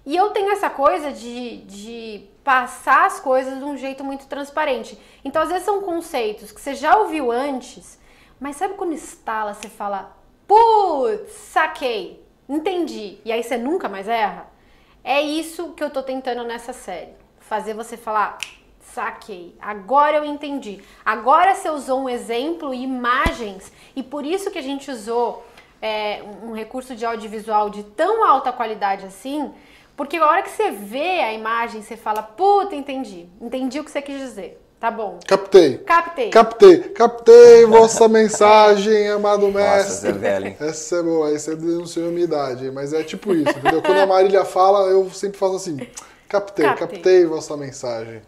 E 0.05 0.15
eu 0.15 0.31
tenho 0.31 0.51
essa 0.51 0.69
coisa 0.69 1.11
de, 1.11 1.57
de 1.59 2.27
passar 2.43 3.05
as 3.05 3.19
coisas 3.19 3.57
de 3.57 3.63
um 3.63 3.77
jeito 3.77 4.03
muito 4.03 4.27
transparente. 4.27 4.99
Então, 5.23 5.41
às 5.41 5.49
vezes, 5.49 5.63
são 5.63 5.81
conceitos 5.81 6.51
que 6.51 6.59
você 6.59 6.75
já 6.75 6.97
ouviu 6.97 7.31
antes, 7.31 7.99
mas 8.39 8.57
sabe 8.57 8.73
quando 8.73 8.93
instala, 8.93 9.53
você 9.53 9.69
fala, 9.69 10.15
putz, 10.45 11.31
saquei, 11.31 12.21
entendi, 12.49 13.19
e 13.23 13.31
aí 13.31 13.41
você 13.41 13.57
nunca 13.57 13.87
mais 13.87 14.07
erra? 14.07 14.47
É 15.03 15.21
isso 15.21 15.73
que 15.73 15.83
eu 15.83 15.89
tô 15.89 16.03
tentando 16.03 16.43
nessa 16.43 16.73
série. 16.73 17.13
Fazer 17.39 17.73
você 17.73 17.95
falar, 17.95 18.37
saquei, 18.81 19.55
agora 19.61 20.17
eu 20.17 20.25
entendi. 20.25 20.81
Agora 21.05 21.55
você 21.55 21.69
usou 21.69 22.01
um 22.01 22.09
exemplo 22.09 22.73
e 22.73 22.83
imagens, 22.83 23.71
e 23.95 24.03
por 24.03 24.25
isso 24.25 24.51
que 24.51 24.59
a 24.59 24.61
gente 24.61 24.91
usou 24.91 25.45
é, 25.81 26.23
um 26.41 26.53
recurso 26.53 26.95
de 26.95 27.05
audiovisual 27.05 27.69
de 27.69 27.83
tão 27.83 28.25
alta 28.25 28.53
qualidade 28.53 29.05
assim, 29.05 29.53
porque 29.95 30.17
a 30.17 30.25
hora 30.25 30.41
que 30.41 30.49
você 30.49 30.71
vê 30.71 31.19
a 31.19 31.33
imagem, 31.33 31.81
você 31.81 31.95
fala, 31.95 32.23
puta, 32.23 32.75
entendi. 32.75 33.27
Entendi 33.39 33.79
o 33.79 33.83
que 33.83 33.91
você 33.91 34.01
quis 34.01 34.19
dizer. 34.19 34.59
Tá 34.79 34.91
bom. 34.91 35.17
Captei. 35.25 35.77
Captei. 35.77 36.29
Captei. 36.29 36.77
Captei 36.77 37.65
vossa 37.65 38.09
mensagem, 38.09 39.07
amado 39.07 39.47
mestre. 39.49 40.09
Nossa, 40.09 40.09
é 40.09 40.11
velho. 40.11 40.55
Essa 40.59 40.97
é 40.97 41.03
boa, 41.03 41.33
essa 41.33 41.53
é 41.53 41.55
denunciou 41.55 42.11
minha 42.11 42.25
idade, 42.25 42.69
mas 42.69 42.91
é 42.91 43.01
tipo 43.01 43.33
isso, 43.33 43.49
entendeu? 43.49 43.81
Quando 43.81 43.99
a 43.99 44.05
Marília 44.05 44.43
fala, 44.43 44.89
eu 44.89 45.09
sempre 45.09 45.37
faço 45.37 45.55
assim, 45.55 45.77
captei, 46.27 46.65
captei, 46.65 46.87
captei 46.87 47.25
vossa 47.25 47.55
mensagem. 47.55 48.21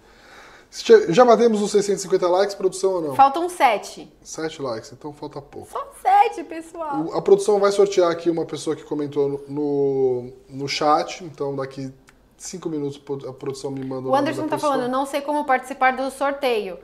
Já 1.09 1.23
batemos 1.23 1.61
os 1.61 1.71
650 1.71 2.27
likes, 2.27 2.55
produção 2.55 2.93
ou 2.93 3.01
não? 3.01 3.15
Faltam 3.15 3.47
7. 3.47 4.11
7 4.21 4.61
likes, 4.61 4.91
então 4.91 5.13
falta 5.13 5.41
pouco. 5.41 5.69
Só 5.71 5.87
7, 6.01 6.43
pessoal. 6.43 7.13
A 7.13 7.21
produção 7.21 7.59
vai 7.59 7.71
sortear 7.71 8.11
aqui 8.11 8.29
uma 8.29 8.45
pessoa 8.45 8.75
que 8.75 8.83
comentou 8.83 9.45
no, 9.47 10.33
no 10.49 10.67
chat, 10.67 11.23
então 11.23 11.55
daqui 11.55 11.93
5 12.37 12.67
minutos 12.67 13.01
a 13.25 13.31
produção 13.31 13.71
me 13.71 13.85
manda 13.85 14.07
o 14.07 14.11
O 14.11 14.15
Anderson 14.15 14.47
tá 14.47 14.57
falando, 14.57 14.89
não 14.89 15.05
sei 15.05 15.21
como 15.21 15.45
participar 15.45 15.95
do 15.95 16.11
sorteio. 16.11 16.77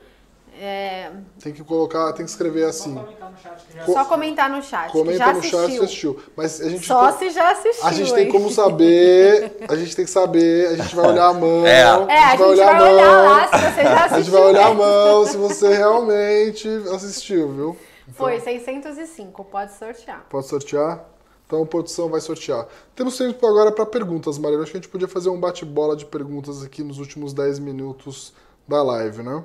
É, 0.63 1.09
Tem 1.41 1.51
que 1.51 1.63
colocar, 1.63 2.13
tem 2.13 2.23
que 2.23 2.29
escrever 2.29 2.65
assim. 2.65 2.93
Só 2.93 3.01
comentar 3.03 3.31
no 3.31 3.37
chat 3.41 3.65
que 3.65 3.73
já 3.73 3.83
Co- 3.83 3.93
só 3.93 4.05
comentar 4.05 4.49
no 4.51 4.61
chat. 4.61 4.91
Comenta 4.91 5.17
já 5.17 5.33
no 5.33 5.41
chat 5.41 5.55
assistiu. 5.55 5.79
se 5.79 5.83
assistiu. 5.85 6.19
Mas 6.37 6.61
a 6.61 6.69
gente 6.69 6.85
Só 6.85 7.11
tem- 7.13 7.29
se 7.29 7.35
já 7.35 7.51
assistiu. 7.51 7.87
a 7.87 7.91
gente 7.91 8.13
tem 8.13 8.29
como 8.31 8.51
saber, 8.51 9.57
a 9.67 9.75
gente 9.75 9.95
tem 9.95 10.05
que 10.05 10.11
saber, 10.11 10.67
a 10.67 10.75
gente 10.75 10.95
vai 10.95 11.07
olhar 11.07 11.25
a 11.29 11.33
mão. 11.33 11.65
É. 11.65 11.81
É, 11.81 11.83
a 12.25 12.35
gente 12.35 12.55
vai 12.57 12.93
olhar, 12.93 13.21
lá 13.23 13.47
se 13.47 13.57
você 13.73 13.81
já 13.83 13.95
assistiu. 14.05 14.15
A 14.15 14.19
gente 14.21 14.29
vai 14.29 14.41
olhar 14.43 14.67
a 14.67 14.73
mão 14.75 15.25
se 15.25 15.37
você 15.37 15.67
realmente 15.75 16.67
assistiu, 16.93 17.51
viu? 17.53 17.77
Foi 18.13 18.39
605, 18.39 19.43
pode 19.45 19.73
sortear. 19.73 20.25
Pode 20.29 20.45
sortear? 20.45 21.05
Então 21.47 21.63
a 21.63 21.65
produção 21.65 22.07
vai 22.07 22.21
sortear. 22.21 22.67
Temos 22.95 23.17
tempo 23.17 23.47
agora 23.47 23.71
para 23.71 23.85
perguntas, 23.87 24.37
Maria. 24.37 24.59
Acho 24.59 24.71
que 24.71 24.77
a 24.77 24.79
gente 24.81 24.89
podia 24.91 25.07
fazer 25.07 25.29
um 25.29 25.39
bate-bola 25.39 25.95
de 25.95 26.05
perguntas 26.05 26.61
aqui 26.63 26.83
nos 26.83 26.99
últimos 26.99 27.33
10 27.33 27.57
minutos 27.57 28.31
da 28.67 28.83
live, 28.83 29.23
né? 29.23 29.43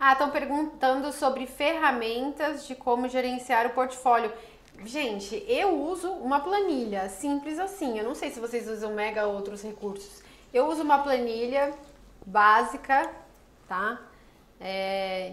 Ah, 0.00 0.12
estão 0.12 0.30
perguntando 0.30 1.12
sobre 1.12 1.46
ferramentas 1.46 2.66
de 2.66 2.74
como 2.74 3.08
gerenciar 3.08 3.66
o 3.66 3.70
portfólio. 3.70 4.32
Gente, 4.84 5.44
eu 5.48 5.74
uso 5.82 6.10
uma 6.12 6.38
planilha, 6.40 7.08
simples 7.08 7.58
assim. 7.58 7.98
Eu 7.98 8.04
não 8.04 8.14
sei 8.14 8.30
se 8.30 8.38
vocês 8.38 8.68
usam 8.68 8.94
mega 8.94 9.26
ou 9.26 9.34
outros 9.34 9.62
recursos. 9.62 10.22
Eu 10.54 10.66
uso 10.68 10.82
uma 10.82 10.98
planilha 11.00 11.74
básica, 12.24 13.10
tá? 13.68 13.98
É... 14.60 15.32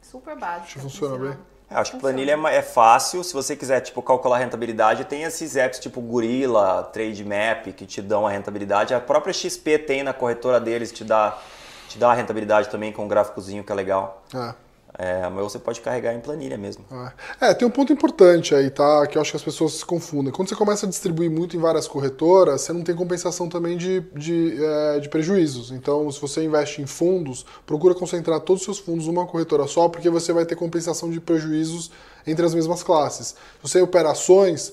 Super 0.00 0.36
básica. 0.36 0.64
Acho 0.64 0.74
que 0.74 0.80
funciona 0.80 1.18
bem. 1.18 1.38
Eu 1.68 1.78
acho 1.78 1.90
que 1.90 1.96
Funciona. 1.96 2.00
planilha 2.00 2.48
é 2.48 2.56
é 2.58 2.62
fácil. 2.62 3.24
Se 3.24 3.34
você 3.34 3.56
quiser 3.56 3.80
tipo, 3.80 4.00
calcular 4.00 4.36
a 4.36 4.38
rentabilidade, 4.38 5.04
tem 5.06 5.24
esses 5.24 5.56
apps 5.56 5.80
tipo 5.80 6.00
Gorilla, 6.00 6.84
Trade 6.84 7.24
Map, 7.24 7.66
que 7.74 7.84
te 7.84 8.00
dão 8.00 8.24
a 8.24 8.30
rentabilidade. 8.30 8.94
A 8.94 9.00
própria 9.00 9.32
XP 9.32 9.78
tem 9.80 10.04
na 10.04 10.12
corretora 10.12 10.60
deles, 10.60 10.92
te 10.92 11.02
dá, 11.02 11.36
te 11.88 11.98
dá 11.98 12.10
a 12.10 12.14
rentabilidade 12.14 12.68
também 12.68 12.92
com 12.92 13.04
um 13.04 13.08
gráficozinho 13.08 13.64
que 13.64 13.72
é 13.72 13.74
legal. 13.74 14.24
É. 14.34 14.66
É, 14.98 15.28
mas 15.28 15.44
você 15.44 15.58
pode 15.58 15.80
carregar 15.82 16.14
em 16.14 16.20
planilha 16.20 16.56
mesmo. 16.56 16.82
É, 17.38 17.52
tem 17.52 17.68
um 17.68 17.70
ponto 17.70 17.92
importante 17.92 18.54
aí, 18.54 18.70
tá? 18.70 19.06
Que 19.06 19.18
eu 19.18 19.22
acho 19.22 19.30
que 19.30 19.36
as 19.36 19.42
pessoas 19.42 19.74
se 19.74 19.84
confundem. 19.84 20.32
Quando 20.32 20.48
você 20.48 20.54
começa 20.54 20.86
a 20.86 20.88
distribuir 20.88 21.30
muito 21.30 21.54
em 21.54 21.60
várias 21.60 21.86
corretoras, 21.86 22.62
você 22.62 22.72
não 22.72 22.82
tem 22.82 22.94
compensação 22.94 23.46
também 23.46 23.76
de, 23.76 24.00
de, 24.14 24.56
é, 24.58 25.00
de 25.00 25.10
prejuízos. 25.10 25.70
Então, 25.70 26.10
se 26.10 26.18
você 26.18 26.42
investe 26.42 26.80
em 26.80 26.86
fundos, 26.86 27.44
procura 27.66 27.94
concentrar 27.94 28.40
todos 28.40 28.62
os 28.62 28.64
seus 28.64 28.78
fundos 28.78 29.06
numa 29.06 29.26
corretora 29.26 29.66
só, 29.66 29.86
porque 29.88 30.08
você 30.08 30.32
vai 30.32 30.46
ter 30.46 30.56
compensação 30.56 31.10
de 31.10 31.20
prejuízos 31.20 31.90
entre 32.26 32.46
as 32.46 32.54
mesmas 32.54 32.82
classes. 32.82 33.28
Se 33.28 33.36
você 33.62 33.82
opera 33.82 34.12
ações, 34.12 34.72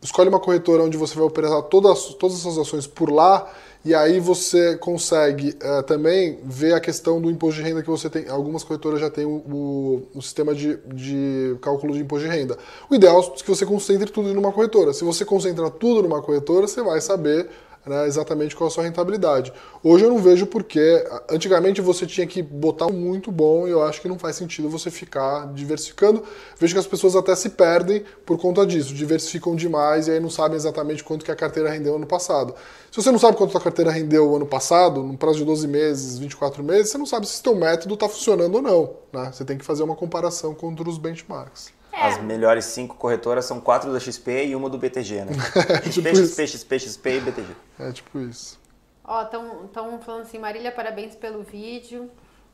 escolhe 0.00 0.28
uma 0.28 0.38
corretora 0.38 0.84
onde 0.84 0.96
você 0.96 1.16
vai 1.16 1.24
operar 1.24 1.62
todas, 1.62 2.14
todas 2.14 2.38
essas 2.38 2.58
ações 2.58 2.86
por 2.86 3.10
lá 3.10 3.50
e 3.84 3.94
aí 3.94 4.18
você 4.18 4.76
consegue 4.78 5.54
eh, 5.60 5.82
também 5.82 6.38
ver 6.44 6.72
a 6.74 6.80
questão 6.80 7.20
do 7.20 7.30
imposto 7.30 7.60
de 7.60 7.68
renda 7.68 7.82
que 7.82 7.90
você 7.90 8.08
tem. 8.08 8.28
Algumas 8.28 8.64
corretoras 8.64 8.98
já 9.00 9.10
têm 9.10 9.26
o, 9.26 9.30
o- 9.46 10.08
o 10.14 10.22
sistema 10.22 10.54
de, 10.54 10.78
de 10.86 11.56
cálculo 11.60 11.92
de 11.92 12.00
imposto 12.00 12.26
de 12.28 12.34
renda. 12.34 12.56
O 12.90 12.94
ideal 12.94 13.20
é 13.20 13.42
que 13.42 13.48
você 13.48 13.66
concentre 13.66 14.10
tudo 14.10 14.32
numa 14.32 14.52
corretora. 14.52 14.92
Se 14.94 15.04
você 15.04 15.24
concentra 15.24 15.70
tudo 15.70 16.02
numa 16.02 16.22
corretora, 16.22 16.66
você 16.66 16.82
vai 16.82 17.00
saber 17.00 17.48
né, 17.86 18.06
exatamente 18.06 18.56
qual 18.56 18.68
a 18.68 18.70
sua 18.70 18.84
rentabilidade. 18.84 19.52
Hoje 19.82 20.04
eu 20.04 20.10
não 20.10 20.18
vejo 20.18 20.46
porquê. 20.46 21.04
Antigamente 21.30 21.80
você 21.80 22.06
tinha 22.06 22.26
que 22.26 22.42
botar 22.42 22.86
um 22.86 22.92
muito 22.92 23.30
bom 23.30 23.66
e 23.66 23.70
eu 23.70 23.82
acho 23.82 24.00
que 24.00 24.08
não 24.08 24.18
faz 24.18 24.36
sentido 24.36 24.68
você 24.68 24.90
ficar 24.90 25.52
diversificando. 25.52 26.22
Vejo 26.58 26.74
que 26.74 26.78
as 26.78 26.86
pessoas 26.86 27.14
até 27.14 27.34
se 27.34 27.50
perdem 27.50 28.04
por 28.24 28.38
conta 28.38 28.66
disso, 28.66 28.94
diversificam 28.94 29.54
demais 29.54 30.08
e 30.08 30.12
aí 30.12 30.20
não 30.20 30.30
sabem 30.30 30.56
exatamente 30.56 31.04
quanto 31.04 31.24
que 31.24 31.30
a 31.30 31.36
carteira 31.36 31.70
rendeu 31.70 31.96
ano 31.96 32.06
passado. 32.06 32.54
Se 32.90 33.02
você 33.02 33.10
não 33.10 33.18
sabe 33.18 33.36
quanto 33.36 33.56
a 33.56 33.60
carteira 33.60 33.90
rendeu 33.90 34.34
ano 34.34 34.46
passado, 34.46 35.02
no 35.02 35.16
prazo 35.18 35.38
de 35.38 35.44
12 35.44 35.68
meses, 35.68 36.18
24 36.18 36.62
meses, 36.62 36.90
você 36.90 36.98
não 36.98 37.06
sabe 37.06 37.26
se 37.26 37.42
seu 37.42 37.54
método 37.54 37.94
está 37.94 38.08
funcionando 38.08 38.54
ou 38.54 38.62
não. 38.62 38.90
Né? 39.12 39.30
Você 39.32 39.44
tem 39.44 39.58
que 39.58 39.64
fazer 39.64 39.82
uma 39.82 39.96
comparação 39.96 40.54
contra 40.54 40.88
os 40.88 40.98
benchmarks. 40.98 41.72
É. 41.94 42.08
As 42.08 42.20
melhores 42.20 42.64
cinco 42.64 42.96
corretoras 42.96 43.44
são 43.44 43.60
quatro 43.60 43.92
da 43.92 44.00
XP 44.00 44.46
e 44.46 44.56
uma 44.56 44.68
do 44.68 44.76
BTG, 44.76 45.24
né? 45.24 45.32
Tipo 45.92 46.08
XP, 46.08 46.10
isso. 46.10 46.42
XP, 46.42 46.48
XP, 46.48 46.78
XP 46.80 47.10
e 47.10 47.20
BTG. 47.20 47.56
É 47.78 47.92
tipo 47.92 48.18
isso. 48.18 48.58
Ó, 49.04 49.22
estão 49.22 50.00
falando 50.00 50.22
assim, 50.22 50.38
Marília, 50.38 50.72
parabéns 50.72 51.14
pelo 51.14 51.42
vídeo. 51.42 52.10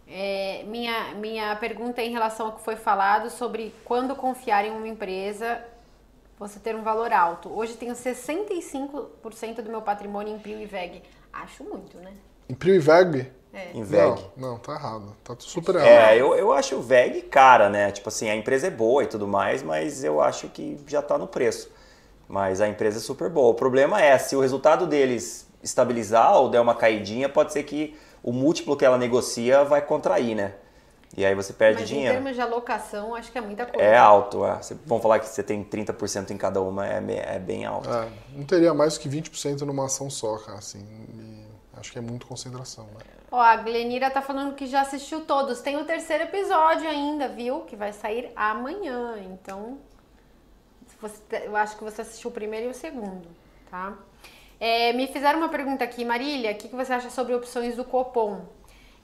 É, 0.07 0.65
minha, 0.67 1.15
minha 1.15 1.55
pergunta 1.57 2.01
é 2.03 2.07
em 2.07 2.11
relação 2.11 2.47
ao 2.47 2.53
que 2.53 2.65
foi 2.65 2.77
falado 2.77 3.31
sobre 3.31 3.73
quando 3.85 4.15
confiar 4.17 4.65
em 4.65 4.73
uma 4.73 4.89
empresa, 4.89 5.63
você 6.39 6.59
ter 6.59 6.75
um 6.75 6.83
valor 6.83 7.13
alto. 7.13 7.49
Hoje 7.49 7.75
tenho 7.75 7.95
65% 7.95 9.63
do 9.63 9.71
meu 9.71 9.81
patrimônio 9.81 10.35
em 10.35 10.39
Prio 10.39 10.61
e 10.61 10.67
VEG. 10.67 11.03
Acho 11.33 11.63
muito, 11.65 11.97
né? 11.99 12.13
Imprime 12.49 12.81
VEG? 12.81 13.31
É. 13.53 13.73
Em 13.75 13.83
VEG. 13.83 14.21
Não, 14.37 14.51
não, 14.51 14.59
tá 14.59 14.75
errado. 14.75 15.17
Tá 15.25 15.35
super 15.39 15.75
errado. 15.75 15.89
É, 15.89 16.17
eu, 16.17 16.35
eu 16.35 16.53
acho 16.53 16.77
o 16.77 16.83
VEG 16.83 17.23
cara, 17.23 17.69
né? 17.69 17.91
Tipo 17.91 18.09
assim, 18.09 18.29
a 18.29 18.37
empresa 18.37 18.69
é 18.69 18.71
boa 18.71 19.03
e 19.03 19.07
tudo 19.07 19.27
mais, 19.27 19.63
mas 19.63 20.05
eu 20.05 20.21
acho 20.21 20.49
que 20.49 20.79
já 20.87 21.03
tá 21.03 21.19
no 21.19 21.27
preço. 21.27 21.71
Mas 22.29 22.61
a 22.61 22.69
empresa 22.69 22.99
é 22.99 23.01
super 23.01 23.29
boa. 23.29 23.51
O 23.51 23.55
problema 23.55 24.01
é, 24.01 24.17
se 24.19 24.37
o 24.37 24.41
resultado 24.41 24.87
deles 24.87 25.49
estabilizar 25.63 26.37
ou 26.37 26.49
der 26.49 26.61
uma 26.61 26.75
caidinha, 26.75 27.29
pode 27.29 27.53
ser 27.53 27.65
que 27.65 27.99
o 28.23 28.33
múltiplo 28.33 28.77
que 28.77 28.85
ela 28.85 28.97
negocia 28.97 29.65
vai 29.65 29.83
contrair, 29.83 30.37
né? 30.37 30.55
E 31.17 31.25
aí 31.25 31.35
você 31.35 31.53
perde 31.53 31.81
Mas 31.81 31.91
em 31.91 31.95
dinheiro. 31.95 32.15
termos 32.15 32.37
de 32.37 32.41
alocação, 32.41 33.17
acho 33.17 33.33
que 33.33 33.39
é 33.39 33.41
muita 33.41 33.67
coisa. 33.67 33.83
É 33.85 33.97
alto, 33.97 34.47
é. 34.47 34.61
Vamos 34.87 35.03
falar 35.03 35.19
que 35.19 35.29
você 35.29 35.43
tem 35.43 35.65
30% 35.65 36.31
em 36.31 36.37
cada 36.37 36.63
uma, 36.63 36.87
é, 36.87 37.03
é 37.35 37.39
bem 37.41 37.67
alto. 37.67 37.91
É, 37.91 38.09
não 38.33 38.45
teria 38.45 38.73
mais 38.73 38.97
que 38.97 39.09
20% 39.09 39.63
numa 39.63 39.87
ação 39.87 40.09
só, 40.09 40.37
cara, 40.39 40.59
assim. 40.59 40.79
e 40.79 41.40
acho 41.81 41.93
que 41.93 41.99
é 41.99 42.03
muito 42.03 42.27
concentração, 42.27 42.85
né? 42.87 43.01
Ó, 43.31 43.41
a 43.41 43.57
Glenira 43.57 44.11
tá 44.11 44.21
falando 44.21 44.55
que 44.55 44.67
já 44.67 44.81
assistiu 44.83 45.25
todos. 45.25 45.61
Tem 45.61 45.77
o 45.77 45.85
terceiro 45.85 46.25
episódio 46.25 46.89
ainda, 46.89 47.29
viu? 47.29 47.61
Que 47.63 47.77
vai 47.77 47.93
sair 47.93 48.31
amanhã. 48.37 49.17
Então, 49.33 49.79
você- 51.01 51.43
eu 51.45 51.57
acho 51.57 51.77
que 51.77 51.85
você 51.85 52.03
assistiu 52.03 52.31
o 52.31 52.33
primeiro 52.33 52.67
e 52.67 52.71
o 52.71 52.75
segundo, 52.75 53.29
tá? 53.71 53.95
É, 54.59 54.93
me 54.93 55.07
fizeram 55.07 55.39
uma 55.39 55.49
pergunta 55.49 55.83
aqui, 55.85 56.05
Marília, 56.05 56.53
o 56.53 56.55
que, 56.57 56.69
que 56.69 56.77
você 56.77 56.93
acha 56.93 57.09
sobre 57.09 57.35
opções 57.35 57.77
do 57.77 57.85
Copom? 57.85 58.45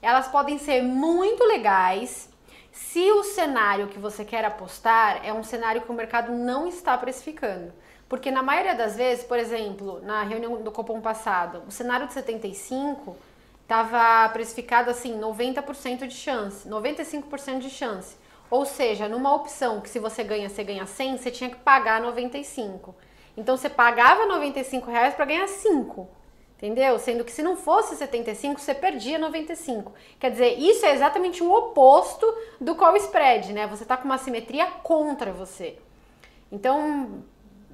Elas 0.03 0.29
podem 0.29 0.59
ser 0.59 0.83
muito 0.83 1.43
legais 1.45 2.29
se 2.70 3.11
o 3.11 3.24
cenário 3.24 3.89
que 3.89 3.99
você 3.99 4.22
quer 4.24 4.45
apostar 4.45 5.24
é 5.24 5.33
um 5.33 5.43
cenário 5.43 5.81
que 5.81 5.91
o 5.91 5.95
mercado 5.95 6.33
não 6.33 6.66
está 6.66 6.97
precificando. 6.99 7.72
Porque 8.09 8.31
na 8.31 8.43
maioria 8.43 8.75
das 8.75 8.97
vezes, 8.97 9.25
por 9.25 9.39
exemplo, 9.39 10.01
na 10.03 10.23
reunião 10.23 10.63
do 10.63 10.71
Copom 10.71 11.01
passado, 11.01 11.63
o 11.67 11.71
cenário 11.71 12.07
de 12.07 12.13
75 12.13 13.17
estava 13.63 14.29
precificado 14.29 14.91
assim, 14.91 15.19
90% 15.19 16.07
de 16.07 16.15
chance, 16.15 16.69
95% 16.69 17.59
de 17.59 17.71
chance. 17.71 18.17
Ou 18.49 18.65
seja, 18.65 19.09
numa 19.09 19.35
opção 19.35 19.81
que 19.81 19.89
se 19.89 19.99
você 19.99 20.23
ganha, 20.23 20.49
você 20.49 20.63
ganha 20.63 20.87
100, 20.87 21.19
você 21.19 21.31
tinha 21.33 21.51
que 21.51 21.57
pagar 21.57 22.01
95. 22.01 22.95
Então 23.37 23.57
você 23.57 23.69
pagava 23.69 24.25
95 24.27 24.89
reais 24.89 25.15
para 25.15 25.25
ganhar 25.25 25.49
5. 25.49 26.09
Entendeu? 26.57 26.99
Sendo 26.99 27.23
que 27.23 27.33
se 27.33 27.43
não 27.43 27.55
fosse 27.55 27.97
75, 27.97 28.59
você 28.59 28.75
perdia 28.75 29.19
95. 29.19 29.93
Quer 30.19 30.31
dizer, 30.31 30.59
isso 30.59 30.87
é 30.87 30.95
exatamente 30.95 31.43
o 31.43 31.53
oposto 31.53 32.27
do 32.59 32.75
call 32.75 32.97
spread, 32.97 33.53
né? 33.53 33.67
Você 33.67 33.85
tá 33.85 33.95
com 33.97 34.07
uma 34.07 34.17
simetria 34.17 34.67
contra 34.83 35.33
você. 35.33 35.77
Então, 36.51 37.23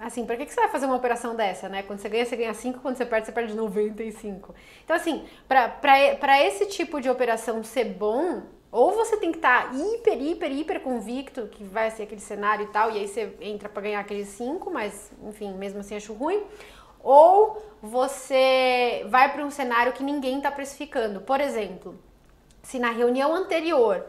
assim, 0.02 0.26
por 0.26 0.36
que, 0.36 0.44
que 0.46 0.52
você 0.52 0.60
vai 0.60 0.68
fazer 0.68 0.86
uma 0.86 0.96
operação 0.96 1.34
dessa, 1.34 1.68
né? 1.68 1.82
Quando 1.82 2.00
você 2.00 2.08
ganha, 2.08 2.26
você 2.26 2.36
ganha 2.36 2.52
5, 2.52 2.80
quando 2.80 2.96
você 2.96 3.06
perde, 3.06 3.26
você 3.26 3.32
perde 3.32 3.54
95. 3.54 4.54
Então, 4.84 4.96
assim, 4.96 5.24
para 5.46 6.42
esse 6.42 6.66
tipo 6.66 7.00
de 7.00 7.08
operação 7.08 7.62
ser 7.62 7.84
bom, 7.84 8.42
ou 8.70 8.92
você 8.92 9.16
tem 9.16 9.30
que 9.30 9.38
estar 9.38 9.72
hiper, 9.74 10.20
hiper, 10.20 10.50
hiper 10.50 10.80
convicto 10.80 11.46
que 11.46 11.62
vai 11.62 11.90
ser 11.90 12.04
aquele 12.04 12.20
cenário 12.20 12.64
e 12.64 12.68
tal, 12.68 12.90
e 12.90 12.98
aí 12.98 13.06
você 13.06 13.34
entra 13.40 13.68
para 13.68 13.82
ganhar 13.82 14.00
aqueles 14.00 14.28
5, 14.28 14.70
mas, 14.70 15.12
enfim, 15.24 15.52
mesmo 15.52 15.80
assim 15.80 15.94
acho 15.94 16.12
ruim. 16.12 16.42
Ou 17.02 17.62
você 17.82 19.04
vai 19.08 19.32
para 19.32 19.44
um 19.44 19.50
cenário 19.50 19.92
que 19.92 20.02
ninguém 20.02 20.38
está 20.38 20.50
precificando. 20.50 21.20
Por 21.20 21.40
exemplo, 21.40 21.98
se 22.62 22.78
na 22.78 22.90
reunião 22.90 23.34
anterior 23.34 24.06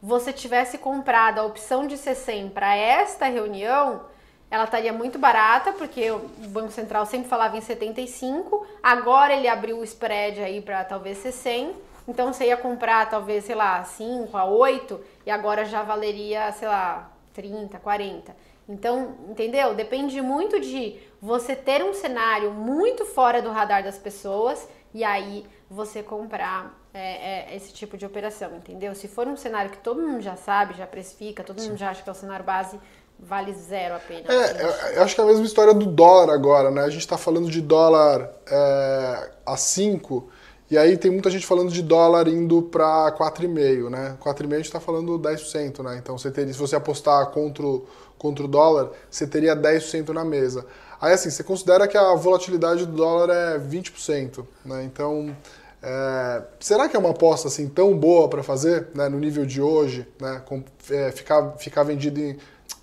você 0.00 0.32
tivesse 0.32 0.78
comprado 0.78 1.38
a 1.38 1.44
opção 1.44 1.86
de 1.86 1.96
C100 1.96 2.50
para 2.50 2.74
esta 2.76 3.26
reunião, 3.26 4.06
ela 4.50 4.64
estaria 4.64 4.92
muito 4.92 5.18
barata, 5.18 5.72
porque 5.72 6.10
o 6.10 6.18
Banco 6.48 6.70
Central 6.70 7.04
sempre 7.06 7.28
falava 7.28 7.56
em 7.56 7.60
75, 7.60 8.66
agora 8.82 9.34
ele 9.34 9.48
abriu 9.48 9.78
o 9.78 9.84
spread 9.84 10.40
aí 10.40 10.60
para 10.60 10.84
talvez 10.84 11.18
ser 11.18 11.32
100, 11.32 11.74
então 12.06 12.32
você 12.32 12.46
ia 12.46 12.56
comprar 12.56 13.10
talvez, 13.10 13.44
sei 13.44 13.54
lá, 13.54 13.82
5 13.82 14.36
a 14.36 14.44
8 14.44 15.00
e 15.26 15.30
agora 15.30 15.64
já 15.64 15.82
valeria, 15.82 16.52
sei 16.52 16.68
lá, 16.68 17.10
30, 17.34 17.78
40. 17.78 18.36
Então, 18.68 19.16
entendeu? 19.28 19.74
Depende 19.74 20.20
muito 20.20 20.60
de 20.60 20.98
você 21.20 21.54
ter 21.54 21.84
um 21.84 21.92
cenário 21.92 22.52
muito 22.52 23.04
fora 23.04 23.42
do 23.42 23.50
radar 23.50 23.82
das 23.82 23.98
pessoas 23.98 24.68
e 24.94 25.04
aí 25.04 25.44
você 25.68 26.02
comprar 26.02 26.74
é, 26.94 27.52
é, 27.52 27.56
esse 27.56 27.72
tipo 27.72 27.96
de 27.96 28.06
operação, 28.06 28.56
entendeu? 28.56 28.94
Se 28.94 29.06
for 29.08 29.26
um 29.26 29.36
cenário 29.36 29.70
que 29.70 29.78
todo 29.78 30.00
mundo 30.00 30.20
já 30.22 30.36
sabe, 30.36 30.74
já 30.74 30.86
precifica, 30.86 31.44
todo 31.44 31.60
mundo 31.60 31.76
já 31.76 31.90
acha 31.90 32.02
que 32.02 32.08
é 32.08 32.12
o 32.12 32.14
cenário 32.14 32.44
base, 32.44 32.78
vale 33.18 33.52
zero 33.54 33.94
a 33.94 33.98
pena. 33.98 34.32
É, 34.32 34.62
eu- 34.62 34.92
eu 34.96 35.02
acho 35.02 35.14
que 35.14 35.20
é 35.20 35.24
a 35.24 35.26
mesma 35.26 35.44
história 35.44 35.74
do 35.74 35.86
dólar 35.86 36.32
agora, 36.32 36.70
né? 36.70 36.82
A 36.82 36.90
gente 36.90 37.00
está 37.00 37.16
falando 37.18 37.50
de 37.50 37.60
dólar 37.60 38.30
é, 38.50 39.30
a 39.44 39.56
5 39.56 40.28
E 40.68 40.76
aí 40.76 40.96
tem 40.96 41.12
muita 41.12 41.30
gente 41.30 41.46
falando 41.46 41.70
de 41.70 41.80
dólar 41.80 42.26
indo 42.26 42.60
para 42.60 43.12
4,5, 43.12 43.88
né? 43.88 44.16
4,5 44.20 44.54
a 44.54 44.56
gente 44.56 44.66
está 44.66 44.80
falando 44.80 45.16
10%, 45.16 45.80
né? 45.80 45.96
Então 46.02 46.18
você 46.18 46.28
teria, 46.28 46.52
se 46.52 46.58
você 46.58 46.74
apostar 46.74 47.24
contra 47.30 47.64
o, 47.64 47.86
contra 48.18 48.44
o 48.44 48.48
dólar, 48.48 48.90
você 49.08 49.28
teria 49.28 49.54
10% 49.54 50.08
na 50.12 50.24
mesa. 50.24 50.66
Aí 51.00 51.12
assim, 51.12 51.30
você 51.30 51.44
considera 51.44 51.86
que 51.86 51.96
a 51.96 52.14
volatilidade 52.16 52.84
do 52.84 52.92
dólar 52.96 53.30
é 53.32 53.58
20%, 53.60 54.44
né? 54.64 54.82
Então, 54.82 55.36
é, 55.80 56.42
será 56.58 56.88
que 56.88 56.96
é 56.96 56.98
uma 56.98 57.10
aposta 57.10 57.46
assim 57.48 57.68
tão 57.68 57.96
boa 57.96 58.28
para 58.28 58.42
fazer, 58.42 58.88
né, 58.94 59.08
no 59.08 59.18
nível 59.20 59.46
de 59.46 59.60
hoje, 59.62 60.04
né? 60.20 60.42
Com, 60.46 60.64
é, 60.90 61.12
ficar, 61.12 61.52
ficar, 61.58 61.82
vendido 61.84 62.18
em, 62.18 62.36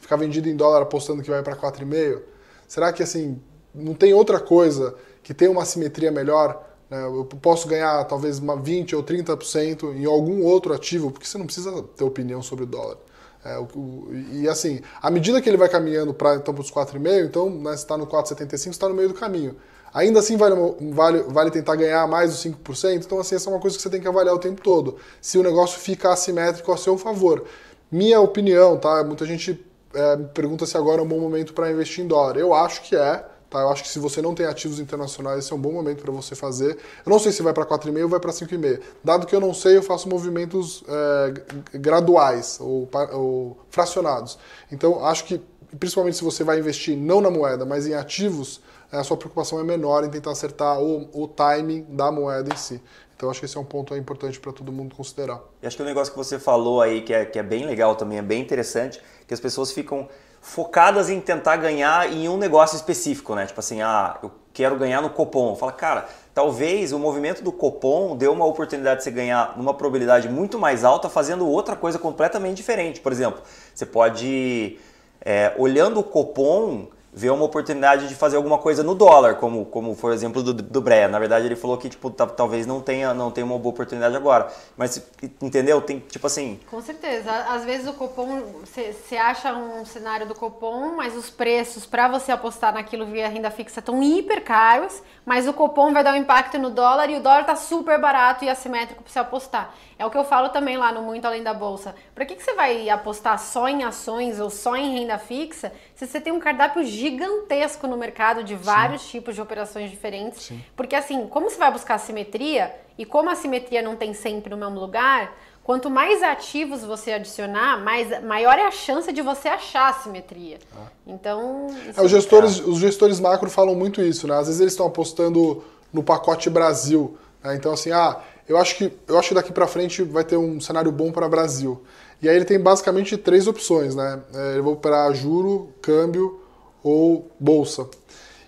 ficar 0.04 0.18
vendido 0.18 0.48
em 0.48 0.56
dólar 0.56 0.84
apostando 0.84 1.24
que 1.24 1.30
vai 1.30 1.42
para 1.42 1.56
4,5? 1.56 2.22
Será 2.68 2.94
que 2.94 3.02
assim, 3.02 3.42
não 3.74 3.94
tem 3.94 4.14
outra 4.14 4.40
coisa 4.40 4.96
que 5.24 5.34
tem 5.34 5.48
uma 5.48 5.66
simetria 5.66 6.12
melhor? 6.12 6.64
Né? 6.90 7.04
Eu 7.04 7.26
posso 7.26 7.68
ganhar 7.68 8.04
talvez 8.06 8.38
uma 8.40 8.56
20% 8.56 8.94
ou 8.94 9.04
30% 9.04 9.96
em 9.96 10.06
algum 10.06 10.44
outro 10.44 10.74
ativo, 10.74 11.10
porque 11.10 11.26
você 11.26 11.38
não 11.38 11.46
precisa 11.46 11.84
ter 11.96 12.04
opinião 12.04 12.42
sobre 12.42 12.66
o 12.66 12.68
dólar. 12.68 12.98
É, 13.44 13.58
o, 13.58 13.64
o, 13.76 14.10
e 14.32 14.48
assim, 14.48 14.80
à 15.02 15.12
medida 15.12 15.42
que 15.42 15.50
ele 15.50 15.58
vai 15.58 15.68
caminhando 15.68 16.14
para 16.14 16.36
então, 16.36 16.54
os 16.54 16.72
4,5, 16.72 17.26
então 17.26 17.50
né, 17.50 17.72
você 17.72 17.84
está 17.84 17.98
no 17.98 18.08
4,75, 18.08 18.58
você 18.58 18.70
está 18.70 18.88
no 18.88 18.96
meio 18.96 19.10
do 19.10 19.16
caminho. 19.16 19.56
Ainda 19.94 20.20
assim 20.20 20.38
vale, 20.38 20.56
vale, 20.92 21.24
vale 21.24 21.52
tentar 21.52 21.76
ganhar 21.76 22.08
mais 22.08 22.32
dos 22.32 22.44
5%, 22.44 23.06
então 23.06 23.20
assim, 23.20 23.36
essa 23.36 23.50
é 23.50 23.54
uma 23.54 23.60
coisa 23.60 23.76
que 23.76 23.84
você 23.84 23.90
tem 23.90 24.02
que 24.02 24.08
avaliar 24.08 24.34
o 24.34 24.40
tempo 24.40 24.62
todo. 24.62 24.98
Se 25.22 25.38
o 25.38 25.44
negócio 25.44 25.80
fica 25.80 26.12
assimétrico 26.12 26.72
a 26.72 26.78
seu 26.78 26.98
favor. 26.98 27.44
Minha 27.92 28.20
opinião, 28.20 28.78
tá? 28.78 29.04
Muita 29.04 29.26
gente 29.26 29.64
é, 29.94 30.18
pergunta 30.34 30.66
se 30.66 30.78
agora 30.78 31.02
é 31.02 31.04
um 31.04 31.08
bom 31.08 31.20
momento 31.20 31.54
para 31.54 31.72
investir 31.72 32.04
em 32.04 32.08
dólar. 32.08 32.38
Eu 32.38 32.54
acho 32.54 32.82
que 32.82 32.96
é. 32.96 33.26
Tá? 33.50 33.60
Eu 33.60 33.70
acho 33.70 33.84
que 33.84 33.90
se 33.90 34.00
você 34.00 34.20
não 34.22 34.34
tem 34.34 34.48
ativos 34.48 34.80
internacionais, 34.80 35.40
esse 35.40 35.54
é 35.54 35.56
um 35.56 35.60
bom 35.60 35.72
momento 35.72 36.02
para 36.02 36.12
você 36.12 36.34
fazer. 36.34 36.78
Eu 37.06 37.10
não 37.12 37.20
sei 37.20 37.32
se 37.32 37.44
vai 37.44 37.54
para 37.54 37.66
4,5 37.66 38.02
ou 38.02 38.10
vai 38.10 38.20
para 38.20 38.32
5,5. 38.32 38.82
Dado 39.04 39.28
que 39.28 39.36
eu 39.36 39.40
não 39.40 39.54
sei, 39.54 39.78
eu 39.78 39.84
faço 39.84 40.10
movimentos 40.10 40.84
é, 40.88 41.78
graduais 41.78 42.58
ou, 42.60 42.90
ou 43.12 43.58
fracionados. 43.70 44.40
Então, 44.72 45.06
acho 45.06 45.26
que, 45.26 45.40
principalmente 45.80 46.18
se 46.18 46.24
você 46.24 46.44
vai 46.44 46.58
investir 46.58 46.98
não 46.98 47.22
na 47.22 47.30
moeda, 47.30 47.64
mas 47.64 47.86
em 47.86 47.94
ativos, 47.94 48.60
a 48.92 49.04
sua 49.04 49.18
preocupação 49.18 49.60
é 49.60 49.64
menor 49.64 50.04
em 50.04 50.10
tentar 50.10 50.32
acertar 50.32 50.80
o, 50.80 51.10
o 51.14 51.28
timing 51.28 51.86
da 51.90 52.12
moeda 52.12 52.52
em 52.52 52.58
si. 52.58 52.82
Então 53.24 53.32
acho 53.32 53.40
que 53.40 53.46
esse 53.46 53.56
é 53.56 53.60
um 53.60 53.64
ponto 53.64 53.96
importante 53.96 54.38
para 54.38 54.52
todo 54.52 54.70
mundo 54.70 54.94
considerar. 54.96 55.40
E 55.62 55.66
acho 55.66 55.78
que 55.78 55.82
o 55.82 55.86
negócio 55.86 56.12
que 56.12 56.18
você 56.18 56.38
falou 56.38 56.82
aí, 56.82 57.02
que 57.02 57.14
é, 57.14 57.24
que 57.24 57.40
é 57.40 57.44
bem 57.44 57.66
legal 57.66 57.96
também, 57.96 58.18
é 58.18 58.22
bem 58.22 58.42
interessante, 58.42 59.02
que 59.26 59.34
as 59.34 59.40
pessoas 59.40 59.72
ficam 59.72 60.10
focadas 60.42 61.10
em 61.10 61.22
tentar 61.22 61.56
ganhar 61.56 62.12
em 62.12 62.28
um 62.28 62.36
negócio 62.36 62.76
específico, 62.76 63.34
né? 63.34 63.46
Tipo 63.46 63.62
assim, 63.62 63.82
ah, 63.82 64.20
eu 64.22 64.30
quero 64.52 64.76
ganhar 64.76 65.02
no 65.02 65.10
Copom. 65.10 65.56
Fala, 65.56 65.72
cara, 65.72 66.10
talvez 66.34 66.92
o 66.92 67.00
movimento 67.00 67.42
do 67.42 67.54
Copom 67.54 68.18
dê 68.18 68.28
uma 68.28 68.44
oportunidade 68.44 68.98
de 68.98 69.04
você 69.06 69.12
ganhar 69.12 69.58
numa 69.58 69.74
probabilidade 69.74 70.28
muito 70.28 70.60
mais 70.60 70.84
alta 70.84 71.08
fazendo 71.08 71.48
outra 71.48 71.78
coisa 71.78 71.98
completamente 71.98 72.58
diferente. 72.58 73.00
Por 73.00 73.14
exemplo, 73.14 73.42
você 73.74 73.86
pode, 73.86 74.78
é, 75.22 75.54
olhando 75.58 76.02
o 76.02 76.04
Copom, 76.04 76.90
vê 77.16 77.30
uma 77.30 77.46
oportunidade 77.46 78.08
de 78.08 78.16
fazer 78.16 78.38
alguma 78.38 78.58
coisa 78.58 78.84
no 78.84 78.96
dólar, 78.96 79.36
como, 79.36 79.66
como 79.66 79.96
foi 79.96 80.12
o 80.12 80.14
exemplo 80.14 80.42
do, 80.42 80.54
do 80.54 80.82
Breia. 80.82 81.08
Na 81.08 81.20
verdade, 81.20 81.46
ele 81.46 81.56
falou 81.56 81.78
que 81.78 81.90
tipo, 81.90 82.10
talvez 82.10 82.66
não 82.66 82.82
tenha, 82.82 83.14
não 83.14 83.30
tenha 83.30 83.46
uma 83.46 83.58
boa 83.58 83.72
oportunidade 83.72 84.16
agora. 84.16 84.52
Mas, 84.76 85.06
entendeu? 85.42 85.82
Tem, 85.82 86.00
tipo 86.00 86.26
assim... 86.26 86.60
Com 86.70 86.82
certeza. 86.82 87.32
Às 87.50 87.64
vezes 87.64 87.88
o 87.88 87.94
Copom, 87.94 88.42
você 88.64 89.16
acha 89.16 89.54
um 89.54 89.86
cenário 89.86 90.26
do 90.28 90.34
Copom, 90.34 90.96
mas 90.96 91.16
os 91.16 91.30
preços 91.30 91.86
para 91.86 92.08
você 92.08 92.32
apostar 92.32 92.74
naquilo 92.74 93.06
via 93.06 93.28
renda 93.28 93.52
fixa 93.52 93.80
estão 93.80 94.02
hiper 94.02 94.44
caros, 94.44 95.02
mas 95.26 95.48
o 95.48 95.54
Copom 95.54 95.94
vai 95.94 96.04
dar 96.04 96.14
um 96.14 96.18
impacto 96.18 96.58
no 96.58 96.72
dólar 96.72 97.10
e 97.10 97.18
o 97.18 97.22
dólar 97.22 97.46
tá 97.46 97.56
super 97.56 98.00
barato 98.00 98.44
e 98.44 98.50
assimétrico 98.50 99.04
para 99.04 99.12
você 99.12 99.20
apostar. 99.20 99.74
É 99.98 100.06
o 100.06 100.10
que 100.10 100.18
eu 100.18 100.24
falo 100.24 100.50
também 100.50 100.76
lá 100.76 100.92
no 100.92 101.02
Muito 101.04 101.26
Além 101.26 101.44
da 101.44 101.54
Bolsa. 101.54 101.96
Para 102.16 102.26
que, 102.26 102.36
que 102.36 102.44
você 102.44 102.54
vai 102.54 102.90
apostar 102.90 103.40
só 103.40 103.70
em 103.70 103.84
ações 103.84 104.40
ou 104.40 104.50
só 104.50 104.76
em 104.76 105.00
renda 105.00 105.18
fixa 105.18 105.72
se 106.06 106.14
você 106.14 106.22
tem 106.22 106.34
um 106.34 106.40
cardápio 106.40 106.84
gigantesco 106.84 107.88
no 107.88 107.98
mercado 107.98 108.44
de 108.44 108.56
vários 108.56 109.02
Sim. 109.04 109.10
tipos 109.12 109.36
de 109.36 109.42
operações 109.42 109.90
diferentes? 109.90 110.44
Sim. 110.44 110.64
Porque 110.76 110.96
assim, 110.96 111.28
como 111.28 111.50
você 111.50 111.58
vai 111.58 111.72
buscar 111.72 111.98
simetria 111.98 112.74
e 112.98 113.06
como 113.06 113.30
a 113.30 113.36
simetria 113.36 113.82
não 113.82 113.96
tem 113.96 114.14
sempre 114.14 114.50
no 114.50 114.58
mesmo 114.58 114.80
lugar, 114.80 115.36
quanto 115.64 115.90
mais 115.90 116.22
ativos 116.22 116.84
você 116.84 117.14
adicionar, 117.14 117.80
mais, 117.80 118.24
maior 118.24 118.58
é 118.58 118.66
a 118.66 118.72
chance 118.72 119.12
de 119.12 119.22
você 119.22 119.48
achar 119.48 119.90
a 119.90 119.94
simetria. 119.94 120.60
Ah. 120.76 120.88
Então. 121.08 121.68
É, 121.96 122.02
os, 122.02 122.12
gestores, 122.12 122.60
os 122.60 122.80
gestores 122.80 123.20
macro 123.20 123.50
falam 123.50 123.76
muito 123.76 124.02
isso, 124.02 124.28
né? 124.28 124.36
Às 124.36 124.48
vezes 124.48 124.62
eles 124.62 124.74
estão 124.74 124.88
apostando 124.88 125.64
no 125.92 126.04
pacote 126.04 126.50
Brasil. 126.50 127.18
Né? 127.44 127.56
Então, 127.56 127.74
assim, 127.74 127.92
ah, 127.92 128.20
eu 128.48 128.58
acho 128.58 128.76
que, 128.76 128.92
eu 129.08 129.18
acho 129.18 129.30
que 129.30 129.36
daqui 129.36 129.52
para 129.52 129.68
frente 129.68 130.04
vai 130.04 130.24
ter 130.24 130.38
um 130.38 130.60
cenário 130.60 130.92
bom 130.92 131.12
para 131.12 131.26
o 131.26 131.30
Brasil. 131.30 131.82
E 132.24 132.30
aí 132.30 132.38
ele 132.38 132.46
tem 132.46 132.58
basicamente 132.58 133.18
três 133.18 133.48
opções, 133.48 133.94
né? 133.96 134.22
É, 134.34 134.58
eu 134.58 134.64
vou 134.64 134.74
operar 134.74 135.14
juro, 135.14 135.68
câmbio 135.82 136.40
ou 136.82 137.28
bolsa. 137.38 137.86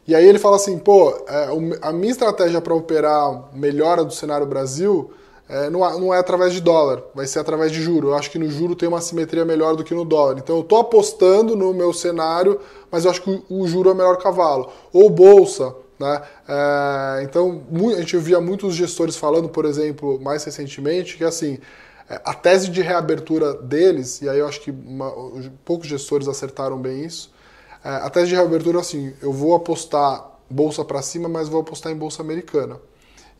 E 0.07 0.15
aí 0.15 0.25
ele 0.25 0.39
fala 0.39 0.55
assim, 0.55 0.79
pô, 0.79 1.09
é, 1.27 1.49
a 1.81 1.91
minha 1.91 2.11
estratégia 2.11 2.61
para 2.61 2.73
operar 2.73 3.49
melhora 3.53 4.05
do 4.05 4.13
cenário 4.13 4.45
Brasil 4.47 5.11
é, 5.49 5.69
não, 5.69 6.13
é 6.13 6.17
através 6.17 6.53
de 6.53 6.61
dólar, 6.61 7.03
vai 7.13 7.27
ser 7.27 7.39
através 7.39 7.71
de 7.71 7.81
juro. 7.81 8.09
Eu 8.09 8.15
acho 8.15 8.31
que 8.31 8.39
no 8.39 8.49
juro 8.49 8.75
tem 8.75 8.87
uma 8.87 9.01
simetria 9.01 9.43
melhor 9.43 9.75
do 9.75 9.83
que 9.83 9.93
no 9.93 10.05
dólar. 10.05 10.37
Então 10.37 10.55
eu 10.55 10.61
estou 10.61 10.79
apostando 10.79 11.53
no 11.53 11.73
meu 11.73 11.91
cenário, 11.91 12.59
mas 12.89 13.03
eu 13.03 13.11
acho 13.11 13.21
que 13.21 13.43
o, 13.49 13.67
juro 13.67 13.89
é 13.89 13.93
o 13.93 13.95
melhor 13.95 14.17
cavalo. 14.17 14.71
Ou 14.93 15.09
bolsa, 15.09 15.75
né? 15.99 16.21
Então, 17.23 17.61
a 17.93 17.99
gente 17.99 18.17
via 18.17 18.39
muitos 18.41 18.73
gestores 18.73 19.15
falando, 19.15 19.49
por 19.49 19.65
exemplo, 19.65 20.19
mais 20.19 20.43
recentemente, 20.43 21.17
que 21.17 21.23
assim, 21.23 21.59
a 22.07 22.33
tese 22.33 22.69
de 22.69 22.81
reabertura 22.81 23.53
deles, 23.53 24.21
e 24.21 24.29
aí 24.29 24.39
eu 24.39 24.47
acho 24.47 24.61
que 24.61 24.71
uma, 24.71 25.11
poucos 25.63 25.87
gestores 25.87 26.27
acertaram 26.27 26.77
bem 26.77 27.03
isso, 27.03 27.33
é, 27.83 27.89
a 27.89 28.09
tese 28.09 28.27
de 28.27 28.35
reabertura 28.35 28.79
assim, 28.79 29.13
eu 29.21 29.33
vou 29.33 29.55
apostar 29.55 30.31
bolsa 30.49 30.85
para 30.85 31.01
cima, 31.01 31.27
mas 31.27 31.49
vou 31.49 31.61
apostar 31.61 31.91
em 31.91 31.95
bolsa 31.95 32.21
americana. 32.21 32.79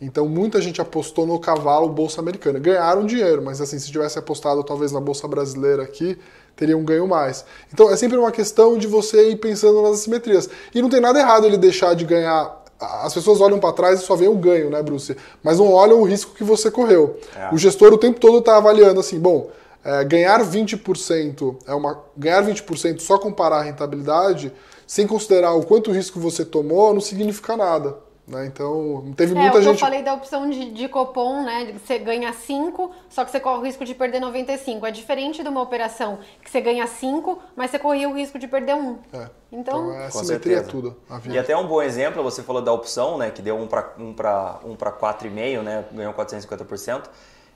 Então 0.01 0.27
muita 0.27 0.61
gente 0.61 0.81
apostou 0.81 1.25
no 1.25 1.39
cavalo 1.39 1.87
bolsa 1.87 2.19
americana. 2.19 2.59
Ganharam 2.59 3.05
dinheiro, 3.05 3.41
mas 3.41 3.61
assim, 3.61 3.79
se 3.79 3.91
tivesse 3.91 4.19
apostado 4.19 4.63
talvez 4.63 4.91
na 4.91 4.99
bolsa 4.99 5.27
brasileira 5.27 5.83
aqui, 5.83 6.17
teria 6.55 6.77
um 6.77 6.83
ganho 6.83 7.07
mais. 7.07 7.45
Então 7.73 7.89
é 7.89 7.95
sempre 7.95 8.17
uma 8.17 8.31
questão 8.31 8.77
de 8.77 8.87
você 8.87 9.31
ir 9.31 9.37
pensando 9.37 9.81
nas 9.81 9.93
assimetrias. 9.93 10.49
E 10.73 10.81
não 10.81 10.89
tem 10.89 10.99
nada 10.99 11.19
errado 11.19 11.45
ele 11.45 11.57
deixar 11.57 11.95
de 11.95 12.03
ganhar. 12.03 12.64
As 12.79 13.13
pessoas 13.13 13.39
olham 13.39 13.59
para 13.59 13.71
trás 13.71 14.01
e 14.01 14.03
só 14.03 14.15
veem 14.15 14.29
o 14.29 14.35
ganho, 14.35 14.69
né, 14.69 14.81
Bruce? 14.81 15.15
Mas 15.41 15.59
não 15.59 15.71
olham 15.71 16.01
o 16.01 16.03
risco 16.03 16.33
que 16.33 16.43
você 16.43 16.69
correu. 16.69 17.17
É. 17.35 17.53
O 17.53 17.57
gestor 17.57 17.93
o 17.93 17.97
tempo 17.97 18.19
todo 18.19 18.39
está 18.39 18.57
avaliando 18.57 18.99
assim, 18.99 19.19
bom, 19.19 19.49
é, 19.83 20.03
ganhar 20.03 20.43
20% 20.43 21.57
é 21.67 21.73
uma 21.73 22.03
ganhar 22.17 22.43
20% 22.43 22.99
só 22.99 23.17
comparar 23.17 23.57
a 23.57 23.61
rentabilidade, 23.61 24.51
sem 24.87 25.07
considerar 25.07 25.53
o 25.53 25.63
quanto 25.63 25.91
risco 25.91 26.19
você 26.19 26.43
tomou, 26.43 26.93
não 26.93 27.01
significa 27.01 27.55
nada. 27.55 27.95
Né? 28.27 28.47
Então, 28.47 29.13
teve 29.15 29.33
é, 29.33 29.39
muita 29.39 29.61
gente. 29.61 29.73
Eu 29.73 29.77
falei 29.77 30.01
da 30.01 30.13
opção 30.13 30.49
de, 30.49 30.71
de 30.71 30.87
copom, 30.87 31.43
né? 31.43 31.73
Você 31.73 31.99
ganha 31.99 32.33
5, 32.33 32.91
só 33.07 33.23
que 33.23 33.29
você 33.29 33.39
corre 33.39 33.59
o 33.59 33.63
risco 33.63 33.85
de 33.85 33.93
perder 33.93 34.19
95. 34.19 34.85
É 34.85 34.91
diferente 34.91 35.43
de 35.43 35.49
uma 35.49 35.61
operação 35.61 36.17
que 36.43 36.49
você 36.49 36.59
ganha 36.59 36.87
5, 36.87 37.39
mas 37.55 37.69
você 37.69 37.77
corria 37.77 38.09
o 38.09 38.13
risco 38.15 38.39
de 38.39 38.47
perder 38.47 38.73
1. 38.73 38.79
Um. 38.79 38.97
É. 39.13 39.29
Então, 39.51 39.91
então 39.91 40.01
é 40.01 40.09
simetria 40.09 40.57
é 40.57 40.61
tudo. 40.61 40.97
E 41.29 41.37
até 41.37 41.55
um 41.55 41.67
bom 41.67 41.81
exemplo, 41.81 42.23
você 42.23 42.41
falou 42.41 42.61
da 42.63 42.73
opção, 42.73 43.17
né? 43.17 43.29
Que 43.29 43.43
deu 43.43 43.57
1 43.57 43.67
para 43.67 43.93
um 43.99 44.13
para 44.13 44.59
um 44.65 44.75
4,5, 44.75 45.61
né? 45.61 45.85
Ganhou 45.91 46.13
450%. 46.13 47.03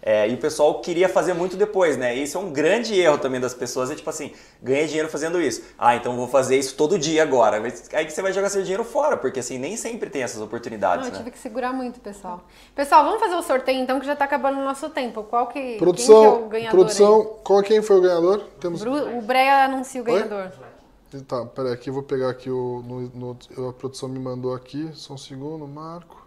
É, 0.01 0.29
e 0.29 0.33
o 0.33 0.37
pessoal 0.37 0.79
queria 0.79 1.09
fazer 1.09 1.33
muito 1.33 1.57
depois, 1.57 1.97
né? 1.97 2.15
Isso 2.15 2.37
é 2.37 2.41
um 2.41 2.51
grande 2.51 2.97
erro 2.97 3.17
também 3.17 3.39
das 3.39 3.53
pessoas, 3.53 3.91
é 3.91 3.95
tipo 3.95 4.09
assim, 4.09 4.31
ganhei 4.61 4.87
dinheiro 4.87 5.09
fazendo 5.09 5.41
isso. 5.41 5.61
Ah, 5.77 5.95
então 5.95 6.15
vou 6.15 6.27
fazer 6.27 6.57
isso 6.57 6.75
todo 6.75 6.97
dia 6.97 7.21
agora. 7.21 7.61
Aí 7.93 8.05
que 8.05 8.11
você 8.11 8.21
vai 8.21 8.31
jogar 8.31 8.49
seu 8.49 8.61
dinheiro 8.61 8.83
fora, 8.85 9.17
porque 9.17 9.41
assim, 9.41 9.57
nem 9.57 9.75
sempre 9.75 10.09
tem 10.09 10.23
essas 10.23 10.41
oportunidades, 10.41 11.05
Não, 11.05 11.09
eu 11.09 11.11
né? 11.11 11.17
tive 11.19 11.31
que 11.31 11.39
segurar 11.39 11.73
muito, 11.73 11.99
pessoal. 11.99 12.43
Pessoal, 12.73 13.03
vamos 13.03 13.19
fazer 13.19 13.35
o 13.35 13.41
sorteio 13.41 13.81
então, 13.81 13.99
que 13.99 14.05
já 14.05 14.15
tá 14.15 14.23
acabando 14.25 14.59
o 14.59 14.63
nosso 14.63 14.89
tempo. 14.89 15.23
Qual 15.23 15.47
que, 15.47 15.77
produção, 15.77 16.21
quem 16.21 16.21
que 16.21 16.27
é 16.27 16.45
o 16.45 16.49
ganhador 16.49 16.79
Produção, 16.79 17.21
aí? 17.21 17.27
qual 17.43 17.63
quem 17.63 17.81
foi 17.81 17.97
o 17.97 18.01
ganhador? 18.01 18.43
Temos... 18.59 18.81
O 18.81 19.21
Breia 19.21 19.65
anuncia 19.65 20.01
o 20.01 20.03
ganhador. 20.03 20.51
Oi? 20.61 21.21
Tá, 21.27 21.43
peraí, 21.43 21.73
aqui 21.73 21.89
eu 21.89 21.93
vou 21.93 22.03
pegar 22.03 22.29
aqui 22.29 22.51
o. 22.51 22.83
No, 22.85 23.35
no, 23.55 23.69
a 23.69 23.73
produção 23.73 24.07
me 24.07 24.19
mandou 24.19 24.53
aqui, 24.53 24.91
só 24.93 25.15
um 25.15 25.17
segundo, 25.17 25.67
Marco. 25.67 26.23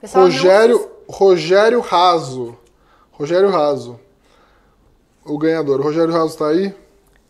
Pessoal, 0.00 0.24
Rogério, 0.24 0.78
não... 0.78 1.14
Rogério 1.14 1.80
Raso. 1.80 2.56
Rogério 3.20 3.50
Raso, 3.50 4.00
o 5.26 5.36
ganhador. 5.36 5.78
O 5.78 5.82
Rogério 5.82 6.10
Raso 6.10 6.28
está 6.28 6.48
aí? 6.48 6.74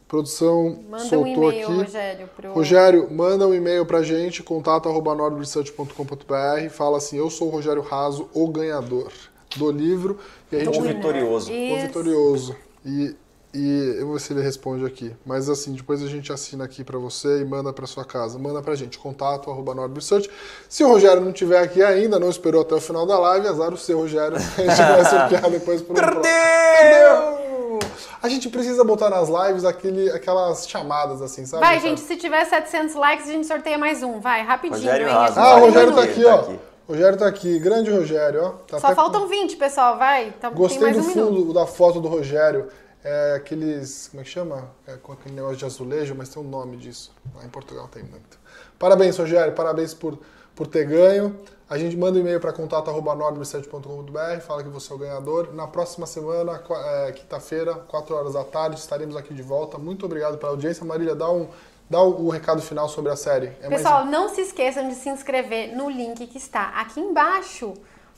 produção 0.07 0.79
manda 0.89 1.05
soltou 1.05 1.45
um 1.45 1.49
aqui. 1.49 1.63
Rogério, 1.63 2.29
pro... 2.37 2.53
Rogério, 2.53 3.11
manda 3.13 3.47
um 3.47 3.55
e-mail 3.55 3.87
pra 3.87 4.03
gente, 4.03 4.43
contato.nordresearch.com.br 4.43 6.69
fala 6.71 6.99
assim, 6.99 7.17
eu 7.17 7.31
sou 7.31 7.49
o 7.49 7.51
Rogério 7.51 7.83
Raso, 7.83 8.29
o 8.35 8.49
ganhador 8.49 9.13
do 9.57 9.71
livro. 9.71 10.19
E 10.51 10.57
a 10.57 10.65
gente... 10.65 10.79
O 10.79 10.83
vitorioso. 10.83 11.53
O 11.53 11.81
vitorioso. 11.81 12.57
E 12.85 13.15
E 13.53 13.97
eu 13.99 14.07
vou 14.07 14.15
ver 14.15 14.21
se 14.21 14.33
ele 14.33 14.43
responde 14.43 14.85
aqui. 14.85 15.15
Mas 15.27 15.49
assim, 15.49 15.73
depois 15.73 16.03
a 16.03 16.07
gente 16.07 16.33
assina 16.33 16.65
aqui 16.65 16.85
para 16.85 16.99
você 16.99 17.41
e 17.41 17.45
manda 17.45 17.73
para 17.73 17.85
sua 17.87 18.05
casa. 18.05 18.39
Manda 18.39 18.63
pra 18.63 18.77
gente, 18.77 18.97
contato 18.97 19.51
arroba 19.51 19.75
Research. 19.93 20.31
Se 20.69 20.85
o 20.85 20.89
Rogério 20.89 21.21
não 21.21 21.31
estiver 21.31 21.61
aqui 21.61 21.83
ainda, 21.83 22.19
não 22.21 22.31
esperou 22.31 22.63
até 22.63 22.77
o 22.77 22.81
final 22.81 23.05
da 23.07 23.19
live, 23.19 23.49
azar 23.49 23.73
o 23.73 23.77
seu, 23.77 23.99
Rogério. 23.99 24.37
A 24.57 24.61
gente 24.61 24.77
vai 24.77 25.05
sortear 25.05 25.51
depois 25.51 25.83
por 25.83 25.93
um 25.93 26.01
Perdeu! 26.01 26.23
Perdeu! 26.23 27.79
A 28.23 28.29
gente 28.29 28.49
precisa 28.51 28.85
botar 28.85 29.11
nas 29.11 29.29
lives 29.29 29.65
aquele, 29.65 30.11
aquelas 30.11 30.69
chamadas 30.69 31.23
assim, 31.23 31.45
sabe? 31.47 31.65
Vai, 31.65 31.81
gente, 31.81 32.01
se 32.01 32.17
tiver 32.17 32.45
700 32.45 32.95
likes, 32.95 33.29
a 33.29 33.33
gente 33.33 33.47
sorteia 33.47 33.79
mais 33.79 34.03
um. 34.03 34.21
Vai, 34.21 34.43
rapidinho, 34.43 34.79
Rogério 34.79 35.09
hein? 35.09 35.13
Raso. 35.15 35.41
Ah, 35.41 35.57
o 35.57 35.61
Rogério 35.61 35.93
tá 35.95 36.03
ele 36.03 36.11
aqui, 36.13 36.23
tá 36.23 36.35
ó. 36.35 36.41
aqui. 36.41 36.59
Rogério 36.87 37.19
tá 37.19 37.27
aqui, 37.27 37.59
grande 37.59 37.91
Rogério, 37.91 38.43
ó. 38.45 38.49
Tá 38.69 38.79
Só 38.79 38.87
até 38.89 38.97
com- 38.97 39.03
faltam 39.03 39.27
20, 39.27 39.57
pessoal, 39.57 39.97
vai. 39.97 40.33
Tá, 40.41 40.49
tem 40.49 40.57
Gostei 40.59 40.81
mais 40.83 40.97
do 40.97 41.03
um 41.03 41.07
minuto. 41.07 41.37
fundo 41.37 41.53
da 41.55 41.67
foto 41.67 42.01
do 42.01 42.09
Rogério. 42.09 42.69
É 43.03 43.35
aqueles. 43.35 44.09
Como 44.09 44.21
é 44.21 44.25
que 44.25 44.31
chama? 44.31 44.71
É 44.87 44.97
com 44.97 45.13
aquele 45.13 45.35
negócio 45.35 45.57
de 45.57 45.65
azulejo, 45.65 46.15
mas 46.15 46.29
tem 46.29 46.43
um 46.43 46.47
nome 46.49 46.77
disso. 46.77 47.13
Lá 47.35 47.45
em 47.45 47.49
Portugal 47.49 47.89
tem 47.89 48.03
muito. 48.03 48.39
Parabéns, 48.79 49.17
Rogério. 49.17 49.55
Parabéns 49.55 49.95
por, 49.95 50.19
por 50.55 50.67
ter 50.67 50.87
ganho. 50.87 51.39
A 51.71 51.79
gente 51.79 51.97
manda 51.97 52.19
um 52.19 52.21
e-mail 52.21 52.41
para 52.41 52.53
contato.nordresearch.com.br, 52.53 54.41
fala 54.41 54.65
que 54.65 54.69
você 54.69 54.93
é 54.93 54.97
o 54.97 54.99
ganhador. 54.99 55.55
Na 55.55 55.69
próxima 55.69 56.05
semana, 56.05 56.61
é, 56.69 57.13
quinta-feira, 57.13 57.75
4 57.75 58.13
horas 58.13 58.33
da 58.33 58.43
tarde, 58.43 58.77
estaremos 58.77 59.17
aqui 59.17 59.33
de 59.33 59.43
volta. 59.43 59.79
Muito 59.79 60.05
obrigado 60.05 60.37
pela 60.37 60.51
audiência. 60.51 60.85
Marília, 60.85 61.15
dá, 61.15 61.31
um, 61.31 61.49
dá 61.89 62.03
o, 62.03 62.29
recado 62.29 62.61
final 62.61 62.89
sobre 62.89 63.13
a 63.13 63.17
série. 63.17 63.53
É 63.63 63.69
mais 63.69 63.83
Pessoal, 63.83 64.05
não 64.05 64.29
se 64.29 64.41
esqueçam 64.41 64.89
de 64.89 64.97
se 64.97 65.09
inscrever 65.09 65.77
no 65.77 65.89
link 65.89 66.27
que 66.27 66.39
está 66.39 66.71
aqui 66.71 66.99
embaixo, 66.99 67.73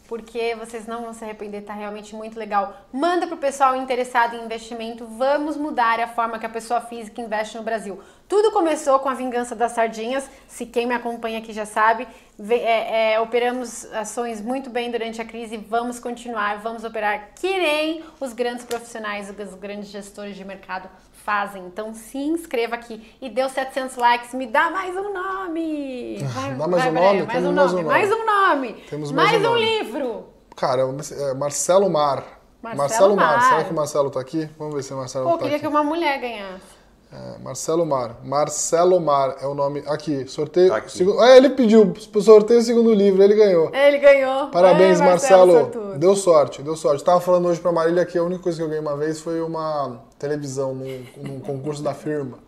porque 0.09 0.55
vocês 0.55 0.87
não 0.87 1.03
vão 1.03 1.13
se 1.13 1.25
arrepender, 1.25 1.63
tá 1.63 1.73
realmente 1.73 2.15
muito 2.15 2.39
legal. 2.39 2.77
Manda 2.93 3.27
pro 3.27 3.37
pessoal 3.37 3.77
interessado 3.77 4.37
em 4.37 4.45
investimento, 4.45 5.07
vamos 5.07 5.57
mudar 5.57 6.01
a 6.01 6.09
forma 6.09 6.39
que 6.39 6.47
a 6.47 6.51
pessoa 6.51 6.81
física 6.81 7.21
investe 7.21 7.57
no 7.57 7.63
Brasil. 7.63 8.01
Tudo 8.29 8.51
começou 8.51 8.99
com 8.99 9.09
a 9.09 9.15
vingança 9.15 9.55
das 9.55 9.73
sardinhas, 9.73 10.29
se 10.49 10.67
quem 10.67 10.87
me 10.87 10.95
acompanha 10.95 11.39
aqui 11.39 11.53
já 11.53 11.67
sabe. 11.67 12.07
É, 12.49 13.13
é, 13.13 13.21
operamos 13.21 13.85
ações 13.93 14.41
muito 14.41 14.71
bem 14.71 14.91
durante 14.91 15.21
a 15.21 15.25
crise, 15.25 15.57
vamos 15.57 16.01
continuar, 16.01 16.59
vamos 16.59 16.83
operar 16.83 17.31
que 17.35 17.59
nem 17.59 18.03
os 18.19 18.33
grandes 18.33 18.65
profissionais, 18.65 19.29
os 19.31 19.55
grandes 19.55 19.89
gestores 19.91 20.35
de 20.35 20.45
mercado 20.45 20.89
fazem. 21.25 21.65
Então 21.67 21.93
se 21.95 22.19
inscreva 22.19 22.75
aqui 22.75 23.15
e 23.21 23.29
deu 23.29 23.49
700 23.49 23.97
likes, 23.97 24.35
me 24.35 24.47
dá 24.47 24.71
mais 24.71 24.97
um 24.97 25.13
nome. 25.13 26.19
Vai, 26.19 26.55
Dá 26.55 26.67
mais 26.67 26.83
vai, 26.85 26.91
um 26.91 26.95
nome? 26.95 27.23
mais 27.23 27.33
Temos 27.33 27.49
um 27.49 27.53
mais 27.55 27.73
nome, 27.73 27.85
um 27.85 27.87
mais 27.89 28.09
nome. 28.11 28.23
um 28.23 28.27
nome, 28.27 28.73
Temos 28.91 29.13
mais 29.13 29.31
mais 29.33 29.43
um 29.43 29.47
um 29.47 29.51
nome. 29.55 29.61
livro. 29.79 30.25
Cara, 30.57 30.83
é 30.83 31.35
Marcelo 31.35 31.89
Mar. 31.91 32.25
Marcelo 32.63 33.17
Mar. 33.17 33.39
Mar. 33.39 33.49
Será 33.49 33.65
que 33.65 33.73
o 33.73 33.75
Marcelo 33.75 34.11
tá 34.11 34.21
aqui? 34.21 34.49
Vamos 34.59 34.75
ver 34.75 34.83
se 34.83 34.93
o 34.93 34.97
Marcelo 34.97 35.25
Pô, 35.25 35.33
tá 35.33 35.39
queria 35.39 35.57
aqui. 35.57 35.63
que 35.65 35.69
uma 35.69 35.83
mulher 35.83 36.21
ganhasse. 36.21 36.83
É, 37.13 37.39
Marcelo 37.43 37.85
Mar. 37.85 38.17
Marcelo 38.25 38.99
Mar 39.01 39.37
é 39.43 39.47
o 39.47 39.53
nome. 39.55 39.83
Aqui, 39.87 40.27
sorteio. 40.29 40.69
Tá 40.71 40.77
aqui. 40.77 40.93
Segu- 40.97 41.23
É, 41.23 41.37
ele 41.37 41.51
pediu 41.51 41.93
sorteio 42.23 42.61
o 42.61 42.63
segundo 42.63 42.95
livro, 42.95 43.23
ele 43.23 43.35
ganhou. 43.35 43.71
Ele 43.75 43.99
ganhou. 43.99 44.47
Parabéns, 44.49 44.99
Ai, 45.01 45.07
Marcelo. 45.09 45.53
sortudo. 45.53 45.99
Deu 45.99 46.15
sorte, 46.17 46.63
deu 46.63 46.75
sorte. 46.77 47.05
Tava 47.05 47.21
falando 47.21 47.49
hoje 47.49 47.61
pra 47.61 47.71
Marília 47.73 48.07
que 48.07 48.17
a 48.17 48.23
única 48.23 48.43
coisa 48.43 48.57
que 48.57 48.65
eu 48.65 48.69
ganhei 48.69 48.81
uma 48.81 48.97
vez 48.97 49.21
foi 49.21 49.43
uma 49.43 50.01
televisão 50.23 50.73
num, 50.73 51.05
num 51.17 51.41
concurso 51.41 51.83
da 51.83 51.93
firma. 51.93 52.39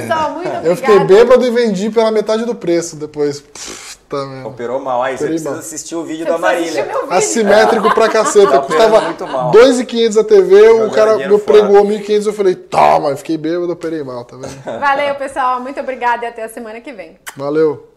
Pessoal, 0.00 0.30
muito 0.30 0.46
obrigada. 0.46 0.68
Eu 0.68 0.76
fiquei 0.76 1.00
bêbado 1.00 1.44
e 1.44 1.50
vendi 1.50 1.90
pela 1.90 2.12
metade 2.12 2.44
do 2.44 2.54
preço 2.54 2.94
depois. 2.94 3.40
Puta, 3.40 4.24
meu. 4.24 4.46
Operou 4.46 4.78
mal. 4.78 5.02
Aí 5.02 5.18
você 5.18 5.24
Operei 5.24 5.30
precisa 5.32 5.50
mal. 5.50 5.58
assistir 5.58 5.96
o 5.96 6.04
vídeo 6.04 6.24
Você 6.24 6.30
da 6.30 6.38
Marília. 6.38 6.84
vídeo. 6.84 6.98
Assimétrico 7.10 7.92
pra 7.92 8.08
caceta. 8.08 8.48
Tá 8.48 8.60
Custava 8.60 8.96
operando 8.98 9.06
muito 9.06 9.26
mal. 9.26 9.50
2.500 9.50 10.20
a 10.20 10.24
TV, 10.24 10.70
o 10.84 10.90
cara 10.92 11.16
me 11.16 11.38
pregou 11.40 11.84
1.500 11.84 12.26
eu 12.26 12.32
falei, 12.32 12.54
toma, 12.54 13.08
eu 13.08 13.16
fiquei 13.16 13.36
bêbado, 13.36 13.72
operei 13.72 14.04
mal, 14.04 14.24
tá 14.24 14.36
vendo? 14.36 14.62
Valeu, 14.78 15.16
pessoal. 15.16 15.58
Muito 15.60 15.80
obrigada 15.80 16.24
e 16.24 16.28
até 16.28 16.44
a 16.44 16.48
semana 16.48 16.80
que 16.80 16.92
vem. 16.92 17.18
Valeu. 17.36 17.93